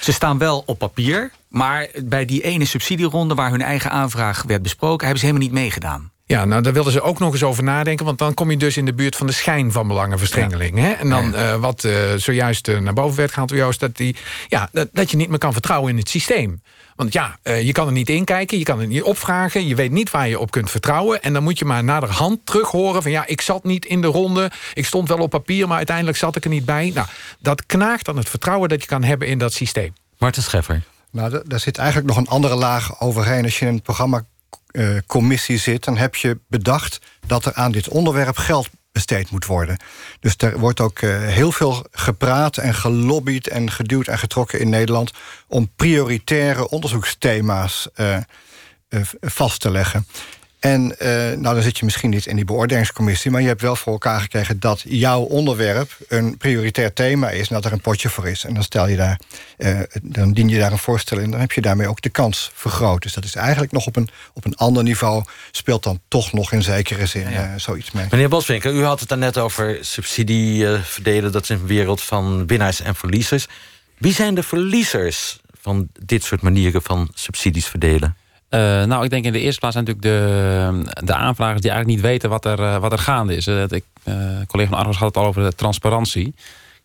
Ze 0.00 0.12
staan 0.12 0.38
wel 0.38 0.62
op 0.66 0.78
papier, 0.78 1.30
maar 1.48 1.88
bij 2.04 2.24
die 2.24 2.42
ene 2.42 2.64
subsidieronde... 2.64 3.34
waar 3.34 3.50
hun 3.50 3.62
eigen 3.62 3.90
aanvraag 3.90 4.42
werd 4.42 4.62
besproken, 4.62 5.06
hebben 5.06 5.18
ze 5.18 5.26
helemaal 5.26 5.48
niet 5.48 5.58
meegedaan. 5.58 6.10
Ja, 6.24 6.44
nou 6.44 6.62
daar 6.62 6.72
wilden 6.72 6.92
ze 6.92 7.00
ook 7.00 7.18
nog 7.18 7.32
eens 7.32 7.42
over 7.42 7.62
nadenken... 7.62 8.04
want 8.04 8.18
dan 8.18 8.34
kom 8.34 8.50
je 8.50 8.56
dus 8.56 8.76
in 8.76 8.84
de 8.84 8.94
buurt 8.94 9.16
van 9.16 9.26
de 9.26 9.32
schijn 9.32 9.72
van 9.72 9.88
belangenverstrengeling. 9.88 10.76
Ja. 10.76 10.82
Hè? 10.82 10.92
En 10.92 11.08
dan 11.08 11.34
uh, 11.34 11.54
wat 11.54 11.84
uh, 11.84 11.92
zojuist 12.16 12.68
uh, 12.68 12.78
naar 12.78 12.92
boven 12.92 13.16
werd 13.16 13.30
gehaald 13.30 13.48
door 13.48 13.58
Joost... 13.58 13.80
Dat, 13.80 13.96
die, 13.96 14.16
ja, 14.48 14.68
dat, 14.72 14.88
dat 14.92 15.10
je 15.10 15.16
niet 15.16 15.28
meer 15.28 15.38
kan 15.38 15.52
vertrouwen 15.52 15.90
in 15.90 15.98
het 15.98 16.08
systeem. 16.08 16.62
Want 16.98 17.12
ja, 17.12 17.38
je 17.42 17.72
kan 17.72 17.86
er 17.86 17.92
niet 17.92 18.08
in 18.08 18.24
kijken, 18.24 18.58
je 18.58 18.64
kan 18.64 18.80
het 18.80 18.88
niet 18.88 19.02
opvragen... 19.02 19.66
je 19.66 19.74
weet 19.74 19.90
niet 19.90 20.10
waar 20.10 20.28
je 20.28 20.38
op 20.38 20.50
kunt 20.50 20.70
vertrouwen... 20.70 21.22
en 21.22 21.32
dan 21.32 21.42
moet 21.42 21.58
je 21.58 21.64
maar 21.64 21.84
naderhand 21.84 22.46
terug 22.46 22.70
horen 22.70 23.02
van... 23.02 23.10
ja, 23.10 23.26
ik 23.26 23.40
zat 23.40 23.64
niet 23.64 23.84
in 23.84 24.00
de 24.00 24.06
ronde, 24.06 24.50
ik 24.74 24.86
stond 24.86 25.08
wel 25.08 25.18
op 25.18 25.30
papier... 25.30 25.68
maar 25.68 25.76
uiteindelijk 25.76 26.16
zat 26.16 26.36
ik 26.36 26.44
er 26.44 26.50
niet 26.50 26.64
bij. 26.64 26.90
Nou, 26.94 27.06
dat 27.38 27.66
knaagt 27.66 28.08
aan 28.08 28.16
het 28.16 28.28
vertrouwen 28.28 28.68
dat 28.68 28.80
je 28.80 28.86
kan 28.86 29.04
hebben 29.04 29.28
in 29.28 29.38
dat 29.38 29.52
systeem. 29.52 29.92
Marten 30.18 30.42
Scheffer. 30.42 30.82
Nou, 31.10 31.30
da- 31.30 31.42
daar 31.46 31.60
zit 31.60 31.78
eigenlijk 31.78 32.08
nog 32.08 32.16
een 32.16 32.28
andere 32.28 32.54
laag 32.54 33.00
overheen. 33.00 33.44
Als 33.44 33.58
je 33.58 33.66
in 33.66 33.72
een 33.72 33.82
programmacommissie 33.82 35.58
zit, 35.58 35.84
dan 35.84 35.96
heb 35.96 36.14
je 36.14 36.38
bedacht 36.48 37.00
dat 37.26 37.44
er 37.44 37.54
aan 37.54 37.72
dit 37.72 37.88
onderwerp 37.88 38.36
geld 38.36 38.68
besteed 38.92 39.30
moet 39.30 39.46
worden. 39.46 39.76
Dus 40.20 40.34
er 40.36 40.58
wordt 40.58 40.80
ook 40.80 40.98
eh, 40.98 41.20
heel 41.20 41.52
veel 41.52 41.86
gepraat 41.90 42.56
en 42.56 42.74
gelobbyd 42.74 43.48
en 43.48 43.70
geduwd 43.70 44.06
en 44.06 44.18
getrokken 44.18 44.60
in 44.60 44.68
Nederland 44.68 45.10
om 45.46 45.70
prioritaire 45.76 46.68
onderzoeksthema's 46.68 47.88
eh, 47.94 48.16
eh, 48.16 48.22
vast 49.20 49.60
te 49.60 49.70
leggen. 49.70 50.06
En 50.58 50.98
eh, 50.98 51.10
nou, 51.38 51.54
dan 51.54 51.62
zit 51.62 51.78
je 51.78 51.84
misschien 51.84 52.10
niet 52.10 52.26
in 52.26 52.36
die 52.36 52.44
beoordelingscommissie, 52.44 53.30
maar 53.30 53.40
je 53.40 53.46
hebt 53.46 53.60
wel 53.60 53.76
voor 53.76 53.92
elkaar 53.92 54.20
gekregen 54.20 54.60
dat 54.60 54.82
jouw 54.84 55.20
onderwerp 55.20 55.96
een 56.08 56.36
prioritair 56.36 56.92
thema 56.92 57.30
is 57.30 57.48
en 57.48 57.54
dat 57.54 57.64
er 57.64 57.72
een 57.72 57.80
potje 57.80 58.08
voor 58.08 58.28
is. 58.28 58.44
En 58.44 58.54
dan 58.54 58.62
stel 58.62 58.88
je 58.88 58.96
daar, 58.96 59.20
eh, 59.56 59.80
dan 60.02 60.32
dien 60.32 60.48
je 60.48 60.58
daar 60.58 60.72
een 60.72 60.78
voorstel 60.78 61.18
in, 61.18 61.30
dan 61.30 61.40
heb 61.40 61.52
je 61.52 61.60
daarmee 61.60 61.88
ook 61.88 62.00
de 62.00 62.08
kans 62.08 62.50
vergroot. 62.54 63.02
Dus 63.02 63.12
dat 63.12 63.24
is 63.24 63.34
eigenlijk 63.34 63.72
nog 63.72 63.86
op 63.86 63.96
een, 63.96 64.08
op 64.32 64.44
een 64.44 64.56
ander 64.56 64.82
niveau, 64.82 65.24
speelt 65.50 65.82
dan 65.82 66.00
toch 66.08 66.32
nog 66.32 66.52
in 66.52 66.62
zekere 66.62 67.06
zin 67.06 67.26
eh, 67.26 67.52
zoiets 67.56 67.90
mee. 67.90 68.06
Meneer 68.10 68.28
Boswinkel, 68.28 68.72
u 68.72 68.84
had 68.84 69.00
het 69.00 69.08
daarnet 69.08 69.38
over 69.38 69.78
subsidie 69.80 70.66
verdelen. 70.66 71.32
Dat 71.32 71.42
is 71.42 71.48
een 71.48 71.66
wereld 71.66 72.02
van 72.02 72.46
winnaars 72.46 72.80
en 72.80 72.94
verliezers. 72.94 73.46
Wie 73.98 74.12
zijn 74.12 74.34
de 74.34 74.42
verliezers 74.42 75.40
van 75.60 75.88
dit 76.04 76.24
soort 76.24 76.42
manieren 76.42 76.82
van 76.82 77.10
subsidies 77.14 77.66
verdelen? 77.66 78.16
Eh, 78.48 78.84
nou, 78.84 79.04
ik 79.04 79.10
denk 79.10 79.24
in 79.24 79.32
de 79.32 79.40
eerste 79.40 79.60
plaats 79.60 79.74
zijn 79.74 79.86
natuurlijk 79.86 80.16
de, 80.16 81.04
de 81.04 81.14
aanvragers 81.14 81.60
die 81.60 81.70
eigenlijk 81.70 82.00
niet 82.00 82.10
weten 82.10 82.30
wat 82.30 82.44
er, 82.44 82.62
eh, 82.62 82.76
wat 82.76 82.92
er 82.92 82.98
gaande 82.98 83.36
is. 83.36 83.46
Eh, 83.46 83.62
ik, 83.68 83.84
collega 84.46 84.70
van 84.70 84.78
Argos 84.78 84.96
had 84.96 85.08
het 85.08 85.16
al 85.16 85.24
over 85.24 85.42
de 85.42 85.54
transparantie. 85.54 86.34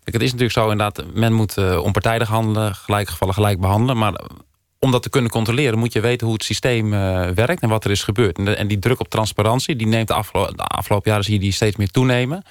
Kijk, 0.03 0.15
het 0.15 0.21
is 0.21 0.31
natuurlijk 0.31 0.59
zo 0.59 0.69
inderdaad, 0.69 1.03
men 1.13 1.33
moet 1.33 1.77
onpartijdig 1.77 2.27
handelen, 2.27 2.75
gelijke 2.75 3.11
gevallen 3.11 3.33
gelijk 3.33 3.59
behandelen. 3.59 3.97
Maar 3.97 4.21
om 4.79 4.91
dat 4.91 5.03
te 5.03 5.09
kunnen 5.09 5.31
controleren 5.31 5.79
moet 5.79 5.93
je 5.93 5.99
weten 5.99 6.25
hoe 6.27 6.35
het 6.35 6.43
systeem 6.43 6.89
werkt 7.35 7.61
en 7.61 7.69
wat 7.69 7.85
er 7.85 7.91
is 7.91 8.03
gebeurd. 8.03 8.37
En, 8.37 8.57
en 8.57 8.67
die 8.67 8.79
druk 8.79 8.99
op 8.99 9.09
transparantie, 9.09 9.75
die 9.75 9.87
neemt 9.87 10.07
de 10.07 10.13
afgelopen 10.57 11.11
jaren 11.11 11.23
zie 11.23 11.33
je 11.33 11.39
die 11.39 11.51
steeds 11.51 11.75
meer 11.75 11.91
toenemen. 11.91 12.43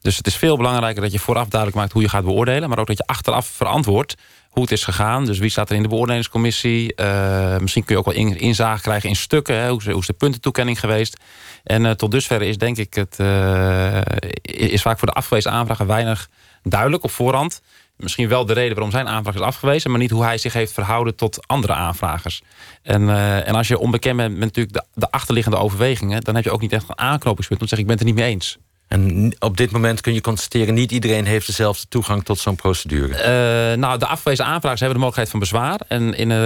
Dus 0.00 0.16
het 0.16 0.26
is 0.26 0.36
veel 0.36 0.56
belangrijker 0.56 1.02
dat 1.02 1.12
je 1.12 1.18
vooraf 1.18 1.48
duidelijk 1.48 1.80
maakt 1.80 1.92
hoe 1.92 2.02
je 2.02 2.08
gaat 2.08 2.24
beoordelen. 2.24 2.68
Maar 2.68 2.78
ook 2.78 2.86
dat 2.86 2.98
je 2.98 3.06
achteraf 3.06 3.46
verantwoordt 3.46 4.14
hoe 4.58 4.68
is 4.68 4.84
gegaan. 4.84 5.24
Dus 5.24 5.38
wie 5.38 5.50
staat 5.50 5.70
er 5.70 5.76
in 5.76 5.82
de 5.82 5.88
beoordelingscommissie? 5.88 6.94
Eh, 6.94 7.58
misschien 7.58 7.84
kun 7.84 7.94
je 7.94 8.00
ook 8.00 8.06
wel 8.06 8.14
in, 8.14 8.38
inzage 8.38 8.82
krijgen 8.82 9.08
in 9.08 9.16
stukken. 9.16 9.56
Hè? 9.60 9.68
Hoe, 9.68 9.78
is, 9.78 9.86
hoe 9.86 10.00
is 10.00 10.06
de 10.06 10.12
puntentoekenning 10.12 10.80
geweest? 10.80 11.16
En 11.64 11.86
eh, 11.86 11.92
tot 11.92 12.10
dusver 12.10 12.42
is 12.42 12.58
denk 12.58 12.76
ik 12.76 12.94
het 12.94 13.16
eh, 13.18 14.00
is 14.42 14.82
vaak 14.82 14.98
voor 14.98 15.08
de 15.08 15.14
afgewezen 15.14 15.50
aanvrager 15.50 15.86
weinig 15.86 16.28
duidelijk 16.62 17.04
op 17.04 17.10
voorhand. 17.10 17.62
Misschien 17.96 18.28
wel 18.28 18.46
de 18.46 18.52
reden 18.52 18.74
waarom 18.74 18.90
zijn 18.90 19.08
aanvraag 19.08 19.34
is 19.34 19.40
afgewezen, 19.40 19.90
maar 19.90 20.00
niet 20.00 20.10
hoe 20.10 20.24
hij 20.24 20.38
zich 20.38 20.52
heeft 20.52 20.72
verhouden 20.72 21.14
tot 21.14 21.46
andere 21.46 21.72
aanvragers. 21.72 22.42
En, 22.82 23.08
en 23.44 23.54
als 23.54 23.68
je 23.68 23.78
onbekend 23.78 24.16
bent 24.16 24.30
met 24.30 24.40
natuurlijk 24.40 24.74
de, 24.74 24.84
de 24.94 25.10
achterliggende 25.10 25.58
overwegingen, 25.58 26.20
dan 26.20 26.34
heb 26.34 26.44
je 26.44 26.50
ook 26.50 26.60
niet 26.60 26.72
echt 26.72 26.88
een 26.88 26.98
aanknopingspunt 26.98 27.60
om 27.60 27.66
te 27.66 27.74
zeggen: 27.76 27.78
ik 27.78 27.98
ben 27.98 27.98
het 27.98 28.00
er 28.00 28.14
niet 28.14 28.24
mee 28.24 28.34
eens. 28.34 28.58
En 28.88 29.32
op 29.38 29.56
dit 29.56 29.70
moment 29.70 30.00
kun 30.00 30.14
je 30.14 30.20
constateren... 30.20 30.74
niet 30.74 30.92
iedereen 30.92 31.26
heeft 31.26 31.46
dezelfde 31.46 31.86
toegang 31.88 32.24
tot 32.24 32.38
zo'n 32.38 32.56
procedure. 32.56 33.16
Eh, 33.16 33.78
nou, 33.78 33.98
de 33.98 34.06
afgewezen 34.06 34.44
aanvragers 34.44 34.80
hebben 34.80 34.98
de 34.98 35.04
mogelijkheid 35.04 35.30
van 35.30 35.40
bezwaar. 35.40 35.80
En 35.88 36.14
in 36.14 36.30
eh, 36.30 36.36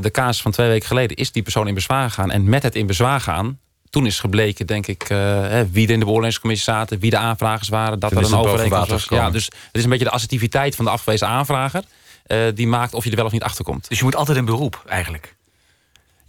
de 0.00 0.10
casus 0.12 0.42
van 0.42 0.52
twee 0.52 0.68
weken 0.68 0.86
geleden 0.86 1.16
is 1.16 1.32
die 1.32 1.42
persoon 1.42 1.68
in 1.68 1.74
bezwaar 1.74 2.08
gegaan. 2.08 2.30
En 2.30 2.48
met 2.48 2.62
het 2.62 2.74
in 2.74 2.86
bezwaar 2.86 3.20
gaan, 3.20 3.58
toen 3.90 4.06
is 4.06 4.20
gebleken, 4.20 4.66
denk 4.66 4.86
ik, 4.86 5.02
eh, 5.02 5.18
hè, 5.40 5.70
wie 5.70 5.86
er 5.86 5.92
in 5.92 5.98
de 5.98 6.04
beoordelingscommissie 6.04 6.72
zaten, 6.72 6.98
wie 6.98 7.10
de 7.10 7.16
aanvragers 7.16 7.68
waren, 7.68 7.98
dat 7.98 8.10
Toen 8.10 8.18
er 8.18 8.32
een 8.32 8.38
overeenkomst 8.38 8.90
was. 8.90 9.06
Ja, 9.08 9.30
dus 9.30 9.44
het 9.44 9.54
is 9.72 9.84
een 9.84 9.90
beetje 9.90 10.04
de 10.04 10.10
assertiviteit 10.10 10.76
van 10.76 10.84
de 10.84 10.90
afgewezen 10.90 11.28
aanvrager. 11.28 11.82
eh, 12.26 12.38
die 12.54 12.66
maakt 12.66 12.94
of 12.94 13.04
je 13.04 13.10
er 13.10 13.16
wel 13.16 13.24
of 13.24 13.32
niet 13.32 13.42
achter 13.42 13.64
komt. 13.64 13.88
Dus 13.88 13.98
je 13.98 14.04
moet 14.04 14.16
altijd 14.16 14.38
in 14.38 14.44
beroep, 14.44 14.82
eigenlijk. 14.86 15.36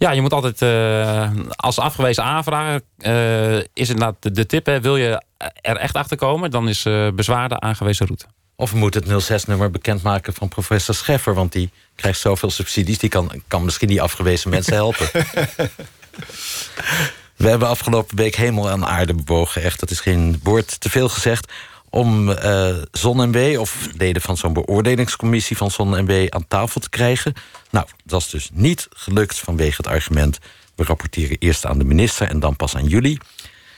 Ja, 0.00 0.10
je 0.10 0.20
moet 0.20 0.32
altijd 0.32 0.62
eh, 0.62 1.30
als 1.56 1.78
afgewezen 1.78 2.24
aanvrager 2.24 2.80
eh, 2.98 3.58
is 3.58 3.88
het 3.88 3.98
nou 3.98 4.14
de, 4.20 4.30
de 4.30 4.46
tip. 4.46 4.66
Hè, 4.66 4.80
wil 4.80 4.96
je 4.96 5.22
er 5.60 5.76
echt 5.76 5.94
achter 5.94 6.16
komen, 6.16 6.50
dan 6.50 6.68
is 6.68 6.84
eh 6.84 7.08
bezwaar 7.14 7.48
de 7.48 7.60
aangewezen 7.60 8.06
route. 8.06 8.24
Of 8.56 8.70
we 8.70 8.78
moeten 8.78 9.08
het 9.08 9.44
06-nummer 9.44 9.70
bekendmaken 9.70 10.34
van 10.34 10.48
professor 10.48 10.94
Scheffer... 10.94 11.34
want 11.34 11.52
die 11.52 11.70
krijgt 11.94 12.20
zoveel 12.20 12.50
subsidies... 12.50 12.98
die 12.98 13.08
kan, 13.08 13.42
kan 13.48 13.64
misschien 13.64 13.88
die 13.88 14.02
afgewezen 14.02 14.50
mensen 14.50 14.74
helpen. 14.74 15.08
We 17.36 17.48
hebben 17.48 17.68
afgelopen 17.68 18.16
week 18.16 18.34
hemel 18.34 18.70
en 18.70 18.86
aarde 18.86 19.14
bewogen. 19.14 19.62
Echt, 19.62 19.80
dat 19.80 19.90
is 19.90 20.00
geen 20.00 20.40
woord 20.42 20.80
te 20.80 20.90
veel 20.90 21.08
gezegd. 21.08 21.52
Om 21.90 22.30
eh 22.30 22.76
ZonMW 22.92 23.60
of 23.60 23.88
leden 23.96 24.22
van 24.22 24.36
zo'n 24.36 24.52
beoordelingscommissie 24.52 25.56
van 25.56 25.70
ZonMW 25.70 26.26
aan 26.28 26.48
tafel 26.48 26.80
te 26.80 26.90
krijgen. 26.90 27.34
Nou, 27.70 27.86
dat 28.04 28.20
is 28.20 28.28
dus 28.28 28.50
niet 28.52 28.88
gelukt 28.90 29.38
vanwege 29.38 29.76
het 29.76 29.86
argument... 29.86 30.38
we 30.74 30.84
rapporteren 30.84 31.36
eerst 31.38 31.66
aan 31.66 31.78
de 31.78 31.84
minister 31.84 32.28
en 32.28 32.40
dan 32.40 32.56
pas 32.56 32.76
aan 32.76 32.86
jullie. 32.86 33.18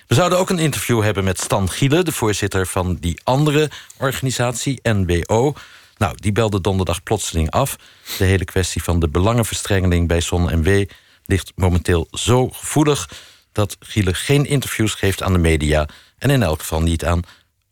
We 0.07 0.15
zouden 0.15 0.39
ook 0.39 0.51
een 0.51 0.59
interview 0.59 1.03
hebben 1.03 1.25
met 1.25 1.41
Stan 1.41 1.71
Giele... 1.71 2.03
de 2.03 2.13
voorzitter 2.13 2.67
van 2.67 2.97
die 3.01 3.21
andere 3.25 3.71
organisatie, 3.97 4.81
NWO. 4.83 5.55
Nou, 5.97 6.15
die 6.17 6.33
belde 6.33 6.61
donderdag 6.61 7.03
plotseling 7.03 7.51
af. 7.51 7.77
De 8.19 8.25
hele 8.25 8.45
kwestie 8.45 8.83
van 8.83 9.01
de 9.01 9.09
belangenverstrengeling 9.09 10.09
bij 10.09 10.21
ZonMW... 10.21 10.85
ligt 11.27 11.53
momenteel 11.55 12.07
zo 12.11 12.49
gevoelig 12.49 13.09
dat 13.53 13.77
Giele 13.81 14.15
geen 14.15 14.45
interviews 14.47 14.95
geeft 14.95 15.23
aan 15.23 15.33
de 15.33 15.39
media... 15.39 15.89
en 16.19 16.31
in 16.31 16.43
elk 16.43 16.61
geval 16.61 16.81
niet 16.81 17.05
aan 17.05 17.23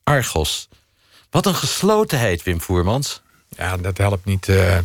Argos. 0.05 0.69
Wat 1.31 1.47
een 1.47 1.55
geslotenheid, 1.55 2.43
Wim 2.43 2.61
Voermans. 2.61 3.23
Ja, 3.49 3.77
dat 3.77 3.99
helpt 3.99 4.25
niet, 4.25 4.49
eh, 4.49 4.79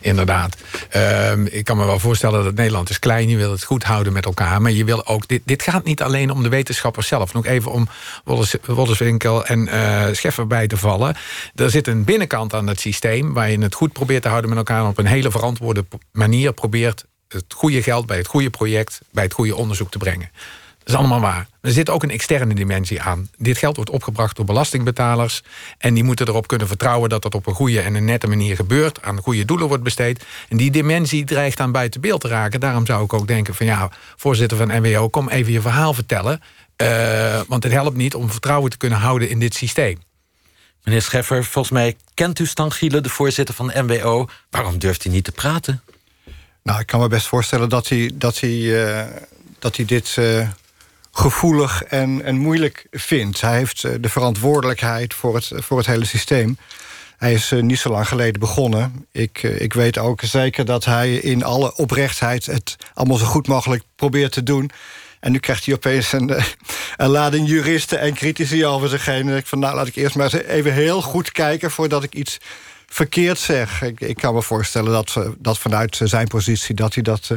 inderdaad. 0.00 0.56
Ehm, 0.88 1.46
ik 1.46 1.64
kan 1.64 1.76
me 1.76 1.84
wel 1.84 1.98
voorstellen 1.98 2.44
dat 2.44 2.54
Nederland 2.54 2.90
is 2.90 2.98
klein. 2.98 3.28
Je 3.28 3.36
wil 3.36 3.50
het 3.50 3.64
goed 3.64 3.82
houden 3.84 4.12
met 4.12 4.24
elkaar. 4.24 4.62
Maar 4.62 4.70
je 4.70 4.84
wil 4.84 5.06
ook. 5.06 5.28
Dit, 5.28 5.42
dit 5.44 5.62
gaat 5.62 5.84
niet 5.84 6.02
alleen 6.02 6.30
om 6.30 6.42
de 6.42 6.48
wetenschappers 6.48 7.06
zelf. 7.06 7.32
Nog 7.32 7.46
even 7.46 7.70
om 7.72 7.88
Wolles- 8.24 8.56
Wolleswinkel 8.66 9.46
en 9.46 9.68
eh, 9.68 10.14
Scheffer 10.14 10.46
bij 10.46 10.66
te 10.66 10.76
vallen. 10.76 11.16
Er 11.54 11.70
zit 11.70 11.86
een 11.86 12.04
binnenkant 12.04 12.54
aan 12.54 12.66
het 12.66 12.80
systeem. 12.80 13.32
waar 13.32 13.50
je 13.50 13.58
het 13.58 13.74
goed 13.74 13.92
probeert 13.92 14.22
te 14.22 14.28
houden 14.28 14.50
met 14.50 14.58
elkaar. 14.58 14.82
en 14.82 14.88
op 14.88 14.98
een 14.98 15.06
hele 15.06 15.30
verantwoorde 15.30 15.84
manier 16.12 16.52
probeert 16.52 17.04
het 17.28 17.44
goede 17.48 17.82
geld 17.82 18.06
bij 18.06 18.16
het 18.16 18.26
goede 18.26 18.50
project. 18.50 19.00
bij 19.10 19.24
het 19.24 19.32
goede 19.32 19.56
onderzoek 19.56 19.90
te 19.90 19.98
brengen. 19.98 20.30
Dat 20.84 20.94
is 20.94 20.94
allemaal 20.94 21.20
waar. 21.20 21.46
Er 21.60 21.70
zit 21.70 21.90
ook 21.90 22.02
een 22.02 22.10
externe 22.10 22.54
dimensie 22.54 23.02
aan. 23.02 23.28
Dit 23.36 23.58
geld 23.58 23.76
wordt 23.76 23.90
opgebracht 23.90 24.36
door 24.36 24.44
belastingbetalers. 24.44 25.42
En 25.78 25.94
die 25.94 26.04
moeten 26.04 26.28
erop 26.28 26.46
kunnen 26.46 26.66
vertrouwen 26.66 27.08
dat 27.08 27.22
dat 27.22 27.34
op 27.34 27.46
een 27.46 27.54
goede 27.54 27.80
en 27.80 27.94
een 27.94 28.04
nette 28.04 28.26
manier 28.26 28.56
gebeurt. 28.56 29.02
Aan 29.02 29.20
goede 29.20 29.44
doelen 29.44 29.68
wordt 29.68 29.82
besteed. 29.82 30.24
En 30.48 30.56
die 30.56 30.70
dimensie 30.70 31.24
dreigt 31.24 31.60
aan 31.60 31.72
buiten 31.72 32.00
beeld 32.00 32.20
te 32.20 32.28
raken. 32.28 32.60
Daarom 32.60 32.86
zou 32.86 33.04
ik 33.04 33.12
ook 33.12 33.26
denken 33.26 33.54
van 33.54 33.66
ja, 33.66 33.90
voorzitter 34.16 34.56
van 34.56 34.68
NWO, 34.68 35.08
kom 35.08 35.28
even 35.28 35.52
je 35.52 35.60
verhaal 35.60 35.94
vertellen. 35.94 36.40
Eh, 36.76 37.40
want 37.48 37.62
het 37.62 37.72
helpt 37.72 37.96
niet 37.96 38.14
om 38.14 38.30
vertrouwen 38.30 38.70
te 38.70 38.76
kunnen 38.76 38.98
houden 38.98 39.28
in 39.28 39.38
dit 39.38 39.54
systeem. 39.54 39.98
Meneer 40.84 41.02
Scheffer, 41.02 41.44
volgens 41.44 41.74
mij 41.74 41.96
kent 42.14 42.38
u 42.38 42.46
Stan 42.46 42.72
Giele, 42.72 43.00
de 43.00 43.08
voorzitter 43.08 43.54
van 43.54 43.72
NWO. 43.74 44.26
Waarom 44.50 44.78
durft 44.78 45.02
hij 45.02 45.12
niet 45.12 45.24
te 45.24 45.32
praten? 45.32 45.82
Nou, 46.62 46.80
ik 46.80 46.86
kan 46.86 47.00
me 47.00 47.08
best 47.08 47.26
voorstellen 47.26 47.68
dat 47.68 47.88
hij, 47.88 48.10
dat 48.14 48.40
hij, 48.40 48.86
eh, 48.86 49.06
dat 49.58 49.76
hij 49.76 49.84
dit 49.84 50.14
eh, 50.18 50.48
gevoelig 51.12 51.82
en, 51.82 52.22
en 52.24 52.36
moeilijk 52.36 52.86
vindt. 52.90 53.40
Hij 53.40 53.56
heeft 53.56 53.84
eh, 53.84 53.92
de 54.00 54.08
verantwoordelijkheid 54.08 55.14
voor 55.14 55.34
het, 55.34 55.50
voor 55.54 55.78
het 55.78 55.86
hele 55.86 56.04
systeem. 56.04 56.58
Hij 57.16 57.32
is 57.32 57.52
eh, 57.52 57.62
niet 57.62 57.78
zo 57.78 57.90
lang 57.90 58.08
geleden 58.08 58.40
begonnen. 58.40 59.06
Ik, 59.12 59.42
eh, 59.42 59.60
ik 59.60 59.72
weet 59.72 59.98
ook 59.98 60.20
zeker 60.22 60.64
dat 60.64 60.84
hij 60.84 61.14
in 61.14 61.44
alle 61.44 61.76
oprechtheid... 61.76 62.46
het 62.46 62.76
allemaal 62.94 63.16
zo 63.16 63.24
goed 63.24 63.46
mogelijk 63.46 63.82
probeert 63.96 64.32
te 64.32 64.42
doen. 64.42 64.70
En 65.20 65.32
nu 65.32 65.38
krijgt 65.38 65.64
hij 65.64 65.74
opeens 65.74 66.12
een, 66.12 66.30
een 66.96 67.08
lading 67.08 67.48
juristen 67.48 68.00
en 68.00 68.14
critici 68.14 68.66
over 68.66 68.88
zich 68.88 69.04
heen. 69.04 69.28
En 69.28 69.36
ik 69.36 69.46
van, 69.46 69.58
nou, 69.58 69.74
laat 69.74 69.86
ik 69.86 69.96
eerst 69.96 70.16
maar 70.16 70.34
even 70.34 70.72
heel 70.72 71.02
goed 71.02 71.32
kijken... 71.32 71.70
voordat 71.70 72.02
ik 72.02 72.14
iets 72.14 72.38
verkeerd 72.86 73.38
zeg. 73.38 73.82
Ik, 73.82 74.00
ik 74.00 74.16
kan 74.16 74.34
me 74.34 74.42
voorstellen 74.42 74.92
dat, 74.92 75.16
dat 75.38 75.58
vanuit 75.58 76.00
zijn 76.04 76.28
positie... 76.28 76.74
dat 76.74 76.94
hij 76.94 77.02
dat 77.02 77.30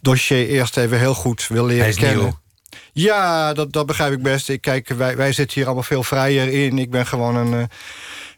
dossier 0.00 0.48
eerst 0.48 0.76
even 0.76 0.98
heel 0.98 1.14
goed 1.14 1.46
wil 1.46 1.64
leren 1.64 1.80
Hij 1.80 1.90
is 1.90 1.96
kennen. 1.96 2.24
nieuw. 2.24 2.42
Ja, 2.94 3.52
dat, 3.52 3.72
dat 3.72 3.86
begrijp 3.86 4.12
ik 4.12 4.22
best. 4.22 4.48
Ik, 4.48 4.60
kijk, 4.60 4.88
wij, 4.88 5.16
wij 5.16 5.32
zitten 5.32 5.56
hier 5.56 5.64
allemaal 5.64 5.82
veel 5.82 6.02
vrijer 6.02 6.48
in. 6.48 6.78
Ik 6.78 6.90
ben 6.90 7.06
gewoon 7.06 7.36
een, 7.36 7.54
eh, 7.54 7.64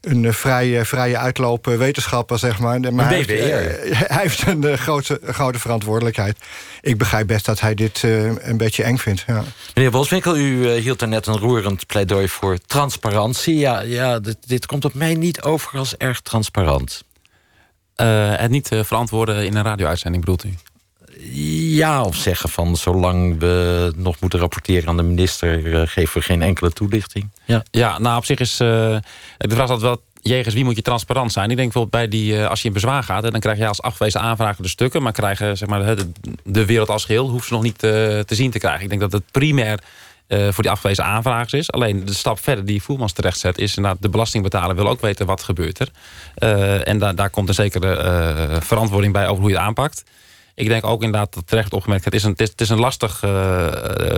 een 0.01 0.25
eh, 0.25 0.33
vrije, 0.33 0.85
vrije 0.85 1.19
uitloop 1.19 1.67
eh, 1.67 1.77
wetenschapper, 1.77 2.39
zeg 2.39 2.59
maar. 2.59 2.95
Maar 2.95 3.09
hij 3.09 3.17
heeft, 3.17 3.29
hij 4.13 4.23
heeft 4.23 4.47
een 4.47 4.79
grote, 4.79 5.21
grote 5.25 5.59
verantwoordelijkheid. 5.59 6.39
Ik 6.81 6.99
begrijp 6.99 7.27
best 7.27 7.45
dat 7.45 7.61
hij 7.61 7.75
dit 7.75 8.05
eh, 8.05 8.25
een 8.25 8.57
beetje 8.57 8.83
eng 8.83 8.97
vindt. 8.97 9.25
Ja. 9.27 9.45
Meneer 9.75 9.91
Boswinkel, 9.91 10.37
u 10.37 10.71
hield 10.71 11.03
er 11.03 11.09
net 11.09 11.27
een 11.27 11.39
roerend 11.39 11.87
pleidooi 11.87 12.29
voor 12.29 12.59
transparantie. 12.67 13.59
Ja, 13.59 13.81
ja 13.81 14.19
dit, 14.19 14.37
dit 14.47 14.67
komt 14.67 14.85
op 14.85 14.95
mij 14.95 15.15
niet 15.15 15.43
over 15.43 15.79
als 15.79 15.97
erg 15.97 16.21
transparant. 16.21 17.05
Eh, 17.95 18.37
het 18.37 18.51
niet 18.51 18.69
verantwoorden 18.71 19.47
in 19.47 19.57
een 19.57 19.65
radio-uitzending 19.65 20.25
bedoelt 20.25 20.45
u? 20.45 20.55
Ja, 21.21 22.03
of 22.03 22.17
zeggen 22.17 22.49
van 22.49 22.77
zolang 22.77 23.39
we 23.39 23.93
nog 23.97 24.21
moeten 24.21 24.39
rapporteren 24.39 24.89
aan 24.89 24.97
de 24.97 25.03
minister... 25.03 25.75
eh, 25.81 25.89
geven 25.89 26.19
we 26.19 26.25
geen 26.25 26.43
enkele 26.43 26.71
toelichting. 26.71 27.31
Ja. 27.45 27.63
Ja, 27.71 27.99
nou 27.99 28.17
op 28.17 28.25
zich 28.25 28.39
is 28.39 28.61
eh, 28.61 28.67
de 29.39 29.55
vraag 29.55 29.71
altijd 29.71 29.81
wel... 29.81 30.03
jegens 30.21 30.55
wie 30.55 30.65
moet 30.65 30.77
je 30.77 30.83
transparant 30.83 31.33
zijn? 31.33 31.51
Ik 31.51 31.57
denk 31.57 31.73
bijvoorbeeld 31.73 32.03
bij 32.03 32.19
die, 32.19 32.39
eh, 32.39 32.49
als 32.49 32.63
je 32.63 32.69
in 32.69 32.75
bezwaar 32.75 33.03
gaat... 33.03 33.31
dan 33.31 33.41
krijg 33.41 33.59
je 33.59 33.67
als 33.67 33.83
afgewezen 33.83 34.21
aanvrager 34.21 34.63
de 34.63 34.69
stukken... 34.69 35.03
maar 35.03 35.13
krijgen 35.13 35.57
zeg 35.57 35.69
maar, 35.69 35.97
de, 35.97 36.09
de 36.45 36.65
wereld 36.65 36.89
als 36.89 37.05
geheel 37.05 37.29
hoeft 37.29 37.47
ze 37.47 37.53
nog 37.53 37.63
niet 37.63 37.79
te 37.79 38.25
zien 38.27 38.51
te 38.51 38.59
krijgen. 38.59 38.83
Ik 38.83 38.89
denk 38.89 39.01
dat 39.01 39.13
het 39.13 39.31
primair 39.31 39.79
voor 40.29 40.63
die 40.63 40.71
afgewezen 40.71 41.05
aanvragers 41.05 41.53
is. 41.53 41.71
Alleen 41.73 42.05
de 42.05 42.15
stap 42.15 42.41
verder 42.41 42.65
die 42.65 42.83
Voermans 42.83 43.13
terecht 43.13 43.39
zet... 43.39 43.59
is 43.59 43.77
inderdaad 43.77 44.03
de 44.03 44.09
belastingbetaler 44.09 44.77
wil 44.77 44.89
ook 44.89 45.01
weten 45.01 45.27
wat 45.27 45.43
gebeurt 45.43 45.79
er. 45.79 45.89
Uh, 46.39 46.89
en 46.89 46.99
da 46.99 47.13
daar 47.13 47.31
komt 47.31 47.49
een 47.49 47.55
zekere 47.55 48.05
uh, 48.51 48.61
verantwoording 48.61 49.13
bij 49.13 49.29
over 49.29 49.41
hoe 49.41 49.51
je 49.51 49.57
het 49.57 49.67
aanpakt. 49.67 50.05
Ik 50.57 50.69
denk 50.69 50.85
ook 50.85 51.03
inderdaad 51.03 51.35
dat 51.35 51.47
terecht 51.47 51.73
opgemerkt... 51.73 52.05
het 52.05 52.15
is 52.15 52.23
een, 52.23 52.35
het 52.37 52.61
is, 52.61 52.69
een 52.69 52.79
lastig 52.79 53.21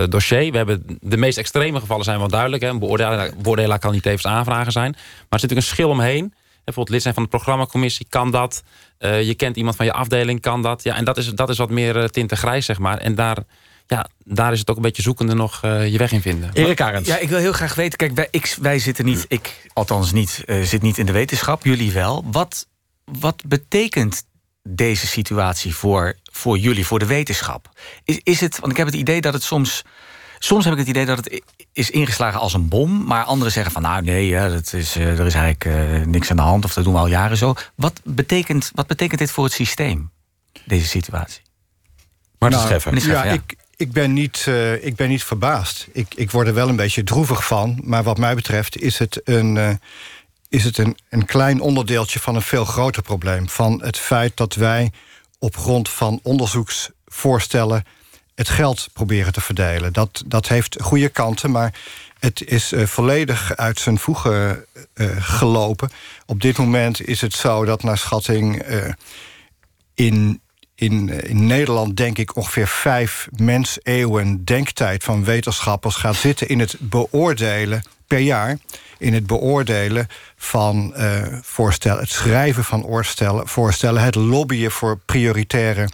dossier. 0.09 0.51
We 0.51 0.57
hebben 0.57 0.99
de 1.01 1.17
meest 1.17 1.37
extreme 1.37 1.79
gevallen 1.79 2.03
zijn 2.03 2.19
wel 2.19 2.27
duidelijk. 2.27 2.63
Hè. 2.63 2.69
Een 2.69 2.79
beoordelaar, 2.79 3.31
beoordelaar 3.41 3.79
kan 3.79 3.91
niet 3.91 4.03
tevens 4.03 4.25
aanvragen 4.25 4.71
zijn. 4.71 4.91
Maar 4.91 5.01
er 5.29 5.39
zit 5.39 5.49
natuurlijk 5.49 5.67
een 5.67 5.75
schil 5.75 5.89
omheen 5.89 6.33
bijvoorbeeld 6.69 6.89
lid 6.89 7.01
zijn 7.01 7.13
van 7.13 7.23
de 7.23 7.29
programmacommissie, 7.29 8.05
kan 8.09 8.31
dat. 8.31 8.63
Uh, 8.99 9.23
je 9.23 9.35
kent 9.35 9.55
iemand 9.55 9.75
van 9.75 9.85
je 9.85 9.93
afdeling, 9.93 10.41
kan 10.41 10.61
dat. 10.61 10.83
Ja, 10.83 10.95
en 10.95 11.05
dat 11.05 11.17
is, 11.17 11.27
dat 11.27 11.49
is 11.49 11.57
wat 11.57 11.69
meer 11.69 11.95
uh, 11.95 12.03
tinten 12.03 12.37
grijs, 12.37 12.65
zeg 12.65 12.79
maar. 12.79 12.97
En 12.97 13.15
daar, 13.15 13.37
ja, 13.87 14.07
daar 14.23 14.51
is 14.51 14.59
het 14.59 14.69
ook 14.69 14.75
een 14.75 14.81
beetje 14.81 15.01
zoekende 15.01 15.33
nog 15.33 15.61
uh, 15.65 15.87
je 15.87 15.97
weg 15.97 16.11
in 16.11 16.21
vinden. 16.21 16.49
Erik 16.53 16.81
Arends. 16.81 17.09
Ja, 17.09 17.17
ik 17.17 17.29
wil 17.29 17.37
heel 17.37 17.51
graag 17.51 17.75
weten. 17.75 17.97
Kijk, 17.97 18.15
wij, 18.15 18.27
ik, 18.31 18.57
wij 18.61 18.79
zitten 18.79 19.05
niet, 19.05 19.25
ik 19.27 19.69
althans 19.73 20.11
niet, 20.11 20.43
uh, 20.45 20.61
zit 20.61 20.81
niet 20.81 20.97
in 20.97 21.05
de 21.05 21.11
wetenschap, 21.11 21.63
jullie 21.63 21.91
wel. 21.91 22.25
Wat, 22.31 22.67
wat 23.19 23.43
betekent 23.47 24.23
deze 24.63 25.07
situatie 25.07 25.75
voor, 25.75 26.15
voor 26.31 26.57
jullie, 26.57 26.85
voor 26.85 26.99
de 26.99 27.05
wetenschap? 27.05 27.69
Is, 28.03 28.19
is 28.23 28.39
het, 28.39 28.59
want 28.59 28.71
ik 28.71 28.77
heb 28.77 28.87
het 28.87 28.95
idee 28.95 29.21
dat 29.21 29.33
het 29.33 29.43
soms. 29.43 29.83
Soms 30.41 30.63
heb 30.63 30.73
ik 30.73 30.79
het 30.79 30.87
idee 30.87 31.05
dat 31.05 31.17
het 31.17 31.41
is 31.73 31.89
ingeslagen 31.89 32.39
als 32.39 32.53
een 32.53 32.67
bom. 32.67 33.03
Maar 33.05 33.23
anderen 33.23 33.53
zeggen 33.53 33.71
van 33.71 33.81
nou 33.81 34.01
nee, 34.01 34.27
ja, 34.27 34.49
dat 34.49 34.73
is, 34.73 34.97
uh, 34.97 35.19
er 35.19 35.25
is 35.25 35.33
eigenlijk 35.33 35.65
uh, 35.65 36.05
niks 36.05 36.29
aan 36.29 36.35
de 36.35 36.41
hand. 36.41 36.65
Of 36.65 36.73
dat 36.73 36.83
doen 36.83 36.93
we 36.93 36.99
al 36.99 37.07
jaren 37.07 37.37
zo. 37.37 37.53
Wat 37.75 38.01
betekent, 38.03 38.71
wat 38.75 38.87
betekent 38.87 39.19
dit 39.19 39.31
voor 39.31 39.43
het 39.43 39.53
systeem, 39.53 40.11
deze 40.65 40.87
situatie? 40.87 41.41
Maar 42.37 42.49
nou, 42.49 42.65
Scheffer. 42.65 43.07
Ja, 43.07 43.23
ja, 43.23 43.31
ik, 43.31 43.55
ik 43.75 43.91
ben 43.91 44.13
niet, 44.13 44.45
uh, 44.49 44.85
ik 44.85 44.95
ben 44.95 45.09
niet 45.09 45.23
verbaasd. 45.23 45.87
Ik, 45.91 46.13
ik 46.15 46.31
word 46.31 46.47
er 46.47 46.53
wel 46.53 46.69
een 46.69 46.75
beetje 46.75 47.03
droevig 47.03 47.45
van. 47.45 47.79
Maar 47.83 48.03
wat 48.03 48.17
mij 48.17 48.35
betreft 48.35 48.77
is 48.77 48.97
het 48.97 49.21
een, 49.23 49.55
uh, 49.55 49.69
is 50.49 50.63
het 50.63 50.77
een, 50.77 50.97
een 51.09 51.25
klein 51.25 51.61
onderdeeltje 51.61 52.19
van 52.19 52.35
een 52.35 52.41
veel 52.41 52.65
groter 52.65 53.01
probleem. 53.01 53.49
Van 53.49 53.81
het 53.83 53.97
feit 53.97 54.37
dat 54.37 54.55
wij 54.55 54.91
op 55.39 55.57
grond 55.57 55.89
van 55.89 56.19
onderzoeksvoorstellen 56.23 57.83
het 58.35 58.49
geld 58.49 58.87
proberen 58.93 59.33
te 59.33 59.41
verdelen. 59.41 59.93
Dat, 59.93 60.23
dat 60.25 60.47
heeft 60.47 60.81
goede 60.81 61.09
kanten, 61.09 61.51
maar 61.51 61.73
het 62.19 62.43
is 62.45 62.73
uh, 62.73 62.85
volledig 62.85 63.55
uit 63.55 63.79
zijn 63.79 63.99
voegen 63.99 64.65
gelopen. 65.19 65.89
Op 66.25 66.41
dit 66.41 66.57
moment 66.57 67.07
is 67.07 67.21
het 67.21 67.33
zo 67.33 67.65
dat 67.65 67.83
naar 67.83 67.97
schatting 67.97 68.63
in 69.93 70.41
in, 70.79 71.09
in 71.09 71.45
Nederland 71.45 71.97
denk 71.97 72.17
ik 72.17 72.35
ongeveer 72.35 72.67
vijf 72.67 73.27
menseeuwen 73.35 74.45
denktijd 74.45 75.03
van 75.03 75.23
wetenschappers 75.23 75.95
gaat 75.95 76.15
zitten 76.15 76.47
in 76.47 76.59
het 76.59 76.75
beoordelen 76.79 77.83
per 78.07 78.19
jaar. 78.19 78.57
In 78.99 79.13
het 79.13 79.27
beoordelen 79.27 80.07
van 80.35 80.93
uh, 80.97 81.21
voorstellen, 81.41 81.99
het 81.99 82.09
schrijven 82.09 82.63
van 82.63 82.85
oorstellen, 82.85 83.47
voorstellen, 83.47 84.01
het 84.01 84.15
lobbyen 84.15 84.71
voor 84.71 84.99
prioritaire 85.05 85.89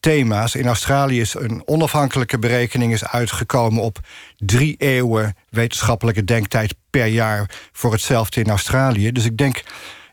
thema's. 0.00 0.54
In 0.54 0.66
Australië 0.66 1.20
is 1.20 1.34
een 1.34 1.62
onafhankelijke 1.64 2.38
berekening 2.38 2.92
is 2.92 3.04
uitgekomen 3.04 3.82
op 3.82 3.98
drie 4.38 4.74
eeuwen 4.78 5.36
wetenschappelijke 5.48 6.24
denktijd 6.24 6.74
per 6.90 7.06
jaar 7.06 7.50
voor 7.72 7.92
hetzelfde 7.92 8.40
in 8.40 8.50
Australië. 8.50 9.12
Dus 9.12 9.24
ik 9.24 9.36
denk 9.36 9.62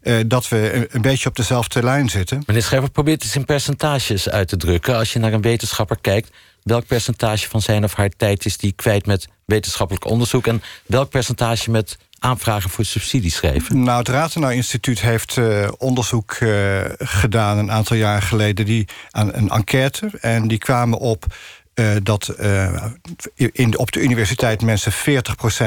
uh, 0.03 0.19
dat 0.27 0.49
we 0.49 0.87
een, 0.91 1.01
beetje 1.01 1.29
op 1.29 1.35
dezelfde 1.35 1.83
lijn 1.83 2.09
zitten. 2.09 2.43
Meneer 2.45 2.63
Scheffer 2.63 2.91
probeert 2.91 3.23
het 3.23 3.35
in 3.35 3.45
percentages 3.45 4.29
uit 4.29 4.47
te 4.47 4.57
drukken. 4.57 4.95
Als 4.95 5.13
je 5.13 5.19
naar 5.19 5.33
een 5.33 5.41
wetenschapper 5.41 5.97
kijkt... 6.01 6.31
welk 6.63 6.85
percentage 6.85 7.49
van 7.49 7.61
zijn 7.61 7.83
of 7.83 7.93
haar 7.93 8.09
tijd 8.09 8.45
is 8.45 8.57
die 8.57 8.71
kwijt 8.71 9.05
met 9.05 9.27
wetenschappelijk 9.45 10.05
onderzoek... 10.05 10.47
en 10.47 10.63
welk 10.85 11.09
percentage 11.09 11.71
met 11.71 11.97
aanvragen 12.22 12.69
voor 12.69 12.86
subsidies 12.86 13.36
schrijven? 13.36 13.84
Nou, 13.84 13.97
het 13.99 14.07
Rathenau 14.07 14.53
Instituut 14.53 15.01
heeft 15.01 15.38
uh, 15.38 15.67
onderzoek 15.78 16.38
uh, 16.39 16.82
gedaan... 16.97 17.57
een 17.57 17.72
aantal 17.72 17.97
jaar 17.97 18.22
geleden 18.22 18.65
die, 18.65 18.88
aan 19.09 19.34
een 19.34 19.49
enquête. 19.49 20.09
En 20.22 20.47
die 20.47 20.57
kwamen 20.57 20.99
op 20.99 21.26
uh, 21.76 21.91
dat 22.03 22.36
in, 23.36 23.78
op 23.78 23.91
de 23.91 24.01
universiteit 24.01 24.61
mensen 24.61 24.91
40% 24.91 24.95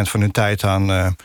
van 0.03 0.21
hun 0.21 0.31
tijd 0.31 0.65
aan 0.65 1.17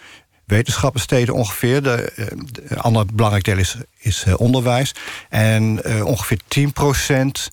wetenschappensteden 0.46 1.34
ongeveer. 1.34 1.84
De, 1.84 2.14
de 2.52 2.76
ander 2.76 3.06
belangrijk 3.14 3.46
deel 3.46 3.58
is, 3.58 3.76
is 3.98 4.26
onderwijs. 4.36 4.96
En 5.30 5.86
ongeveer 6.04 6.40
10 6.48 6.74
procent 6.74 7.50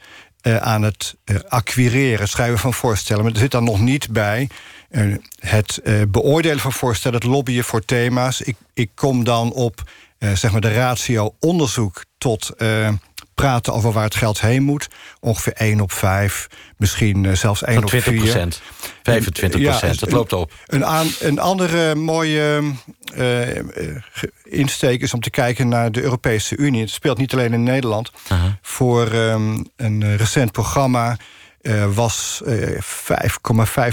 uh, 0.46 0.56
aan 0.56 0.82
het 0.82 1.16
acquireren, 1.48 2.28
schrijven 2.28 2.58
van 2.58 2.74
voorstellen. 2.74 3.24
Maar 3.24 3.32
er 3.32 3.38
zit 3.38 3.50
dan 3.50 3.64
nog 3.64 3.80
niet 3.80 4.10
bij 4.10 4.48
het 5.38 5.80
beoordelen 6.08 6.58
van 6.58 6.72
voorstellen... 6.72 7.18
het 7.18 7.28
lobbyen 7.28 7.64
voor 7.64 7.84
thema's. 7.84 8.40
Ik, 8.40 8.56
ik 8.74 8.90
kom 8.94 9.24
dan 9.24 9.52
op 9.52 9.82
zeg 10.18 10.52
maar 10.52 10.60
de 10.60 10.74
ratio 10.74 11.34
onderzoek 11.40 12.04
tot 12.18 12.54
praten 13.36 13.72
over 13.72 13.92
waar 13.92 14.04
het 14.04 14.14
geld 14.14 14.40
heen 14.40 14.62
moet. 14.62 14.88
Ongeveer 15.20 15.52
1 15.52 15.80
op 15.80 15.92
5, 15.92 16.46
misschien 16.76 17.36
zelfs 17.36 17.62
1 17.62 17.82
op 17.82 17.90
4. 17.90 18.00
20 18.02 18.22
procent, 18.24 18.62
25 19.02 19.60
ja, 19.60 19.70
procent, 19.70 20.00
dat 20.00 20.12
loopt 20.12 20.32
op. 20.32 20.52
Een, 20.66 20.84
aan, 20.84 21.06
een 21.20 21.38
andere 21.38 21.94
mooie 21.94 22.62
uh, 23.16 23.62
insteek 24.44 25.02
is 25.02 25.14
om 25.14 25.20
te 25.20 25.30
kijken 25.30 25.68
naar 25.68 25.92
de 25.92 26.02
Europese 26.02 26.56
Unie. 26.56 26.80
Het 26.80 26.90
speelt 26.90 27.18
niet 27.18 27.32
alleen 27.32 27.52
in 27.52 27.62
Nederland. 27.62 28.12
Uh 28.32 28.40
-huh. 28.40 28.52
Voor 28.62 29.12
um, 29.12 29.66
een 29.76 30.16
recent 30.16 30.52
programma 30.52 31.16
uh, 31.66 31.94
was 31.94 32.42
5,5 32.44 32.50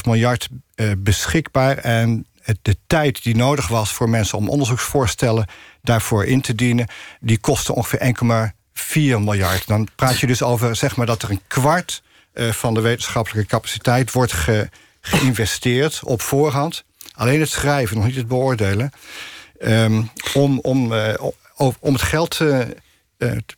miljard 0.05 0.49
beschikbaar. 0.97 1.77
En 1.77 2.25
de 2.61 2.77
tijd 2.87 3.23
die 3.23 3.35
nodig 3.35 3.67
was 3.67 3.93
voor 3.93 4.09
mensen 4.09 4.37
om 4.37 4.49
onderzoeksvoorstellen 4.49 5.47
daarvoor 5.81 6.25
in 6.25 6.41
te 6.41 6.55
dienen, 6.55 6.87
die 7.19 7.37
kostte 7.37 7.75
ongeveer 7.75 8.15
1,5 8.51 8.55
4 8.73 9.21
miljard. 9.21 9.67
Dan 9.67 9.87
praat 9.95 10.19
je 10.19 10.27
dus 10.27 10.41
over 10.41 10.75
zeg 10.75 10.95
maar, 10.95 11.05
dat 11.05 11.21
er 11.21 11.29
een 11.29 11.41
kwart 11.47 12.01
van 12.35 12.73
de 12.73 12.81
wetenschappelijke 12.81 13.49
capaciteit 13.49 14.11
wordt 14.11 14.31
ge, 14.31 14.69
geïnvesteerd 15.01 16.01
op 16.03 16.21
voorhand. 16.21 16.83
Alleen 17.13 17.39
het 17.39 17.49
schrijven, 17.49 17.97
nog 17.97 18.05
niet 18.05 18.15
het 18.15 18.27
beoordelen. 18.27 18.91
Um, 19.61 20.09
om, 20.33 20.59
om, 20.59 20.93
om 21.79 21.93
het 21.93 22.01
geld 22.01 22.35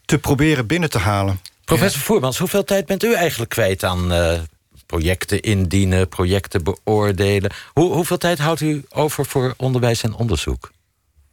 te 0.05 0.18
proberen 0.22 0.68
binnen 0.68 0.89
te 0.89 0.99
halen. 0.99 1.39
Professor 1.66 1.99
ja. 1.99 2.05
Voermans, 2.05 2.38
hoeveel 2.38 2.63
tijd 2.63 2.86
bent 2.86 3.03
u 3.03 3.13
eigenlijk 3.13 3.51
kwijt 3.51 3.84
aan 3.84 4.11
projecten 4.86 5.41
indienen, 5.41 6.09
projecten 6.09 6.63
beoordelen? 6.63 7.51
Hoe, 7.74 7.93
hoeveel 7.93 8.18
tijd 8.18 8.39
houdt 8.39 8.61
u 8.61 8.86
over 8.89 9.26
voor 9.26 9.53
onderwijs 9.57 10.03
en 10.03 10.13
onderzoek? 10.13 10.74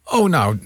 Oh, 0.05 0.29
nou, 0.29 0.59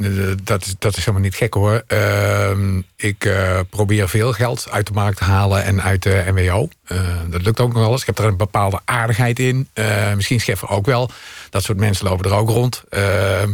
dat 0.44 0.66
is, 0.66 0.76
dat 0.80 0.92
is 0.92 1.00
helemaal 1.00 1.22
niet 1.22 1.36
gek 1.36 1.54
hoor. 1.54 1.84
Uh, 1.88 2.52
ik 2.96 3.26
uh, 3.26 3.60
probeer 3.70 4.10
veel 4.10 4.34
geld 4.34 4.68
uit 4.72 4.88
de 4.88 4.94
markt 4.94 5.18
te 5.18 5.24
halen 5.24 5.64
en 5.64 5.82
uit 5.82 6.04
de. 6.04 6.72
Uh, 6.92 7.00
dat 7.30 7.42
lukt 7.42 7.60
ook 7.60 7.74
nog 7.74 7.82
wel 7.82 7.92
eens. 7.92 8.02
Ik 8.02 8.08
heb 8.08 8.20
er 8.20 8.26
een 8.26 8.38
bepaalde 8.38 8.80
aardigheid 8.86 9.40
in. 9.40 9.70
Misschien 10.16 10.40
Scheffer 10.40 10.70
ook 10.70 10.86
wel. 10.86 11.10
Dat 11.50 11.64
soort 11.64 11.78
mensen 11.78 12.08
lopen 12.08 12.32
er 12.32 12.38
ook 12.38 12.50
rond. 12.50 12.84
Ehm, 12.90 13.50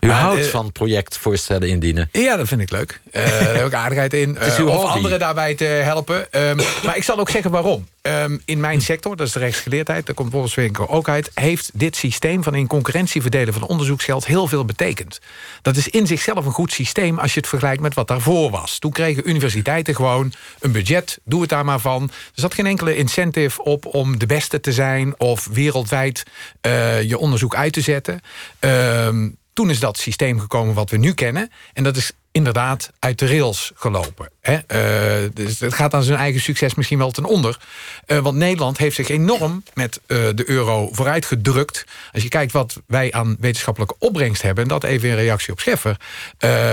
U 0.00 0.06
maar, 0.06 0.20
houdt 0.20 0.46
van 0.46 0.72
projectvoorstellen 0.72 1.68
indienen? 1.68 2.08
Ja, 2.12 2.36
dat 2.36 2.48
vind 2.48 2.60
ik 2.60 2.70
leuk. 2.70 3.00
daar 3.12 3.54
heb 3.54 3.66
ik 3.66 3.74
aardigheid 3.84 4.14
in. 4.14 4.38
of 4.66 4.84
anderen 4.84 5.18
daarbij 5.18 5.54
te 5.54 5.64
helpen. 5.64 6.26
Um, 6.30 6.56
maar 6.84 6.96
ik 6.96 7.02
zal 7.02 7.18
ook 7.18 7.30
zeggen 7.30 7.50
waarom. 7.50 7.86
Um, 8.06 8.42
in 8.44 8.60
mijn 8.60 8.80
sector, 8.80 9.16
dat 9.16 9.26
is 9.26 9.32
de 9.32 9.38
rechtsgeleerdheid... 9.38 10.06
daar 10.06 10.14
komt 10.14 10.32
Wolfswinkel 10.32 10.88
ook 10.88 11.08
uit... 11.08 11.30
heeft 11.34 11.70
dit 11.74 11.96
systeem 11.96 12.42
van 12.42 12.54
in 12.54 12.66
concurrentie 12.66 13.22
verdelen 13.22 13.54
van 13.54 13.66
onderzoeksgeld... 13.66 14.26
heel 14.26 14.46
veel 14.46 14.64
betekend. 14.64 15.20
Dat 15.62 15.76
is 15.76 15.88
in 15.88 16.06
zichzelf 16.06 16.46
een 16.46 16.52
goed 16.52 16.72
systeem... 16.72 17.18
als 17.18 17.34
je 17.34 17.40
het 17.40 17.48
vergelijkt 17.48 17.82
met 17.82 17.94
wat 17.94 18.08
daarvoor 18.08 18.50
was. 18.50 18.78
Toen 18.78 18.92
kregen 18.92 19.28
universiteiten 19.28 19.94
gewoon 19.94 20.32
een 20.60 20.72
budget. 20.72 21.18
Doe 21.24 21.40
het 21.40 21.50
daar 21.50 21.64
maar 21.64 21.80
van. 21.80 22.02
Er 22.02 22.10
zat 22.34 22.54
geen 22.54 22.66
enkele 22.66 22.96
incentive 22.96 23.62
op 23.62 23.86
om 23.86 24.18
de 24.18 24.26
beste 24.26 24.60
te 24.60 24.72
zijn... 24.72 25.20
of 25.20 25.48
wereldwijd 25.52 26.22
uh, 26.66 27.02
je 27.02 27.18
onderzoek 27.18 27.33
uit 27.54 27.72
te 27.72 27.80
zetten. 27.80 28.20
Uh, 28.60 29.08
toen 29.52 29.70
is 29.70 29.80
dat 29.80 29.98
systeem 29.98 30.40
gekomen 30.40 30.74
wat 30.74 30.90
we 30.90 30.96
nu 30.96 31.12
kennen. 31.12 31.50
En 31.72 31.84
dat 31.84 31.96
is 31.96 32.12
inderdaad 32.34 32.90
uit 32.98 33.18
de 33.18 33.26
rails 33.26 33.72
gelopen. 33.74 34.28
Hè? 34.40 34.54
Eh, 34.54 35.30
dus 35.34 35.60
het 35.60 35.74
gaat 35.74 35.94
aan 35.94 36.02
zijn 36.02 36.18
eigen 36.18 36.40
succes 36.40 36.74
misschien 36.74 36.98
wel 36.98 37.10
ten 37.10 37.24
onder. 37.24 37.58
Uh, 38.06 38.18
want 38.18 38.36
Nederland 38.36 38.78
heeft 38.78 38.96
zich 38.96 39.08
enorm 39.08 39.62
met 39.74 40.00
uh, 40.06 40.18
de 40.34 40.50
euro 40.50 40.88
vooruit 40.92 41.26
gedrukt. 41.26 41.84
Als 42.12 42.22
je 42.22 42.28
kijkt 42.28 42.52
wat 42.52 42.80
wij 42.86 43.12
aan 43.12 43.36
wetenschappelijke 43.40 43.94
opbrengst 43.98 44.42
hebben... 44.42 44.62
en 44.62 44.68
dat 44.68 44.84
even 44.84 45.08
in 45.08 45.14
reactie 45.14 45.52
op 45.52 45.60
Scheffer... 45.60 45.96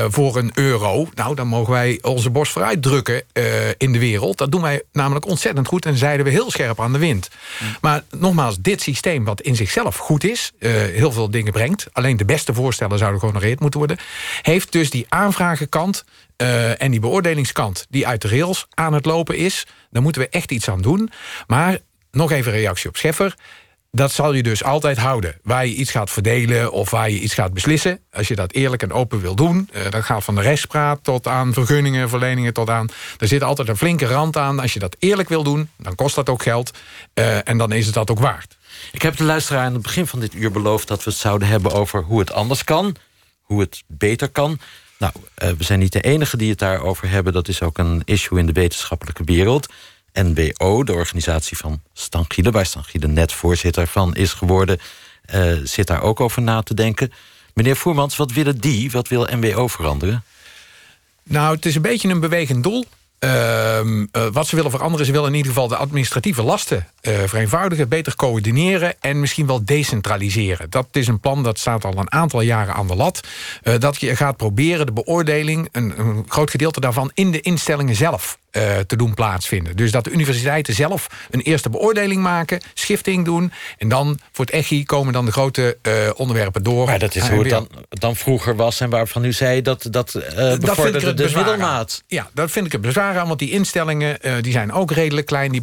voor 0.09 0.37
een 0.37 0.51
euro, 0.53 1.09
nou, 1.13 1.35
dan 1.35 1.47
mogen 1.47 1.73
wij 1.73 1.99
onze 2.01 2.29
borst 2.29 2.51
vooruit 2.51 2.81
drukken 2.81 3.23
in 3.77 3.91
de 3.91 3.99
wereld. 3.99 4.37
Dat 4.37 4.51
doen 4.51 4.61
wij 4.61 4.83
namelijk 4.91 5.25
ontzettend 5.25 5.67
goed... 5.67 5.85
en 5.85 5.97
zeiden 5.97 6.25
we 6.25 6.31
heel 6.31 6.51
scherp 6.51 6.81
aan 6.81 6.93
de 6.93 6.99
wind. 6.99 7.29
Maar 7.81 8.03
nogmaals, 8.09 8.57
dit 8.59 8.81
systeem 8.81 9.23
wat 9.23 9.41
in 9.41 9.55
zichzelf 9.55 9.97
goed 9.97 10.23
is... 10.23 10.51
heel 10.59 11.11
veel 11.11 11.31
dingen 11.31 11.51
brengt... 11.51 11.87
alleen 11.91 12.17
de 12.17 12.25
beste 12.25 12.53
voorstellen 12.53 12.97
zouden 12.97 13.19
gehonoreerd 13.19 13.59
moeten 13.59 13.79
worden... 13.79 13.97
heeft 14.41 14.71
dus 14.71 14.89
die 14.89 15.05
aanvragenkant 15.51 16.03
uh, 16.41 16.81
en 16.81 16.91
die 16.91 16.99
beoordelingskant 16.99 17.85
die 17.89 18.07
uit 18.07 18.21
de 18.21 18.27
rails 18.27 18.67
aan 18.73 18.93
het 18.93 19.05
lopen 19.05 19.37
is... 19.37 19.67
daar 19.89 20.01
moeten 20.01 20.21
we 20.21 20.29
echt 20.29 20.51
iets 20.51 20.69
aan 20.69 20.81
doen. 20.81 21.11
Maar 21.47 21.79
nog 22.11 22.31
even 22.31 22.51
reactie 22.51 22.89
op 22.89 22.97
Scheffer. 22.97 23.35
Dat 23.91 24.11
zal 24.11 24.33
je 24.33 24.43
dus 24.43 24.63
altijd 24.63 24.97
houden. 24.97 25.39
Waar 25.43 25.65
je 25.65 25.73
iets 25.73 25.91
gaat 25.91 26.09
verdelen 26.09 26.71
of 26.71 26.89
waar 26.89 27.09
je 27.09 27.19
iets 27.19 27.33
gaat 27.33 27.53
beslissen. 27.53 27.99
Als 28.11 28.27
je 28.27 28.35
dat 28.35 28.51
eerlijk 28.51 28.81
en 28.81 28.91
open 28.91 29.21
wil 29.21 29.35
doen. 29.35 29.69
Uh, 29.73 29.89
dat 29.89 30.03
gaat 30.03 30.23
van 30.23 30.35
de 30.35 30.41
rechtspraat 30.41 31.03
tot 31.03 31.27
aan 31.27 31.53
vergunningen, 31.53 32.09
verleningen 32.09 32.53
tot 32.53 32.69
aan... 32.69 32.87
Er 33.17 33.27
zit 33.27 33.43
altijd 33.43 33.67
een 33.67 33.77
flinke 33.77 34.05
rand 34.05 34.37
aan. 34.37 34.59
Als 34.59 34.73
je 34.73 34.79
dat 34.79 34.95
eerlijk 34.99 35.29
wil 35.29 35.43
doen, 35.43 35.69
dan 35.77 35.95
kost 35.95 36.15
dat 36.15 36.29
ook 36.29 36.41
geld. 36.41 36.71
Uh, 37.13 37.47
en 37.47 37.57
dan 37.57 37.71
is 37.71 37.85
het 37.85 37.93
dat 37.93 38.11
ook 38.11 38.19
waard. 38.19 38.57
Ik 38.91 39.01
heb 39.01 39.17
de 39.17 39.23
luisteraar 39.23 39.65
aan 39.65 39.73
het 39.73 39.81
begin 39.81 40.07
van 40.07 40.19
dit 40.19 40.33
uur 40.33 40.51
beloofd... 40.51 40.87
dat 40.87 41.03
we 41.03 41.09
het 41.09 41.19
zouden 41.19 41.47
hebben 41.47 41.71
over 41.71 42.03
hoe 42.03 42.19
het 42.19 42.31
anders 42.31 42.63
kan. 42.63 42.95
Hoe 43.41 43.59
het 43.59 43.83
beter 43.87 44.29
kan. 44.29 44.59
Nou, 45.01 45.13
uh, 45.43 45.49
we 45.57 45.63
zijn 45.63 45.79
niet 45.79 45.91
de 45.91 46.01
enige 46.01 46.37
die 46.37 46.49
het 46.49 46.59
daarover 46.59 47.09
hebben. 47.09 47.33
Dat 47.33 47.47
is 47.47 47.61
ook 47.61 47.77
een 47.77 48.01
issue 48.05 48.39
in 48.39 48.45
de 48.45 48.51
wetenschappelijke 48.51 49.23
wereld. 49.23 49.67
NBO, 50.13 50.83
de 50.83 50.93
organisatie 50.93 51.57
van 51.57 51.81
Stan 51.93 52.25
Gielen... 52.27 52.51
waar 52.51 52.65
Stan 52.65 52.83
Gielen 52.83 53.13
net 53.13 53.31
voorzitter 53.31 53.87
van 53.87 54.15
is 54.15 54.33
geworden... 54.33 54.79
Uh, 55.35 55.53
zit 55.63 55.87
daar 55.87 56.01
ook 56.01 56.19
over 56.19 56.41
na 56.41 56.61
te 56.61 56.73
denken. 56.73 57.11
Meneer 57.53 57.75
Voermans, 57.75 58.15
wat 58.15 58.31
willen 58.31 58.57
die? 58.57 58.91
Wat 58.91 59.07
wil 59.07 59.27
NBO 59.31 59.67
veranderen? 59.67 60.23
Nou, 61.23 61.55
het 61.55 61.65
is 61.65 61.75
een 61.75 61.81
beetje 61.81 62.09
een 62.09 62.19
bewegend 62.19 62.63
doel. 62.63 62.85
Uh, 63.25 63.79
wat 64.31 64.47
ze 64.47 64.55
willen 64.55 64.71
veranderen, 64.71 65.05
ze 65.05 65.11
willen 65.11 65.27
in 65.29 65.35
ieder 65.35 65.51
geval 65.51 65.67
de 65.67 65.75
administratieve 65.75 66.43
lasten 66.43 66.87
uh, 67.01 67.13
vereenvoudigen, 67.25 67.89
beter 67.89 68.15
coördineren 68.15 68.93
en 68.99 69.19
misschien 69.19 69.47
wel 69.47 69.65
decentraliseren. 69.65 70.69
Dat 70.69 70.87
is 70.91 71.07
een 71.07 71.19
plan 71.19 71.43
dat 71.43 71.59
staat 71.59 71.85
al 71.85 71.97
een 71.97 72.11
aantal 72.11 72.41
jaren 72.41 72.73
aan 72.73 72.87
de 72.87 72.95
lat. 72.95 73.27
Uh, 73.63 73.73
dat 73.79 73.99
je 73.99 74.15
gaat 74.15 74.37
proberen 74.37 74.85
de 74.85 74.91
beoordeling, 74.91 75.69
een, 75.71 75.99
een, 75.99 76.25
groot 76.27 76.49
gedeelte 76.49 76.79
daarvan, 76.79 77.11
in 77.13 77.31
de 77.31 77.41
instellingen 77.41 77.95
zelf 77.95 78.37
uh, 78.51 78.77
te 78.87 78.95
doen 78.95 79.13
plaatsvinden. 79.13 79.75
Dus 79.75 79.91
dat 79.91 80.03
de 80.03 80.11
universiteiten 80.11 80.73
zelf 80.73 81.07
een 81.29 81.41
eerste 81.41 81.69
beoordeling 81.69 82.21
maken, 82.21 82.61
schifting 82.73 83.25
doen 83.25 83.51
en 83.77 83.89
dan 83.89 84.19
voor 84.31 84.45
het 84.45 84.53
EGI 84.53 84.85
komen 84.85 85.13
dan 85.13 85.25
de 85.25 85.31
grote 85.31 85.77
onderwerpen 86.15 86.63
door. 86.63 86.85
Maar 86.85 86.99
dat 86.99 87.15
is 87.15 87.27
hoe 87.27 87.39
het 87.39 87.49
dan, 87.49 87.67
dan 87.89 88.15
vroeger 88.15 88.55
was 88.55 88.79
en 88.79 88.89
waarvan 88.89 89.25
u 89.25 89.33
zei 89.33 89.61
dat 89.61 89.87
dat 89.89 90.11
bevorderde 90.59 91.13
de 91.13 91.31
middelmaat. 91.35 92.03
Ja, 92.07 92.29
dat 92.33 92.51
vind 92.51 92.65
ik 92.65 92.71
het 92.71 92.81
bezwaar 92.81 93.17
aan, 93.17 93.27
want 93.27 93.39
die 93.39 93.51
instellingen 93.51 94.19
die 94.41 94.51
zijn 94.51 94.71
ook 94.71 94.91
redelijk 94.91 95.27
klein, 95.27 95.51
die 95.51 95.61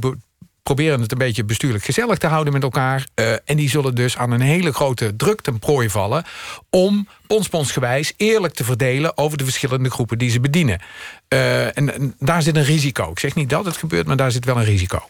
proberen 0.74 1.00
het 1.00 1.12
een 1.12 1.18
beetje 1.18 1.44
bestuurlijk 1.44 1.84
gezellig 1.84 2.18
te 2.18 2.26
houden 2.26 2.52
met 2.52 2.62
elkaar. 2.62 3.06
Uh, 3.14 3.32
en 3.44 3.56
die 3.56 3.68
zullen 3.68 3.94
dus 3.94 4.16
aan 4.16 4.30
een 4.30 4.40
hele 4.40 4.72
grote 4.72 5.16
druk 5.16 5.40
ten 5.40 5.58
prooi 5.58 5.90
vallen... 5.90 6.24
om 6.70 7.08
ponsponsgewijs 7.26 8.12
eerlijk 8.16 8.54
te 8.54 8.64
verdelen 8.64 9.16
over 9.16 9.38
de 9.38 9.44
verschillende 9.44 9.90
groepen 9.90 10.18
die 10.18 10.30
ze 10.30 10.40
bedienen. 10.40 10.80
Uh, 11.28 11.64
en, 11.66 11.94
en, 11.94 12.14
daar 12.18 12.42
zit 12.42 12.56
een 12.56 12.64
risico. 12.64 13.10
Ik 13.10 13.18
zeg 13.18 13.34
niet 13.34 13.50
dat 13.50 13.64
het 13.64 13.76
gebeurt, 13.76 14.06
maar 14.06 14.16
daar 14.16 14.30
zit 14.30 14.44
wel 14.44 14.56
een 14.56 14.64
risico. 14.64 15.08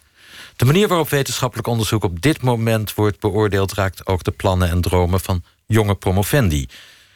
De 0.56 0.64
manier 0.64 0.88
waarop 0.88 1.08
wetenschappelijk 1.08 1.68
onderzoek 1.68 2.04
op 2.04 2.20
dit 2.20 2.42
moment 2.42 2.94
wordt 2.94 3.20
beoordeeld... 3.20 3.72
raakt 3.72 4.06
ook 4.06 4.24
de 4.24 4.30
plannen 4.30 4.70
en 4.70 4.80
dromen 4.80 5.20
van 5.20 5.42
jonge 5.66 5.94
promovendi. 5.94 6.68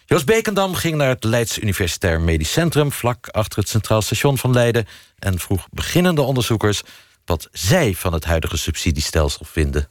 Jos 0.07 0.25
Bekendam 0.25 0.75
ging 0.75 0.97
naar 0.97 1.09
het 1.09 1.25
Leids 1.25 1.59
Universitair 1.59 2.21
Medisch 2.21 2.53
Centrum... 2.53 2.93
vlak 2.93 3.29
achter 3.29 3.59
het 3.59 3.69
Centraal 3.69 4.03
Station 4.03 4.39
van 4.39 4.53
Leiden... 4.53 4.87
en 5.19 5.39
vroeg 5.39 5.67
beginnende 5.71 6.23
onderzoekers 6.23 6.83
wat 7.25 7.49
zij 7.53 7.95
van 7.95 8.13
het 8.13 8.25
huidige 8.25 8.57
subsidiestelsel 8.57 9.45
vinden. 9.49 9.89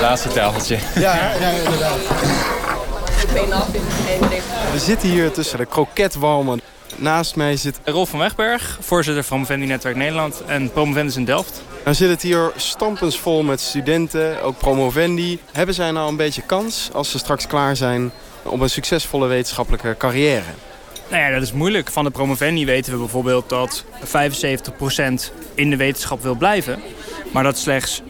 Laatste 0.00 0.28
tafeltje. 0.28 0.78
Ja, 0.94 1.34
ja 1.40 1.50
inderdaad. 1.50 1.98
We 4.72 4.78
zitten 4.78 5.08
hier 5.08 5.32
tussen 5.32 5.58
de 5.58 5.66
kroketwalmen. 5.66 6.60
Naast 6.96 7.36
mij 7.36 7.56
zit 7.56 7.80
Rolf 7.84 8.08
van 8.08 8.18
Wegberg, 8.18 8.78
voorzitter 8.80 9.24
van 9.24 9.36
Promovendi 9.36 9.66
Netwerk 9.66 9.96
Nederland 9.96 10.42
en 10.46 10.70
Promovendus 10.70 11.16
in 11.16 11.24
Delft. 11.24 11.62
Nou 11.84 11.96
zit 11.96 12.08
het 12.08 12.22
hier 12.22 12.52
stampensvol 12.56 13.42
met 13.42 13.60
studenten, 13.60 14.42
ook 14.42 14.58
Promovendi. 14.58 15.40
Hebben 15.52 15.74
zij 15.74 15.90
nou 15.90 16.08
een 16.08 16.16
beetje 16.16 16.42
kans, 16.42 16.90
als 16.92 17.10
ze 17.10 17.18
straks 17.18 17.46
klaar 17.46 17.76
zijn, 17.76 18.12
op 18.42 18.60
een 18.60 18.70
succesvolle 18.70 19.26
wetenschappelijke 19.26 19.94
carrière? 19.98 20.54
Nou 21.14 21.26
ja, 21.26 21.32
dat 21.32 21.42
is 21.42 21.52
moeilijk. 21.52 21.90
Van 21.90 22.04
de 22.04 22.10
promovendi 22.10 22.64
weten 22.64 22.92
we 22.92 22.98
bijvoorbeeld 22.98 23.48
dat 23.48 23.84
75% 24.04 25.32
in 25.54 25.70
de 25.70 25.76
wetenschap 25.76 26.22
wil 26.22 26.34
blijven. 26.34 26.80
Maar 27.32 27.42
dat 27.42 27.58
slechts 27.58 28.02
25% 28.02 28.04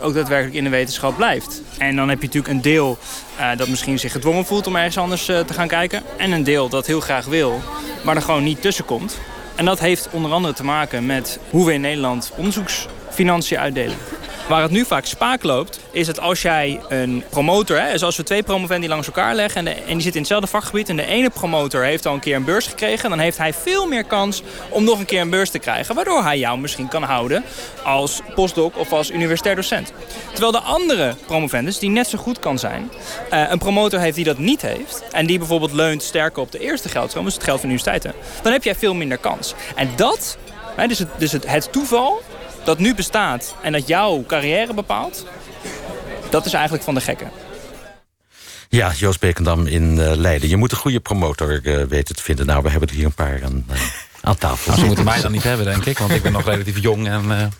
ook 0.00 0.14
daadwerkelijk 0.14 0.54
in 0.54 0.64
de 0.64 0.70
wetenschap 0.70 1.16
blijft. 1.16 1.62
En 1.78 1.96
dan 1.96 2.08
heb 2.08 2.18
je 2.20 2.26
natuurlijk 2.26 2.54
een 2.54 2.62
deel 2.62 2.98
uh, 3.40 3.56
dat 3.56 3.68
misschien 3.68 3.98
zich 3.98 4.12
gedwongen 4.12 4.44
voelt 4.44 4.66
om 4.66 4.76
ergens 4.76 4.98
anders 4.98 5.28
uh, 5.28 5.40
te 5.40 5.54
gaan 5.54 5.68
kijken. 5.68 6.02
En 6.16 6.32
een 6.32 6.44
deel 6.44 6.68
dat 6.68 6.86
heel 6.86 7.00
graag 7.00 7.26
wil, 7.26 7.60
maar 8.04 8.16
er 8.16 8.22
gewoon 8.22 8.44
niet 8.44 8.62
tussen 8.62 8.84
komt. 8.84 9.18
En 9.54 9.64
dat 9.64 9.78
heeft 9.78 10.08
onder 10.10 10.32
andere 10.32 10.54
te 10.54 10.64
maken 10.64 11.06
met 11.06 11.38
hoe 11.50 11.66
we 11.66 11.72
in 11.72 11.80
Nederland 11.80 12.32
onderzoeksfinanciën 12.36 13.58
uitdelen. 13.58 13.96
Waar 14.48 14.62
het 14.62 14.70
nu 14.70 14.84
vaak 14.84 15.04
spaak 15.04 15.42
loopt, 15.42 15.80
is 15.90 16.06
dat 16.06 16.20
als 16.20 16.42
jij 16.42 16.80
een 16.88 17.24
promotor... 17.30 17.80
Hè, 17.80 17.92
dus 17.92 18.02
als 18.02 18.16
we 18.16 18.22
twee 18.22 18.42
promovendi 18.42 18.88
langs 18.88 19.06
elkaar 19.06 19.34
leggen 19.34 19.66
en, 19.66 19.76
en 19.76 19.84
die 19.84 19.86
zitten 19.86 20.12
in 20.12 20.18
hetzelfde 20.18 20.46
vakgebied... 20.46 20.88
en 20.88 20.96
de 20.96 21.06
ene 21.06 21.30
promotor 21.30 21.82
heeft 21.82 22.06
al 22.06 22.14
een 22.14 22.20
keer 22.20 22.36
een 22.36 22.44
beurs 22.44 22.66
gekregen... 22.66 23.10
dan 23.10 23.18
heeft 23.18 23.38
hij 23.38 23.54
veel 23.54 23.86
meer 23.86 24.04
kans 24.04 24.42
om 24.68 24.84
nog 24.84 24.98
een 24.98 25.04
keer 25.04 25.20
een 25.20 25.30
beurs 25.30 25.50
te 25.50 25.58
krijgen... 25.58 25.94
waardoor 25.94 26.22
hij 26.22 26.38
jou 26.38 26.58
misschien 26.58 26.88
kan 26.88 27.02
houden 27.02 27.44
als 27.84 28.20
postdoc 28.34 28.78
of 28.78 28.92
als 28.92 29.10
universitair 29.10 29.56
docent. 29.56 29.92
Terwijl 30.30 30.52
de 30.52 30.60
andere 30.60 31.14
promovendus, 31.26 31.78
die 31.78 31.90
net 31.90 32.06
zo 32.06 32.18
goed 32.18 32.38
kan 32.38 32.58
zijn... 32.58 32.90
Uh, 33.32 33.50
een 33.50 33.58
promotor 33.58 34.00
heeft 34.00 34.16
die 34.16 34.24
dat 34.24 34.38
niet 34.38 34.62
heeft... 34.62 35.04
en 35.10 35.26
die 35.26 35.38
bijvoorbeeld 35.38 35.72
leunt 35.72 36.02
sterker 36.02 36.42
op 36.42 36.52
de 36.52 36.58
eerste 36.58 36.88
geldstroom... 36.88 37.24
dus 37.24 37.34
het 37.34 37.44
geld 37.44 37.60
van 37.60 37.68
universiteiten... 37.68 38.12
dan 38.42 38.52
heb 38.52 38.64
jij 38.64 38.74
veel 38.74 38.94
minder 38.94 39.18
kans. 39.18 39.54
En 39.74 39.90
dat, 39.96 40.38
dus, 40.88 40.98
het, 40.98 41.08
dus 41.18 41.32
het 41.32 41.72
toeval 41.72 42.22
dat 42.68 42.78
nu 42.78 42.94
bestaat 42.94 43.54
en 43.62 43.72
dat 43.72 43.88
jouw 43.88 44.24
carrière 44.26 44.74
bepaalt... 44.74 45.26
dat 46.30 46.46
is 46.46 46.52
eigenlijk 46.52 46.84
van 46.84 46.94
de 46.94 47.00
gekken. 47.00 47.30
Ja, 48.68 48.92
Joost 48.92 49.20
Bekendam 49.20 49.66
in 49.66 49.96
uh, 49.96 50.12
Leiden. 50.14 50.48
Je 50.48 50.56
moet 50.56 50.72
een 50.72 50.78
goede 50.78 51.00
promotor 51.00 51.60
uh, 51.62 51.84
weten 51.84 52.14
te 52.14 52.22
vinden. 52.22 52.46
Nou, 52.46 52.62
we 52.62 52.70
hebben 52.70 52.88
er 52.88 52.94
hier 52.94 53.04
een 53.04 53.12
paar 53.12 53.44
aan, 53.44 53.64
uh, 53.70 53.80
aan 54.20 54.36
tafel. 54.36 54.66
Nou, 54.66 54.80
ze 54.80 54.86
moeten 54.86 55.04
mij 55.04 55.20
dan 55.20 55.32
niet 55.32 55.42
hebben, 55.42 55.66
denk 55.66 55.84
ik. 55.84 55.98
Want 55.98 56.10
ik 56.10 56.22
ben 56.22 56.32
nog 56.32 56.44
relatief 56.44 56.78
jong 56.78 57.08
en... 57.08 57.52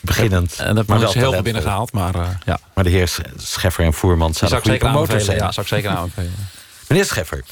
Beginnend. 0.00 0.56
En 0.58 0.74
dat 0.74 1.02
is 1.02 1.14
heel 1.14 1.32
veel 1.32 1.42
binnengehaald, 1.42 1.92
maar 1.92 2.38
ja. 2.44 2.58
Maar 2.74 2.84
de 2.84 2.90
heer 2.90 3.14
Scheffer 3.36 3.84
en 3.84 3.92
Voerman 3.92 4.34
zouden 4.34 4.60
goede 4.60 4.78
promotors 4.78 5.24
zijn. 5.24 5.36
Ja, 5.36 5.52
zou 5.52 5.66
ik 5.66 5.72
zeker 5.72 5.90
aanbevelen. 5.90 6.32
Meneer 6.88 7.04
Scheffer, 7.04 7.44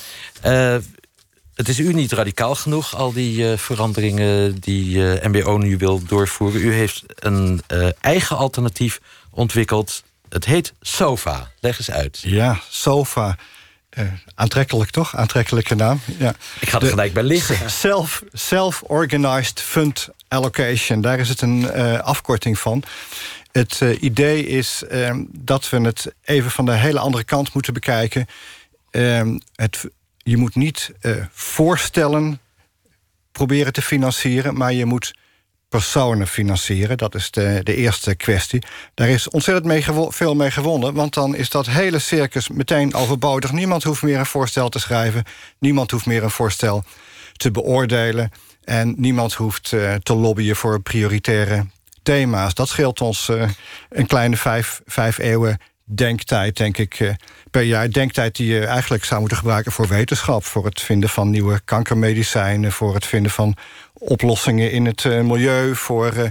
het 1.55 1.69
is 1.69 1.79
u 1.79 1.93
niet 1.93 2.13
radicaal 2.13 2.55
genoeg, 2.55 2.97
al 2.97 3.13
die 3.13 3.51
uh, 3.51 3.59
veranderingen 3.59 4.61
die 4.61 4.97
uh, 4.97 5.25
MBO 5.25 5.57
nu 5.57 5.77
wil 5.77 6.03
doorvoeren. 6.05 6.61
U 6.61 6.73
heeft 6.73 7.03
een 7.15 7.63
uh, 7.73 7.89
eigen 8.01 8.37
alternatief 8.37 9.01
ontwikkeld. 9.31 10.03
Het 10.29 10.45
heet 10.45 10.73
SOFA. 10.81 11.51
Leg 11.61 11.79
eens 11.79 11.91
uit. 11.91 12.19
Ja, 12.21 12.61
SOFA. 12.69 13.37
aantrekkelijk 14.35 14.91
toch? 14.91 15.17
Aantrekkelijke 15.17 15.75
naam. 15.75 16.01
Ja. 16.19 16.35
Ik 16.61 16.69
ga 16.69 16.81
er 16.81 16.87
gelijk 16.87 17.13
bij 17.13 17.23
liggen. 17.23 17.71
Self, 17.71 18.23
Self-Organized 18.33 19.61
Fund 19.61 20.09
Allocation. 20.29 21.01
Daar 21.01 21.19
is 21.19 21.29
het 21.29 21.41
een 21.41 21.73
afkorting 22.03 22.59
van. 22.59 22.83
Het 23.53 23.81
idee 24.01 24.47
is 24.47 24.83
dat 25.29 25.71
we 25.71 25.81
het 25.81 26.15
even 26.25 26.51
van 26.51 26.65
de 26.65 26.73
hele 26.73 26.99
andere 26.99 27.25
kant 27.25 27.53
moeten 27.55 27.73
bekijken. 27.73 28.27
het 29.55 29.85
je 30.23 30.37
moet 30.37 30.55
niet 30.55 30.93
uh, 31.01 31.25
voorstellen 31.33 32.41
proberen 33.33 33.73
te 33.73 33.83
financieren... 33.83 34.57
maar 34.57 34.73
je 34.73 34.85
moet 34.85 35.15
personen 35.69 36.27
financieren. 36.27 36.99
Dat 36.99 37.15
is 37.15 37.31
de, 37.31 37.61
de 37.63 37.75
eerste 37.75 38.15
kwestie. 38.15 38.63
Daar 38.95 39.09
is 39.09 39.29
ontzettend 39.29 39.85
veel 40.15 40.35
mee 40.35 40.51
gewonnen... 40.51 40.95
want 40.95 41.15
dan 41.15 41.35
is 41.35 41.51
dat 41.51 41.67
hele 41.67 41.99
circus 41.99 42.49
meteen 42.49 42.95
overbodig. 42.95 43.53
Niemand 43.53 43.83
hoeft 43.83 44.03
meer 44.03 44.19
een 44.19 44.27
voorstel 44.27 44.69
te 44.69 44.79
schrijven. 44.79 45.25
Niemand 45.59 45.91
hoeft 45.91 46.07
meer 46.07 46.23
een 46.23 46.31
voorstel 46.31 46.85
te 47.37 47.51
beoordelen. 47.51 48.31
En 48.65 48.95
niemand 48.97 49.35
hoeft 49.35 49.73
uh, 49.73 49.95
te 49.95 50.15
lobbyen 50.15 50.57
voor 50.57 50.81
prioritaire 50.81 51.67
thema's. 52.03 52.55
Dat 52.55 52.69
scheelt 52.69 53.01
ons 53.01 53.29
uh, 53.29 53.49
een 53.89 54.07
kleine 54.07 54.37
vijf, 54.37 54.81
vijf 54.87 55.19
eeuwen 55.19 55.59
denktijd, 55.85 56.57
denk 56.57 56.79
ik, 56.79 57.01
eh, 57.01 57.09
per 57.51 57.63
jaar. 57.63 57.91
Denktijd 57.91 58.37
die 58.37 58.47
je 58.47 58.67
eigenlijk 58.67 59.05
zou 59.05 59.21
moeten 59.21 59.39
gebruiken 59.39 59.73
voor 59.73 59.89
wetenschap. 59.89 60.45
Voor 60.45 60.65
het 60.65 60.81
vinden 60.81 61.09
van 61.09 61.31
nieuwe 61.31 61.61
kankermedicijnen. 61.65 62.73
Voor 62.73 62.95
het 62.95 63.07
vinden 63.07 63.31
van 63.31 63.57
oplossingen 63.93 64.71
in 64.71 64.87
het 64.87 65.05
eh, 65.05 65.21
milieu. 65.21 65.75
Voor 65.75 66.13
eh, 66.13 66.29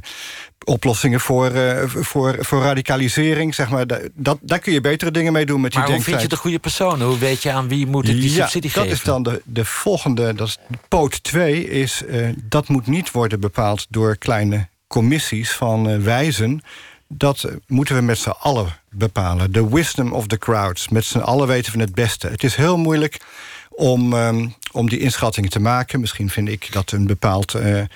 oplossingen 0.64 1.20
voor, 1.20 1.52
voor, 1.88 2.36
voor 2.40 2.62
radicalisering. 2.62 3.56
Zeg 3.56 3.70
maar. 3.70 3.86
dat, 4.14 4.38
daar 4.42 4.60
kun 4.60 4.74
je 4.74 4.82
betere 4.82 5.12
dingen 5.12 5.34
mee 5.34 5.46
doen 5.46 5.62
met 5.62 5.72
die 5.72 5.80
maar 5.80 5.90
hoe 5.90 5.98
denktijd. 5.98 6.20
vind 6.20 6.32
je 6.32 6.36
de 6.36 6.42
goede 6.42 6.60
personen? 6.60 7.08
Hoe 7.08 7.18
weet 7.18 7.44
je 7.44 7.52
aan 7.52 7.68
wie 7.68 7.88
moet 7.88 8.08
ik 8.08 8.22
die 8.22 8.34
Ja, 8.34 8.42
subsidie 8.42 8.72
dat 8.72 8.84
geven? 8.84 8.98
is 8.98 9.04
dan 9.04 9.24
de, 9.24 9.42
de 9.46 9.66
volgende, 9.66 10.34
dat 10.34 10.48
is 10.48 10.58
poot 10.88 11.24
2, 11.24 11.70
is 11.70 12.04
dat 12.44 12.68
moet 12.68 12.88
niet 12.88 13.12
worden 13.12 13.40
bepaald 13.40 13.88
door 13.90 14.18
kleine 14.18 14.68
commissies 14.88 15.52
van 15.52 16.04
wijzen. 16.04 16.62
Dat 17.08 17.48
moeten 17.68 17.96
we 17.96 18.02
met 18.02 18.18
z'n 18.18 18.30
allen 18.30 18.81
bepalen. 18.92 19.52
The 19.52 19.70
wisdom 19.70 20.14
of 20.14 20.28
the 20.28 20.38
crowds. 20.38 20.90
Met 20.90 21.06
z'n 21.06 21.18
allen 21.18 21.48
weten 21.48 21.74
we 21.74 21.80
het 21.80 21.96
beste. 21.96 22.28
Het 22.28 22.44
is 22.44 22.56
heel 22.56 22.78
moeilijk 22.78 23.20
om, 23.70 24.14
ehm, 24.14 24.48
om 24.72 24.90
die 24.90 25.00
inschattingen 25.00 25.50
te 25.50 25.60
maken. 25.60 26.00
Misschien 26.00 26.30
vind 26.30 26.48
ik 26.48 26.72
dat 26.72 26.92
een 26.92 27.08
bepaald 27.08 27.54
eh, 27.54 27.80
eh, 27.80 27.88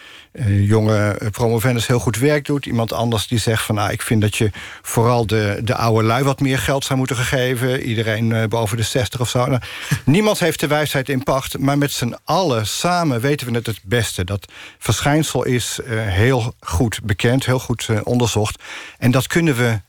jonge 0.67 1.07
eh, 1.07 1.29
promovendus 1.29 1.87
heel 1.87 1.99
goed 1.99 2.17
werk 2.17 2.45
doet. 2.45 2.65
Iemand 2.65 2.93
anders 2.93 3.27
die 3.27 3.39
zegt 3.39 3.63
van... 3.63 3.75
nou, 3.75 3.91
ik 3.91 4.01
vind 4.01 4.21
dat 4.21 4.35
je 4.35 4.51
vooral 4.81 5.27
de, 5.27 5.59
de 5.63 5.75
oude 5.75 6.03
lui 6.07 6.23
wat 6.23 6.39
meer 6.39 6.59
geld 6.59 6.85
zou 6.85 6.99
moeten 6.99 7.15
geven. 7.15 7.81
Iedereen 7.81 8.49
boven 8.49 8.77
de 8.77 8.83
60 8.83 9.19
of 9.19 9.29
zo. 9.29 9.45
Nou, 9.45 9.61
niemand 10.05 10.39
heeft 10.39 10.59
de 10.59 10.67
wijsheid 10.67 11.09
in 11.09 11.23
pacht. 11.23 11.57
Maar 11.57 11.77
met 11.77 11.91
z'n 11.91 12.15
allen 12.23 12.67
samen 12.67 13.21
weten 13.21 13.47
we 13.47 13.53
het 13.53 13.65
het 13.65 13.79
beste. 13.83 14.23
Dat 14.23 14.51
verschijnsel 14.77 15.43
is 15.43 15.79
heel 15.89 16.53
goed 16.59 16.99
bekend, 17.03 17.45
heel 17.45 17.59
goed 17.59 17.89
onderzocht. 18.03 18.63
En 18.97 19.11
dat 19.11 19.27
kunnen 19.27 19.55
we 19.55 19.79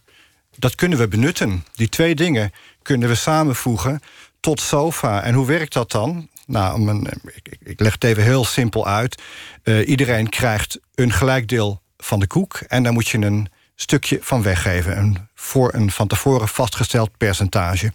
dat 0.59 0.74
kunnen 0.74 0.98
we 0.98 1.09
benutten. 1.09 1.64
Die 1.74 1.88
twee 1.88 2.14
dingen 2.14 2.52
kunnen 2.82 3.09
we 3.09 3.14
samenvoegen 3.14 4.00
tot 4.40 4.61
SOFA. 4.61 5.22
En 5.22 5.34
hoe 5.34 5.46
werkt 5.46 5.72
dat 5.72 5.90
dan? 5.90 6.28
Nou, 6.46 6.74
om 6.74 6.88
een, 6.88 7.07
ik, 7.34 7.57
ik- 7.62 7.80
leg 7.80 7.92
het 7.92 8.04
even 8.04 8.22
heel 8.22 8.44
simpel 8.44 8.86
uit. 8.86 9.22
Eh, 9.62 9.88
iedereen 9.88 10.28
krijgt 10.28 10.78
een 10.94 11.12
gelijk 11.12 11.48
deel 11.48 11.82
van 11.96 12.20
de 12.20 12.26
koek... 12.26 12.54
en 12.68 12.82
daar 12.82 12.92
moet 12.92 13.09
je 13.09 13.18
een 13.18 13.48
stukje 13.74 14.18
van 14.22 14.42
weggeven. 14.42 14.98
Een, 14.98 15.28
voor 15.34 15.74
een 15.74 15.90
van 15.90 16.07
tevoren 16.07 16.48
vastgesteld 16.48 17.16
percentage. 17.16 17.92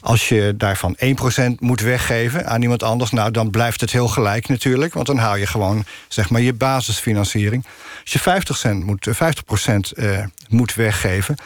Als 0.00 0.28
je 0.28 0.54
daarvan 0.56 0.96
1% 1.04 1.54
moet 1.58 1.80
weggeven 1.80 2.46
aan 2.46 2.62
iemand 2.62 2.82
anders... 2.82 3.10
nou, 3.10 3.30
dan 3.30 3.50
blijft 3.50 3.80
het 3.80 3.92
heel 3.92 4.08
gelijk 4.08 4.48
natuurlijk... 4.48 4.94
want 4.94 5.06
dan 5.06 5.18
hou 5.18 5.38
je 5.38 5.46
gewoon 5.46 5.84
zeg 6.08 6.30
maar, 6.30 6.40
je 6.40 6.52
basisfinanciering. 6.52 7.66
Als 8.02 8.12
je 8.12 8.18
50 8.18 8.56
cent 8.56 8.84
moet, 8.84 9.06
eh, 9.06 9.14
50% 9.14 9.92
eh, 9.96 10.24
moet 10.48 10.74
weggeven... 10.74 11.36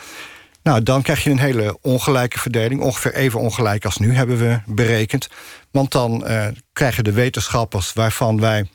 Nou, 0.65 0.83
dan 0.83 1.03
krijg 1.03 1.25
je 1.25 1.31
een 1.31 1.39
hele 1.39 1.79
ongelijke 1.81 2.39
verdeling. 2.39 2.81
Ongeveer 2.81 3.15
even 3.15 3.41
ongelijk 3.41 3.85
als 3.85 3.97
nu 3.97 4.15
hebben 4.15 4.39
we 4.39 4.61
berekend. 4.67 5.29
Want 5.71 5.93
dan 5.93 6.27
eh, 6.27 6.47
krijgen 6.73 7.05
de 7.05 7.13
wetenschappers 7.13 7.93
waarvan 7.93 8.41
wij 8.41 8.69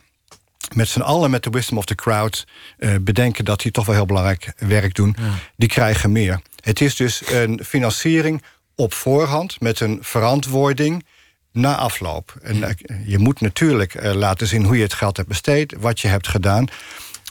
met 0.75 0.87
z'n 0.87 1.01
allen 1.01 1.31
met 1.31 1.43
de 1.43 1.49
wisdom 1.49 1.77
of 1.77 1.85
the 1.85 1.95
crowd 1.95 2.47
eh, 2.77 2.95
bedenken 3.01 3.45
dat 3.45 3.61
die 3.61 3.71
toch 3.71 3.85
wel 3.85 3.95
heel 3.95 4.05
belangrijk 4.05 4.53
werk 4.57 4.95
doen, 4.95 5.15
die 5.55 5.69
krijgen 5.69 6.11
meer. 6.11 6.41
Het 6.61 6.81
is 6.81 6.95
dus 6.95 7.21
een 7.31 7.61
financiering 7.65 8.43
op 8.75 8.93
voorhand 8.93 9.61
met 9.61 9.79
een 9.79 9.99
verantwoording 10.01 11.05
na 11.51 11.75
afloop. 11.75 12.35
En, 12.41 12.63
eh, 12.63 12.75
je 13.05 13.17
moet 13.17 13.41
natuurlijk 13.41 14.03
laten 14.03 14.47
zien 14.47 14.63
hoe 14.63 14.77
je 14.77 14.83
het 14.83 14.93
geld 14.93 15.17
hebt 15.17 15.29
besteed, 15.29 15.75
wat 15.79 15.99
je 15.99 16.07
hebt 16.07 16.27
gedaan. 16.27 16.67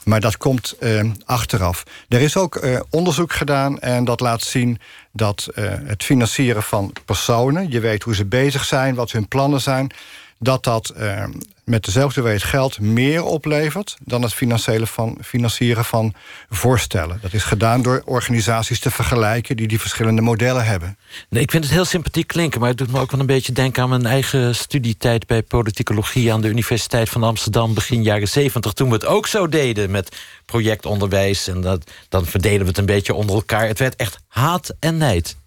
Maar 0.09 0.19
dat 0.19 0.37
komt 0.37 0.75
eh, 0.79 1.01
achteraf. 1.25 1.83
Er 2.07 2.21
is 2.21 2.37
ook 2.37 2.55
eh, 2.55 2.79
onderzoek 2.89 3.33
gedaan 3.33 3.79
en 3.79 4.05
dat 4.05 4.19
laat 4.19 4.41
zien 4.41 4.79
dat 5.11 5.47
eh, 5.55 5.63
het 5.83 6.03
financieren 6.03 6.63
van 6.63 6.93
personen, 7.05 7.71
je 7.71 7.79
weet 7.79 8.03
hoe 8.03 8.15
ze 8.15 8.25
bezig 8.25 8.65
zijn, 8.65 8.95
wat 8.95 9.11
hun 9.11 9.27
plannen 9.27 9.61
zijn, 9.61 9.91
dat 10.39 10.63
dat 10.63 10.89
eh, 10.89 11.23
met 11.69 11.85
dezelfde 11.85 12.21
hoeveelheid 12.21 12.49
geld 12.49 12.79
meer 12.79 13.23
oplevert 13.23 13.97
dan 14.03 14.21
het 14.21 14.33
financiële 14.33 14.87
van, 14.87 15.17
financieren 15.21 15.85
van 15.85 16.13
voorstellen. 16.49 17.19
Dat 17.21 17.33
is 17.33 17.43
gedaan 17.43 17.81
door 17.81 18.01
organisaties 18.05 18.79
te 18.79 18.91
vergelijken 18.91 19.57
die 19.57 19.67
die 19.67 19.79
verschillende 19.79 20.21
modellen 20.21 20.65
hebben. 20.65 20.97
Nee, 21.29 21.43
ik 21.43 21.51
vind 21.51 21.63
het 21.63 21.73
heel 21.73 21.85
sympathiek 21.85 22.27
klinken, 22.27 22.59
maar 22.59 22.69
het 22.69 22.77
doet 22.77 22.91
me 22.91 22.99
ook 22.99 23.11
wel 23.11 23.19
een 23.19 23.25
beetje 23.25 23.51
denken 23.51 23.83
aan 23.83 23.89
mijn 23.89 24.05
eigen 24.05 24.55
studietijd 24.55 25.27
bij 25.27 25.43
politicologie 25.43 26.33
aan 26.33 26.41
de 26.41 26.49
Universiteit 26.49 27.09
van 27.09 27.23
Amsterdam 27.23 27.73
begin 27.73 28.03
jaren 28.03 28.27
70, 28.27 28.73
toen 28.73 28.87
we 28.87 28.93
het 28.93 29.05
ook 29.05 29.27
zo 29.27 29.47
deden 29.47 29.91
met 29.91 30.17
projectonderwijs 30.45 31.47
en 31.47 31.61
dat, 31.61 31.91
dan 32.09 32.25
verdelen 32.25 32.61
we 32.61 32.67
het 32.67 32.77
een 32.77 32.85
beetje 32.85 33.13
onder 33.13 33.35
elkaar. 33.35 33.67
Het 33.67 33.79
werd 33.79 33.95
echt 33.95 34.19
haat 34.27 34.73
en 34.79 34.97
nijd. 34.97 35.37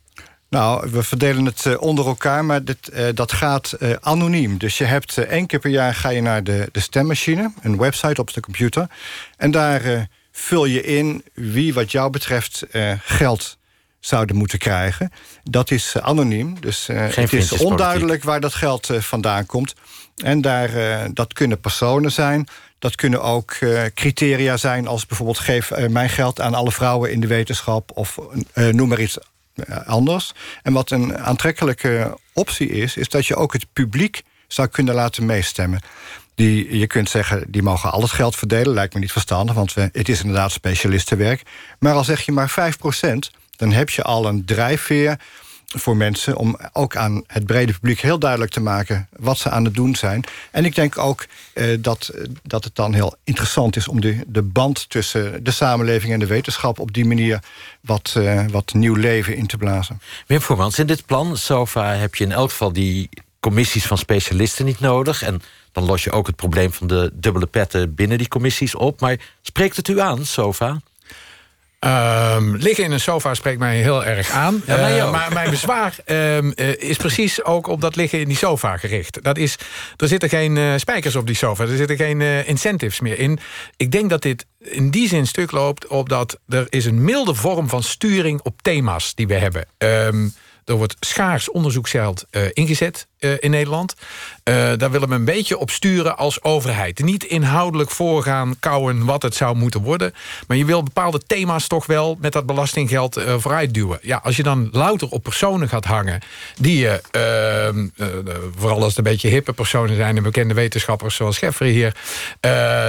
Nou, 0.53 0.91
we 0.91 1.03
verdelen 1.03 1.45
het 1.45 1.67
eh, 1.67 1.81
onder 1.81 2.07
elkaar, 2.07 2.45
maar 2.45 2.65
dit, 2.65 2.89
eh, 2.89 3.07
dat 3.15 3.33
gaat 3.33 3.73
eh, 3.73 3.91
anoniem. 4.01 4.59
Dus 4.59 4.79
je 4.79 4.85
hebt 4.85 5.19
één 5.19 5.47
keer 5.47 5.59
per 5.59 5.71
jaar 5.71 5.95
ga 5.95 6.09
je 6.09 6.23
naar 6.23 6.45
de, 6.45 6.69
de 6.73 6.81
stemmachine, 6.81 7.53
een 7.63 7.79
website 7.79 8.21
op 8.21 8.33
de 8.33 8.41
computer. 8.41 8.87
En 9.37 9.51
daar 9.51 10.09
vul 10.33 10.65
je 10.65 10.83
in 10.83 11.25
wie 11.35 11.75
wat 11.75 11.93
jou 11.93 12.11
betreft 12.11 12.65
geld 13.05 13.59
zouden 14.01 14.37
moeten 14.37 14.59
krijgen. 14.59 15.13
Dat 15.43 15.71
is 15.71 15.97
anoniem, 16.01 16.61
dus 16.61 16.87
het 16.87 17.33
is 17.33 17.53
onduidelijk 17.53 18.25
waar 18.25 18.41
dat 18.41 18.55
geld 18.55 18.89
vandaan 18.99 19.47
komt. 19.47 19.75
En 20.17 20.41
daar, 20.41 20.71
dat 21.15 21.33
kunnen 21.33 21.61
personen 21.61 22.13
zijn. 22.13 22.49
Dat 22.79 22.95
kunnen 22.95 23.23
ook 23.23 23.59
criteria 23.95 24.57
zijn 24.57 24.87
als 24.87 25.07
bijvoorbeeld... 25.07 25.39
geef 25.39 25.71
mijn 25.89 26.09
geld 26.09 26.41
aan 26.41 26.55
alle 26.55 26.73
vrouwen 26.73 27.13
in 27.13 27.21
de 27.21 27.27
wetenschap... 27.27 27.91
of 27.95 28.19
noem 28.55 28.89
maar 28.89 29.01
iets 29.01 29.19
anders. 29.85 30.33
En 30.63 30.73
wat 30.73 30.91
een 30.91 31.19
aantrekkelijke 31.19 32.19
optie 32.33 32.69
is... 32.69 32.97
is 32.97 33.09
dat 33.09 33.27
je 33.27 33.37
ook 33.37 33.53
het 33.53 33.67
publiek 33.73 34.23
zou 34.47 34.69
kunnen 34.69 34.95
laten 34.95 35.27
meestemmen. 35.27 35.81
Die, 36.35 36.79
je 36.79 36.87
kunt 36.87 37.11
zeggen, 37.11 37.45
die 37.49 37.63
mogen 37.63 37.93
al 37.93 38.03
het 38.03 38.11
geld 38.11 38.37
verdelen. 38.37 38.75
Lijkt 38.75 38.95
me 38.95 39.01
niet 39.01 39.13
verstandig, 39.13 39.55
want 39.55 39.75
het 39.75 40.09
is 40.09 40.21
inderdaad 40.21 40.53
specialistenwerk. 40.53 41.43
Maar 41.79 41.95
al 41.95 42.05
zeg 42.05 42.21
je 42.21 42.33
maar 42.33 42.51
5% 42.51 43.41
dan 43.63 43.73
heb 43.73 43.91
je 43.91 44.03
al 44.03 44.27
een 44.27 44.45
drijfveer 44.45 45.19
voor 45.77 45.97
mensen... 45.97 46.37
om 46.37 46.59
ook 46.73 46.97
aan 46.97 47.25
het 47.27 47.47
brede 47.47 47.73
publiek 47.73 48.01
heel 48.01 48.19
duidelijk 48.19 48.51
te 48.51 48.61
maken... 48.61 49.09
wat 49.17 49.39
ze 49.39 49.51
aan 49.51 49.65
het 49.65 49.75
doen 49.75 49.95
zijn. 49.95 50.25
En 50.51 50.65
ik 50.65 50.75
denk 50.75 50.99
ook 50.99 51.27
eh, 51.53 51.77
dat, 51.81 52.11
dat 52.43 52.65
het 52.65 52.75
dan 52.75 52.95
heel 52.95 53.15
interessant 53.25 53.77
is... 53.77 53.89
om 53.89 54.01
de, 54.01 54.25
de 54.27 54.43
band 54.43 54.91
tussen 54.91 55.45
de 55.45 55.51
samenleving 55.51 56.13
en 56.13 56.19
de 56.19 56.27
wetenschap... 56.27 56.79
op 56.79 56.93
die 56.93 57.05
manier 57.05 57.43
wat, 57.81 58.15
eh, 58.17 58.45
wat 58.51 58.75
nieuw 58.75 58.95
leven 58.95 59.37
in 59.37 59.47
te 59.47 59.57
blazen. 59.57 60.01
Wim 60.27 60.41
Voermans, 60.41 60.79
in 60.79 60.87
dit 60.87 61.07
plan, 61.07 61.37
SOFA, 61.37 61.95
heb 61.95 62.15
je 62.15 62.25
in 62.25 62.33
elk 62.33 62.51
geval 62.51 62.73
die 62.73 63.09
commissies 63.41 63.87
van 63.87 63.99
specialisten 63.99 64.65
niet 64.65 64.81
nodig. 64.81 65.23
En 65.23 65.43
dan 65.73 65.85
los 65.85 66.05
je 66.05 66.13
ook 66.13 66.27
het 66.27 66.37
probleem 66.37 66.73
van 66.73 66.87
de 66.87 67.11
dubbele 67.13 67.47
petten 67.47 67.95
binnen 67.95 68.19
die 68.19 68.29
commissies 68.29 68.75
op. 68.75 69.01
Maar 69.01 69.17
spreekt 69.43 69.77
het 69.77 69.89
u 69.89 70.01
aan, 70.01 70.25
SOFA? 70.25 70.81
Ehm, 71.83 72.55
liggen 72.55 72.85
in 72.85 72.93
een 72.93 73.01
sofa 73.01 73.35
spreekt 73.35 73.59
mij 73.59 73.77
heel 73.77 74.05
erg 74.05 74.31
aan. 74.31 74.63
Ja, 74.67 74.77
mij 74.77 75.01
Eh, 75.01 75.11
maar 75.11 75.33
mijn 75.33 75.51
bezwaar 75.51 75.97
ehm, 76.05 76.51
eh, 76.51 76.83
is 76.83 76.97
precies 76.97 77.45
ook 77.45 77.67
op 77.67 77.81
dat 77.81 77.97
liggen 77.97 78.21
in 78.21 78.29
die 78.29 78.37
sofa 78.37 78.77
gericht. 78.77 79.23
Dat 79.23 79.39
is, 79.39 79.57
er 79.97 80.09
zitten 80.09 80.29
geen 80.29 80.57
eh, 80.57 80.73
spijkers 80.77 81.17
op 81.17 81.27
die 81.27 81.37
sofa. 81.37 81.63
Er 81.63 81.77
zitten 81.77 81.97
geen 81.97 82.21
incentives 82.47 83.01
meer 83.01 83.19
in. 83.19 83.39
Ik 83.77 83.91
denk 83.91 84.11
dat 84.11 84.23
dit 84.23 84.47
in 84.59 84.91
die 84.91 85.09
zin 85.09 85.27
stuk 85.27 85.51
loopt 85.51 85.87
op 85.87 86.09
dat 86.09 86.39
er 86.49 86.67
is 86.69 86.85
een 86.85 87.05
milde 87.05 87.35
vorm 87.35 87.69
van 87.69 87.83
sturing 87.83 88.41
op 88.43 88.63
thema's 88.63 89.15
die 89.15 89.27
we 89.27 89.35
hebben. 89.35 89.67
Ehm, 89.79 90.29
er 90.65 90.75
wordt 90.75 90.97
schaars 91.01 91.51
onderzoeksgeld 91.51 92.25
ingezet 92.53 93.07
eh, 93.23 93.31
in 93.41 93.51
Nederland. 93.51 93.95
Eh, 94.45 94.55
daar 94.77 94.91
willen 94.91 95.09
we 95.09 95.15
een 95.15 95.25
beetje 95.25 95.59
op 95.59 95.71
sturen 95.71 96.17
als 96.17 96.43
overheid. 96.43 96.99
Niet 97.03 97.25
inhoudelijk 97.25 97.91
voorgaan, 97.91 98.57
kouwen 98.61 99.05
wat 99.05 99.23
het 99.23 99.35
zou 99.35 99.57
moeten 99.57 99.81
worden. 99.83 100.15
Maar 100.47 100.57
je 100.57 100.65
wil 100.65 100.83
bepaalde 100.83 101.21
thema's 101.27 101.67
toch 101.67 101.87
wel 101.87 102.17
met 102.21 102.33
dat 102.33 102.47
belastinggeld 102.47 103.17
eh, 103.17 103.35
vooruit 103.39 103.75
duwen. 103.75 103.99
Ja, 104.03 104.21
als 104.23 104.37
je 104.37 104.43
dan 104.43 104.69
louter 104.73 105.09
op 105.09 105.23
personen 105.23 105.69
gaat 105.69 105.85
hangen... 105.85 106.21
die 106.61 106.79
je, 106.79 107.01
ehm, 107.11 107.89
eh, 107.97 108.07
eh, 108.19 108.35
vooral 108.57 108.79
als 108.79 108.87
het 108.89 108.97
een 108.97 109.13
beetje 109.13 109.29
hippe 109.29 109.53
personen 109.53 109.97
zijn... 109.97 110.17
en 110.17 110.23
bekende 110.23 110.55
wetenschappers 110.55 111.15
zoals 111.17 111.37
Scheffer 111.37 111.67
hier... 111.67 111.95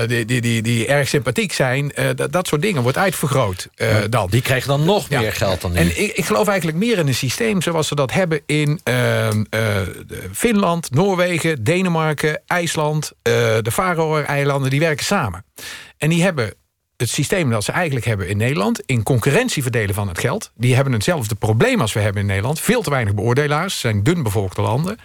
die, 0.07 0.25
die, 0.25 0.41
die, 0.41 0.61
die 0.61 0.87
erg 0.87 1.07
sympathiek 1.07 1.53
zijn, 1.53 1.91
dat, 2.31 2.47
soort 2.47 2.61
dingen 2.61 2.81
wordt 2.81 2.97
uitvergroot 2.97 3.67
dan. 4.09 4.27
Die 4.29 4.41
krijgen 4.41 4.67
dan 4.67 4.83
nog 4.85 5.09
Ja. 5.09 5.19
meer 5.19 5.33
geld 5.33 5.61
dan 5.61 5.71
nu. 5.71 5.77
En 5.77 5.87
ik, 6.03 6.11
ik 6.15 6.25
geloof 6.25 6.47
eigenlijk 6.47 6.77
meer 6.77 6.97
in 6.97 7.07
een 7.07 7.15
systeem 7.15 7.61
zoals 7.61 7.87
ze 7.87 7.95
dat 7.95 8.11
hebben 8.11 8.41
in 8.45 8.79
ehm, 8.83 9.43
eh, 9.49 9.59
de- 10.07 10.22
Finland, 10.31 10.91
Noorwegen, 10.91 11.63
Denemarken, 11.63 12.41
IJsland, 12.45 13.11
eh, 13.21 13.33
de 13.61 13.71
Faroe-eilanden. 13.71 14.69
Die 14.69 14.79
werken 14.79 15.05
samen. 15.05 15.45
En 15.97 16.09
die 16.09 16.23
hebben 16.23 16.53
het 16.97 17.09
systeem 17.09 17.49
dat 17.49 17.63
ze 17.63 17.71
eigenlijk 17.71 18.05
hebben 18.05 18.27
in 18.27 18.37
Nederland... 18.37 18.81
in 18.85 19.03
concurrentie 19.03 19.61
verdelen 19.61 19.95
van 19.95 20.07
het 20.07 20.19
geld. 20.19 20.51
Die 20.55 20.75
hebben 20.75 20.93
hetzelfde 20.93 21.35
probleem 21.35 21.81
als 21.81 21.93
we 21.93 21.99
hebben 21.99 22.21
in 22.21 22.27
Nederland. 22.27 22.59
Veel 22.59 22.81
te 22.81 22.89
weinig 22.89 23.13
beoordelaars, 23.13 23.79
zijn 23.79 24.03
dun 24.03 24.23
bevolkte 24.23 24.61
landen. 24.61 24.97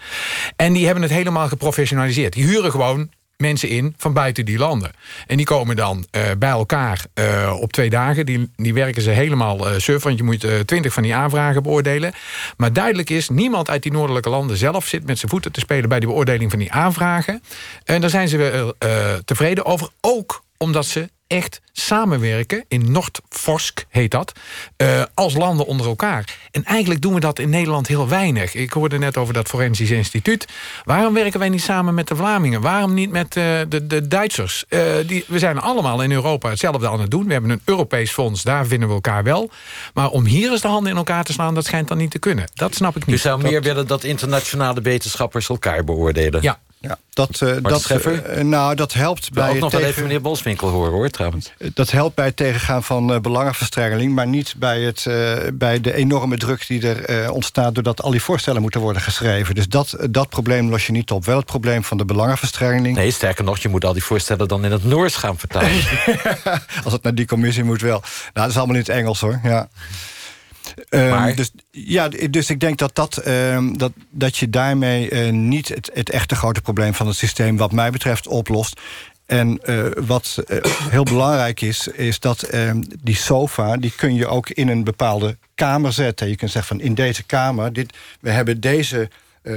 En 0.56 0.72
die 0.72 0.84
hebben 0.84 1.02
het 1.02 1.12
helemaal 1.12 1.48
geprofessionaliseerd. 1.48 2.32
Die 2.32 2.44
huren 2.44 2.70
gewoon 2.70 3.10
mensen 3.38 3.68
in 3.68 3.94
van 3.96 4.12
buiten 4.12 4.44
die 4.44 4.58
landen. 4.58 4.90
En 5.26 5.36
die 5.36 5.46
komen 5.46 5.76
dan 5.76 6.06
eh, 6.10 6.22
bij 6.38 6.50
elkaar 6.50 7.04
eh, 7.14 7.56
op 7.60 7.72
twee 7.72 7.90
dagen. 7.90 8.26
Die, 8.26 8.50
die 8.56 8.74
werken 8.74 9.02
ze 9.02 9.10
helemaal 9.10 9.68
uh, 9.68 9.78
surf, 9.78 10.02
want 10.02 10.18
je 10.18 10.24
moet 10.24 10.46
twintig 10.64 10.92
van 10.92 11.02
die 11.02 11.14
aanvragen 11.14 11.62
beoordelen. 11.62 12.12
Maar 12.56 12.72
duidelijk 12.72 13.10
is, 13.10 13.28
niemand 13.28 13.70
uit 13.70 13.82
die 13.82 13.92
noordelijke 13.92 14.28
landen 14.28 14.56
zelf 14.56 14.86
zit 14.86 15.06
met 15.06 15.18
zijn 15.18 15.30
voeten 15.30 15.52
te 15.52 15.60
spelen 15.60 15.88
bij 15.88 16.00
de 16.00 16.06
beoordeling 16.06 16.50
van 16.50 16.58
die 16.58 16.72
aanvragen. 16.72 17.42
En 17.84 18.00
daar 18.00 18.10
zijn 18.10 18.28
ze 18.28 18.74
tevreden 19.24 19.64
over, 19.64 19.88
ook 20.00 20.44
omdat 20.56 20.86
ze 20.86 21.08
echt 21.28 21.60
samenwerken, 21.72 22.64
in 22.68 22.92
Noordforsk 22.92 23.84
heet 23.88 24.10
dat, 24.10 24.32
uh, 24.76 25.02
als 25.14 25.34
landen 25.34 25.66
onder 25.66 25.86
elkaar. 25.86 26.36
En 26.50 26.64
eigenlijk 26.64 27.00
doen 27.00 27.14
we 27.14 27.20
dat 27.20 27.38
in 27.38 27.50
Nederland 27.50 27.86
heel 27.86 28.08
weinig. 28.08 28.54
Ik 28.54 28.72
hoorde 28.72 28.98
net 28.98 29.16
over 29.16 29.34
dat 29.34 29.48
Forensisch 29.48 29.90
Instituut. 29.90 30.46
Waarom 30.84 31.14
werken 31.14 31.38
wij 31.38 31.48
niet 31.48 31.62
samen 31.62 31.94
met 31.94 32.08
de 32.08 32.16
Vlamingen? 32.16 32.60
Waarom 32.60 32.94
niet 32.94 33.10
met 33.10 33.36
uh, 33.36 33.44
de, 33.68 33.86
de 33.86 34.08
Duitsers? 34.08 34.64
Uh, 34.68 34.80
die, 35.06 35.24
we 35.26 35.38
zijn 35.38 35.58
allemaal 35.58 36.02
in 36.02 36.12
Europa 36.12 36.48
hetzelfde 36.48 36.88
aan 36.88 37.00
het 37.00 37.10
doen. 37.10 37.26
We 37.26 37.32
hebben 37.32 37.50
een 37.50 37.62
Europees 37.64 38.10
fonds, 38.10 38.42
daar 38.42 38.66
vinden 38.66 38.88
we 38.88 38.94
elkaar 38.94 39.24
wel. 39.24 39.50
Maar 39.94 40.08
om 40.08 40.24
hier 40.24 40.50
eens 40.50 40.60
de 40.60 40.68
handen 40.68 40.90
in 40.90 40.98
elkaar 40.98 41.24
te 41.24 41.32
slaan, 41.32 41.54
dat 41.54 41.64
schijnt 41.64 41.88
dan 41.88 41.98
niet 41.98 42.10
te 42.10 42.18
kunnen. 42.18 42.50
Dat 42.54 42.74
snap 42.74 42.96
ik 42.96 43.06
niet. 43.06 43.16
Je 43.16 43.28
zou 43.28 43.42
meer 43.42 43.62
willen 43.62 43.86
dat 43.86 44.04
internationale 44.04 44.80
wetenschappers 44.80 45.48
elkaar 45.48 45.84
beoordelen? 45.84 46.42
Ja, 46.42 46.58
ja, 46.80 46.98
dat, 47.12 47.40
uh, 47.40 47.56
dat, 47.62 47.90
uh, 47.90 48.42
nou, 48.42 48.74
dat 48.74 48.92
helpt 48.92 49.32
bij. 49.32 49.54
Ik 49.54 49.60
nog 49.60 49.70
tegen... 49.70 49.80
wel 49.80 49.88
even 49.88 50.02
meneer 50.02 50.20
Boswinkel 50.20 50.68
horen 50.68 50.92
hoor, 50.92 51.08
trouwens. 51.08 51.52
Dat 51.74 51.90
helpt 51.90 52.14
bij 52.14 52.26
het 52.26 52.36
tegengaan 52.36 52.84
van 52.84 53.12
uh, 53.12 53.18
belangenverstrengeling, 53.18 54.14
maar 54.14 54.26
niet 54.26 54.54
bij, 54.56 54.80
het, 54.80 55.06
bij 55.54 55.80
de 55.80 55.94
enorme 55.94 56.36
druk 56.36 56.66
die 56.66 56.88
er 56.88 57.30
ontstaat 57.30 57.74
doordat 57.74 58.02
al 58.02 58.10
die 58.10 58.22
voorstellen 58.22 58.62
moeten 58.62 58.80
worden 58.80 59.02
geschreven. 59.02 59.54
Dus 59.54 59.68
dat, 59.68 59.96
dat 60.10 60.28
probleem 60.28 60.70
los 60.70 60.86
je 60.86 60.92
niet 60.92 61.10
op. 61.10 61.24
Wel 61.24 61.36
het 61.36 61.46
probleem 61.46 61.84
van 61.84 61.96
de 61.96 62.04
belangenverstrengeling. 62.04 62.96
Nee, 62.96 63.10
sterker 63.10 63.44
nog, 63.44 63.58
je 63.58 63.68
moet 63.68 63.84
al 63.84 63.92
die 63.92 64.04
voorstellen 64.04 64.48
dan 64.48 64.64
in 64.64 64.72
het 64.72 64.84
Noors 64.84 65.16
gaan 65.16 65.38
vertalen. 65.38 65.70
Als 66.84 66.92
het 66.92 67.02
naar 67.02 67.14
die 67.14 67.26
commissie 67.26 67.64
moet 67.64 67.80
wel. 67.80 68.00
Nou, 68.00 68.10
dat 68.32 68.48
is 68.48 68.56
allemaal 68.56 68.74
in 68.74 68.80
het 68.80 68.90
Engels 68.90 69.20
hoor. 69.20 69.40
Ja. 69.42 69.68
Um, 70.90 71.34
dus, 71.34 71.50
ja, 71.70 72.08
dus 72.08 72.50
ik 72.50 72.60
denk 72.60 72.78
dat, 72.78 72.94
dat, 72.94 73.26
um, 73.26 73.78
dat, 73.78 73.92
dat 74.10 74.36
je 74.36 74.50
daarmee 74.50 75.10
uh, 75.10 75.32
niet 75.32 75.68
het, 75.68 75.90
het 75.94 76.10
echte 76.10 76.34
grote 76.34 76.60
probleem 76.60 76.94
van 76.94 77.06
het 77.06 77.16
systeem, 77.16 77.56
wat 77.56 77.72
mij 77.72 77.90
betreft, 77.90 78.26
oplost. 78.26 78.80
En 79.26 79.60
uh, 79.64 79.86
wat 80.06 80.38
uh, 80.48 80.58
heel 80.64 81.02
belangrijk 81.02 81.60
is, 81.60 81.88
is 81.88 82.20
dat 82.20 82.54
uh, 82.54 82.70
die 83.02 83.16
sofa... 83.16 83.76
die 83.76 83.92
kun 83.96 84.14
je 84.14 84.26
ook 84.26 84.50
in 84.50 84.68
een 84.68 84.84
bepaalde 84.84 85.36
kamer 85.54 85.92
zetten. 85.92 86.28
Je 86.28 86.36
kunt 86.36 86.50
zeggen 86.50 86.76
van 86.76 86.86
in 86.86 86.94
deze 86.94 87.22
kamer... 87.22 87.72
Dit, 87.72 87.96
we 88.20 88.30
hebben 88.30 88.60
deze, 88.60 89.10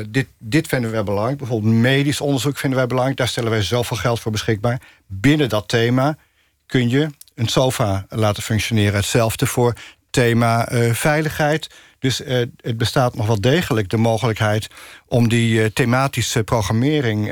dit, 0.07 0.27
dit 0.37 0.67
vinden 0.67 0.91
wij 0.91 1.03
belangrijk. 1.03 1.37
Bijvoorbeeld 1.37 1.73
medisch 1.73 2.21
onderzoek 2.21 2.57
vinden 2.57 2.79
wij 2.79 2.87
belangrijk. 2.87 3.17
Daar 3.17 3.27
stellen 3.27 3.51
wij 3.51 3.61
zoveel 3.61 3.97
geld 3.97 4.19
voor 4.19 4.31
beschikbaar. 4.31 4.81
Binnen 5.07 5.49
dat 5.49 5.67
thema 5.67 6.17
kun 6.65 6.89
je 6.89 7.09
een 7.35 7.47
sofa 7.47 8.05
laten 8.09 8.43
functioneren. 8.43 8.95
Hetzelfde 8.95 9.45
voor 9.45 9.73
thema 10.11 10.71
uh, 10.71 10.93
veiligheid. 10.93 11.69
Dus 11.99 12.21
uh, 12.21 12.27
het 12.61 12.77
bestaat 12.77 13.15
nog 13.15 13.27
wel 13.27 13.41
degelijk 13.41 13.89
de 13.89 13.97
mogelijkheid 13.97 14.67
om 15.07 15.29
die 15.29 15.59
uh, 15.59 15.65
thematische 15.65 16.43
programmering, 16.43 17.25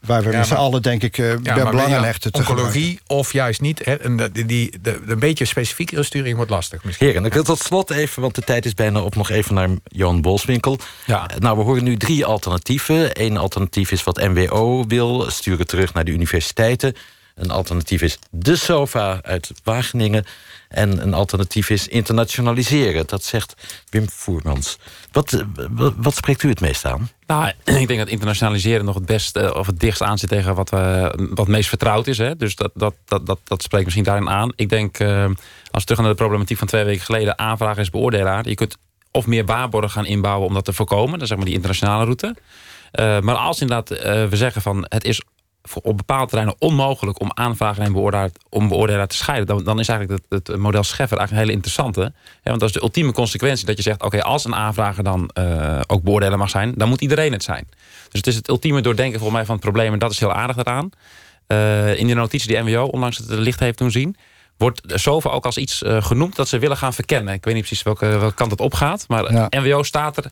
waar 0.00 0.22
we 0.22 0.30
ja, 0.30 0.38
met 0.38 0.46
z'n 0.46 0.54
allen 0.54 0.82
denk 0.82 1.02
ik 1.02 1.16
ja, 1.16 1.36
bij 1.42 1.54
belang 1.54 1.94
aan 1.94 2.04
hechten, 2.04 2.32
te 2.32 2.38
Oncologie 2.38 3.00
of 3.06 3.32
juist 3.32 3.60
niet. 3.60 3.84
Hè, 3.84 3.94
en 3.94 4.30
die, 4.32 4.46
die, 4.46 4.72
de, 4.82 5.00
een 5.06 5.18
beetje 5.18 5.44
specifiekere 5.44 6.02
sturing 6.02 6.36
wordt 6.36 6.50
lastig 6.50 6.84
misschien. 6.84 7.06
Heren, 7.06 7.24
ik 7.24 7.32
wil 7.32 7.42
tot 7.42 7.58
slot 7.58 7.90
even, 7.90 8.22
want 8.22 8.34
de 8.34 8.42
tijd 8.42 8.64
is 8.64 8.74
bijna 8.74 9.00
op, 9.00 9.14
nog 9.14 9.30
even 9.30 9.54
naar 9.54 9.68
Johan 9.84 10.20
Bolswinkel. 10.20 10.78
Ja. 11.06 11.30
Nou, 11.38 11.56
we 11.56 11.62
horen 11.62 11.84
nu 11.84 11.96
drie 11.96 12.24
alternatieven. 12.24 13.22
Eén 13.22 13.36
alternatief 13.36 13.90
is 13.90 14.04
wat 14.04 14.16
NWO 14.16 14.86
wil, 14.86 15.30
sturen 15.30 15.66
terug 15.66 15.94
naar 15.94 16.04
de 16.04 16.12
universiteiten. 16.12 16.94
Een 17.34 17.50
alternatief 17.50 18.02
is 18.02 18.18
de 18.30 18.56
SOFA 18.56 19.18
uit 19.22 19.50
Wageningen. 19.64 20.24
En 20.70 21.02
een 21.02 21.14
alternatief 21.14 21.70
is 21.70 21.88
internationaliseren. 21.88 23.06
Dat 23.06 23.24
zegt 23.24 23.54
Wim 23.88 24.08
Voermans. 24.08 24.78
Wat, 25.12 25.44
wat, 25.96 26.14
spreekt 26.14 26.42
u 26.42 26.48
het 26.48 26.60
meest 26.60 26.84
aan? 26.84 27.10
Nou, 27.26 27.48
ik 27.64 27.86
denk 27.86 27.98
dat 27.98 28.08
internationaliseren 28.08 28.84
nog 28.84 28.94
het 28.94 29.06
best 29.06 29.52
of 29.52 29.66
het 29.66 29.80
dichtst 29.80 30.02
aan 30.02 30.18
zit 30.18 30.28
tegen 30.28 30.54
wat, 30.54 30.72
uh, 30.72 31.08
wat 31.16 31.48
meest 31.48 31.68
vertrouwd 31.68 32.06
is. 32.06 32.18
Hè? 32.18 32.36
Dus 32.36 32.56
dat, 32.56 32.70
dat, 32.74 32.94
dat, 33.04 33.38
dat, 33.44 33.62
spreekt 33.62 33.84
misschien 33.84 34.04
daarin 34.04 34.28
aan. 34.28 34.52
Ik 34.56 34.68
denk, 34.68 34.98
uh, 34.98 35.24
als 35.70 35.84
terug 35.84 36.00
naar 36.00 36.10
de 36.10 36.16
problematiek 36.16 36.58
van 36.58 36.66
twee 36.66 36.84
weken 36.84 37.04
geleden, 37.04 37.38
aanvraag 37.38 37.76
is 37.76 37.90
beoordelaar. 37.90 38.48
Je 38.48 38.54
kunt 38.54 38.76
of 39.10 39.26
meer 39.26 39.44
waarborgen 39.44 39.90
gaan 39.90 40.06
inbouwen 40.06 40.48
om 40.48 40.54
dat 40.54 40.64
te 40.64 40.72
voorkomen. 40.72 41.20
Is 41.20 41.28
zeg 41.28 41.36
maar 41.36 41.46
die 41.46 41.54
internationale 41.54 42.04
route. 42.04 42.36
Maar 43.24 43.34
als 43.34 43.60
inderdaad 43.60 43.88
we 44.30 44.36
zeggen 44.36 44.62
van 44.62 44.86
het 44.88 45.04
is 45.04 45.22
voor 45.70 45.82
op 45.82 45.96
bepaalde 45.96 46.26
terreinen 46.26 46.56
onmogelijk 46.58 47.20
om 47.20 47.30
aanvragen 47.34 47.84
en 47.84 47.92
beoordelaar, 47.92 48.30
om 48.48 48.68
beoordelaar 48.68 49.06
te 49.06 49.16
scheiden. 49.16 49.46
Dan, 49.46 49.64
dan 49.64 49.78
is 49.78 49.88
eigenlijk 49.88 50.22
het, 50.28 50.46
het, 50.46 50.58
model 50.58 50.82
Scheffer 50.82 51.18
eigenlijk 51.18 51.30
een 51.30 51.36
hele 51.36 51.52
interessante. 51.52 52.12
Want 52.42 52.60
dat 52.60 52.68
is 52.68 52.74
de 52.74 52.82
ultieme 52.82 53.12
consequentie 53.12 53.66
dat 53.66 53.76
je 53.76 53.82
zegt: 53.82 54.02
oké, 54.02 54.22
als 54.22 54.44
een 54.44 54.54
aanvrager 54.54 55.04
dan 55.04 55.30
uh, 55.38 55.80
ook 55.86 56.02
beoordelaar 56.02 56.38
mag 56.38 56.50
zijn, 56.50 56.72
dan 56.76 56.88
moet 56.88 57.00
iedereen 57.00 57.32
het 57.32 57.42
zijn. 57.42 57.66
Dus 58.08 58.18
het 58.18 58.26
is 58.26 58.34
het 58.34 58.48
ultieme 58.48 58.80
doordenken 58.80 59.18
volgens 59.18 59.38
mij 59.38 59.46
van 59.46 59.54
het 59.54 59.64
probleem 59.64 59.92
en 59.92 59.98
dat 59.98 60.10
is 60.10 60.20
heel 60.20 60.32
aardig 60.32 60.56
daaraan. 60.56 60.90
Uh, 61.48 61.98
in 61.98 62.06
de 62.06 62.14
notitie 62.14 62.48
die 62.48 62.62
NWO 62.62 62.84
onlangs 62.84 63.18
het 63.18 63.28
licht 63.28 63.60
heeft 63.60 63.78
doen 63.78 63.90
zien, 63.90 64.16
wordt 64.56 64.80
zoveel 64.86 65.32
ook 65.32 65.44
als 65.44 65.56
iets 65.56 65.82
uh, 65.82 66.02
genoemd 66.02 66.36
dat 66.36 66.48
ze 66.48 66.58
willen 66.58 66.76
gaan 66.76 66.92
verkennen. 66.92 67.34
Ik 67.34 67.44
weet 67.44 67.54
niet 67.54 67.64
precies 67.64 67.84
welke, 67.84 68.06
welke 68.06 68.34
kant 68.34 68.50
het 68.50 68.60
opgaat, 68.60 69.04
maar 69.08 69.32
ja. 69.32 69.46
NWO 69.50 69.82
staat 69.82 70.16
er 70.16 70.30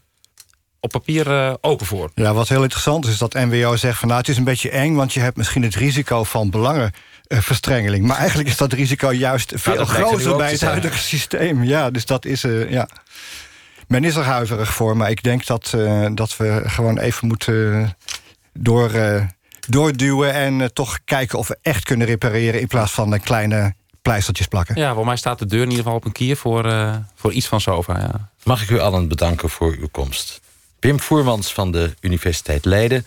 op 0.81 0.91
papier 0.91 1.27
uh, 1.27 1.55
open 1.61 1.87
voor. 1.87 2.11
Ja, 2.15 2.35
wat 2.35 2.49
heel 2.49 2.63
interessant 2.63 3.05
is, 3.05 3.11
is 3.11 3.19
dat 3.19 3.33
NWO 3.33 3.77
zegt 3.77 3.99
van 3.99 4.09
nou 4.09 4.21
het 4.21 4.29
is 4.29 4.37
een 4.37 4.45
beetje 4.45 4.71
eng, 4.71 4.95
want 4.95 5.13
je 5.13 5.21
hebt 5.21 5.37
misschien 5.37 5.63
het 5.63 5.75
risico 5.75 6.25
van 6.25 6.51
belangenverstrengeling. 6.51 8.07
maar 8.07 8.17
eigenlijk 8.17 8.49
is 8.49 8.57
dat 8.57 8.73
risico 8.73 9.13
juist 9.13 9.53
veel 9.57 9.75
nou, 9.75 9.87
groter 9.87 10.37
bij 10.37 10.51
het 10.51 10.61
huidige 10.61 10.99
systeem. 10.99 11.65
Ja, 11.65 11.91
dus 11.91 12.07
dat 12.07 12.25
is 12.25 12.45
uh, 12.45 12.71
ja. 12.71 12.89
Men 13.89 14.05
is 14.05 14.17
er 14.17 14.25
huiverig 14.25 14.75
voor, 14.75 14.97
maar 14.97 15.11
ik 15.11 15.23
denk 15.23 15.47
dat, 15.47 15.73
uh, 15.77 16.07
dat 16.15 16.37
we 16.37 16.63
gewoon 16.67 16.99
even 16.99 17.29
moeten 17.29 17.97
door, 18.53 18.91
doorduwen 19.69 20.33
en 20.33 20.73
toch 20.73 20.99
kijken 21.05 21.39
of 21.39 21.49
we 21.49 21.59
echt 21.63 21.85
kunnen 21.85 22.07
repareren 22.07 22.61
in 22.61 22.67
plaats 22.67 22.93
van 22.93 23.21
kleine 23.21 23.75
pleistertjes 24.03 24.47
plakken. 24.47 24.77
Ja, 24.77 24.95
voor 24.95 25.05
mij 25.05 25.17
staat 25.17 25.39
de 25.39 25.47
deur 25.47 25.63
in 25.63 25.71
ieder 25.71 25.83
geval 25.83 25.99
op 25.99 26.05
een 26.05 26.13
kier 26.13 26.37
voor, 26.37 26.73
voor 27.15 27.33
iets 27.33 27.47
van 27.47 27.61
SOFA. 27.61 27.99
Ja. 27.99 28.31
Mag 28.43 28.63
ik 28.63 28.71
u 28.71 28.79
allen 28.79 29.09
bedanken 29.09 29.51
voor 29.51 29.77
uw 29.79 29.89
komst. 29.91 30.41
Wim 30.81 31.01
Voermans 31.01 31.53
van 31.53 31.71
de 31.73 31.95
Universiteit 32.01 32.65
Leiden... 32.65 33.07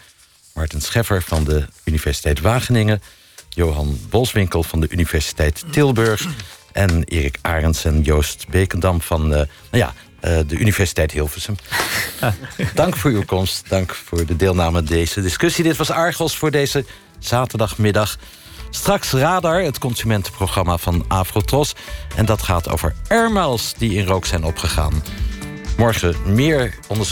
Martin 0.53 0.81
Scheffer 0.81 1.21
van 1.21 1.43
de 1.43 1.65
Universiteit 1.83 2.39
Wageningen... 2.39 3.01
Johan 3.49 3.99
Boswinkel 4.09 4.63
van 4.63 4.79
de 4.79 4.89
Universiteit 4.89 5.63
Tilburg... 5.71 6.27
en 6.71 7.03
Erik 7.03 7.37
Arends 7.41 7.85
en 7.85 8.01
Joost 8.01 8.47
Bekendam 8.49 9.01
van 9.01 9.21
uh, 9.21 9.29
nou 9.29 9.47
ja, 9.71 9.93
uh, 10.21 10.39
de 10.47 10.57
Universiteit 10.57 11.11
Hilversum. 11.11 11.55
dank 12.73 12.95
voor 12.95 13.11
uw 13.11 13.25
komst, 13.25 13.69
dank 13.69 13.95
voor 13.95 14.25
de 14.25 14.35
deelname 14.35 14.77
aan 14.77 14.85
deze 14.85 15.21
discussie. 15.21 15.63
Dit 15.63 15.77
was 15.77 15.89
Argos 15.89 16.37
voor 16.37 16.51
deze 16.51 16.85
zaterdagmiddag. 17.19 18.17
Straks 18.69 19.11
Radar, 19.11 19.61
het 19.61 19.79
consumentenprogramma 19.79 20.77
van 20.77 21.05
Afrotros. 21.07 21.73
En 22.15 22.25
dat 22.25 22.41
gaat 22.41 22.69
over 22.69 22.95
airmiles 23.07 23.73
die 23.77 23.93
in 23.93 24.05
rook 24.05 24.25
zijn 24.25 24.43
opgegaan. 24.43 25.03
Morgen 25.77 26.15
meer 26.25 26.73
onderzoeks 26.87 27.11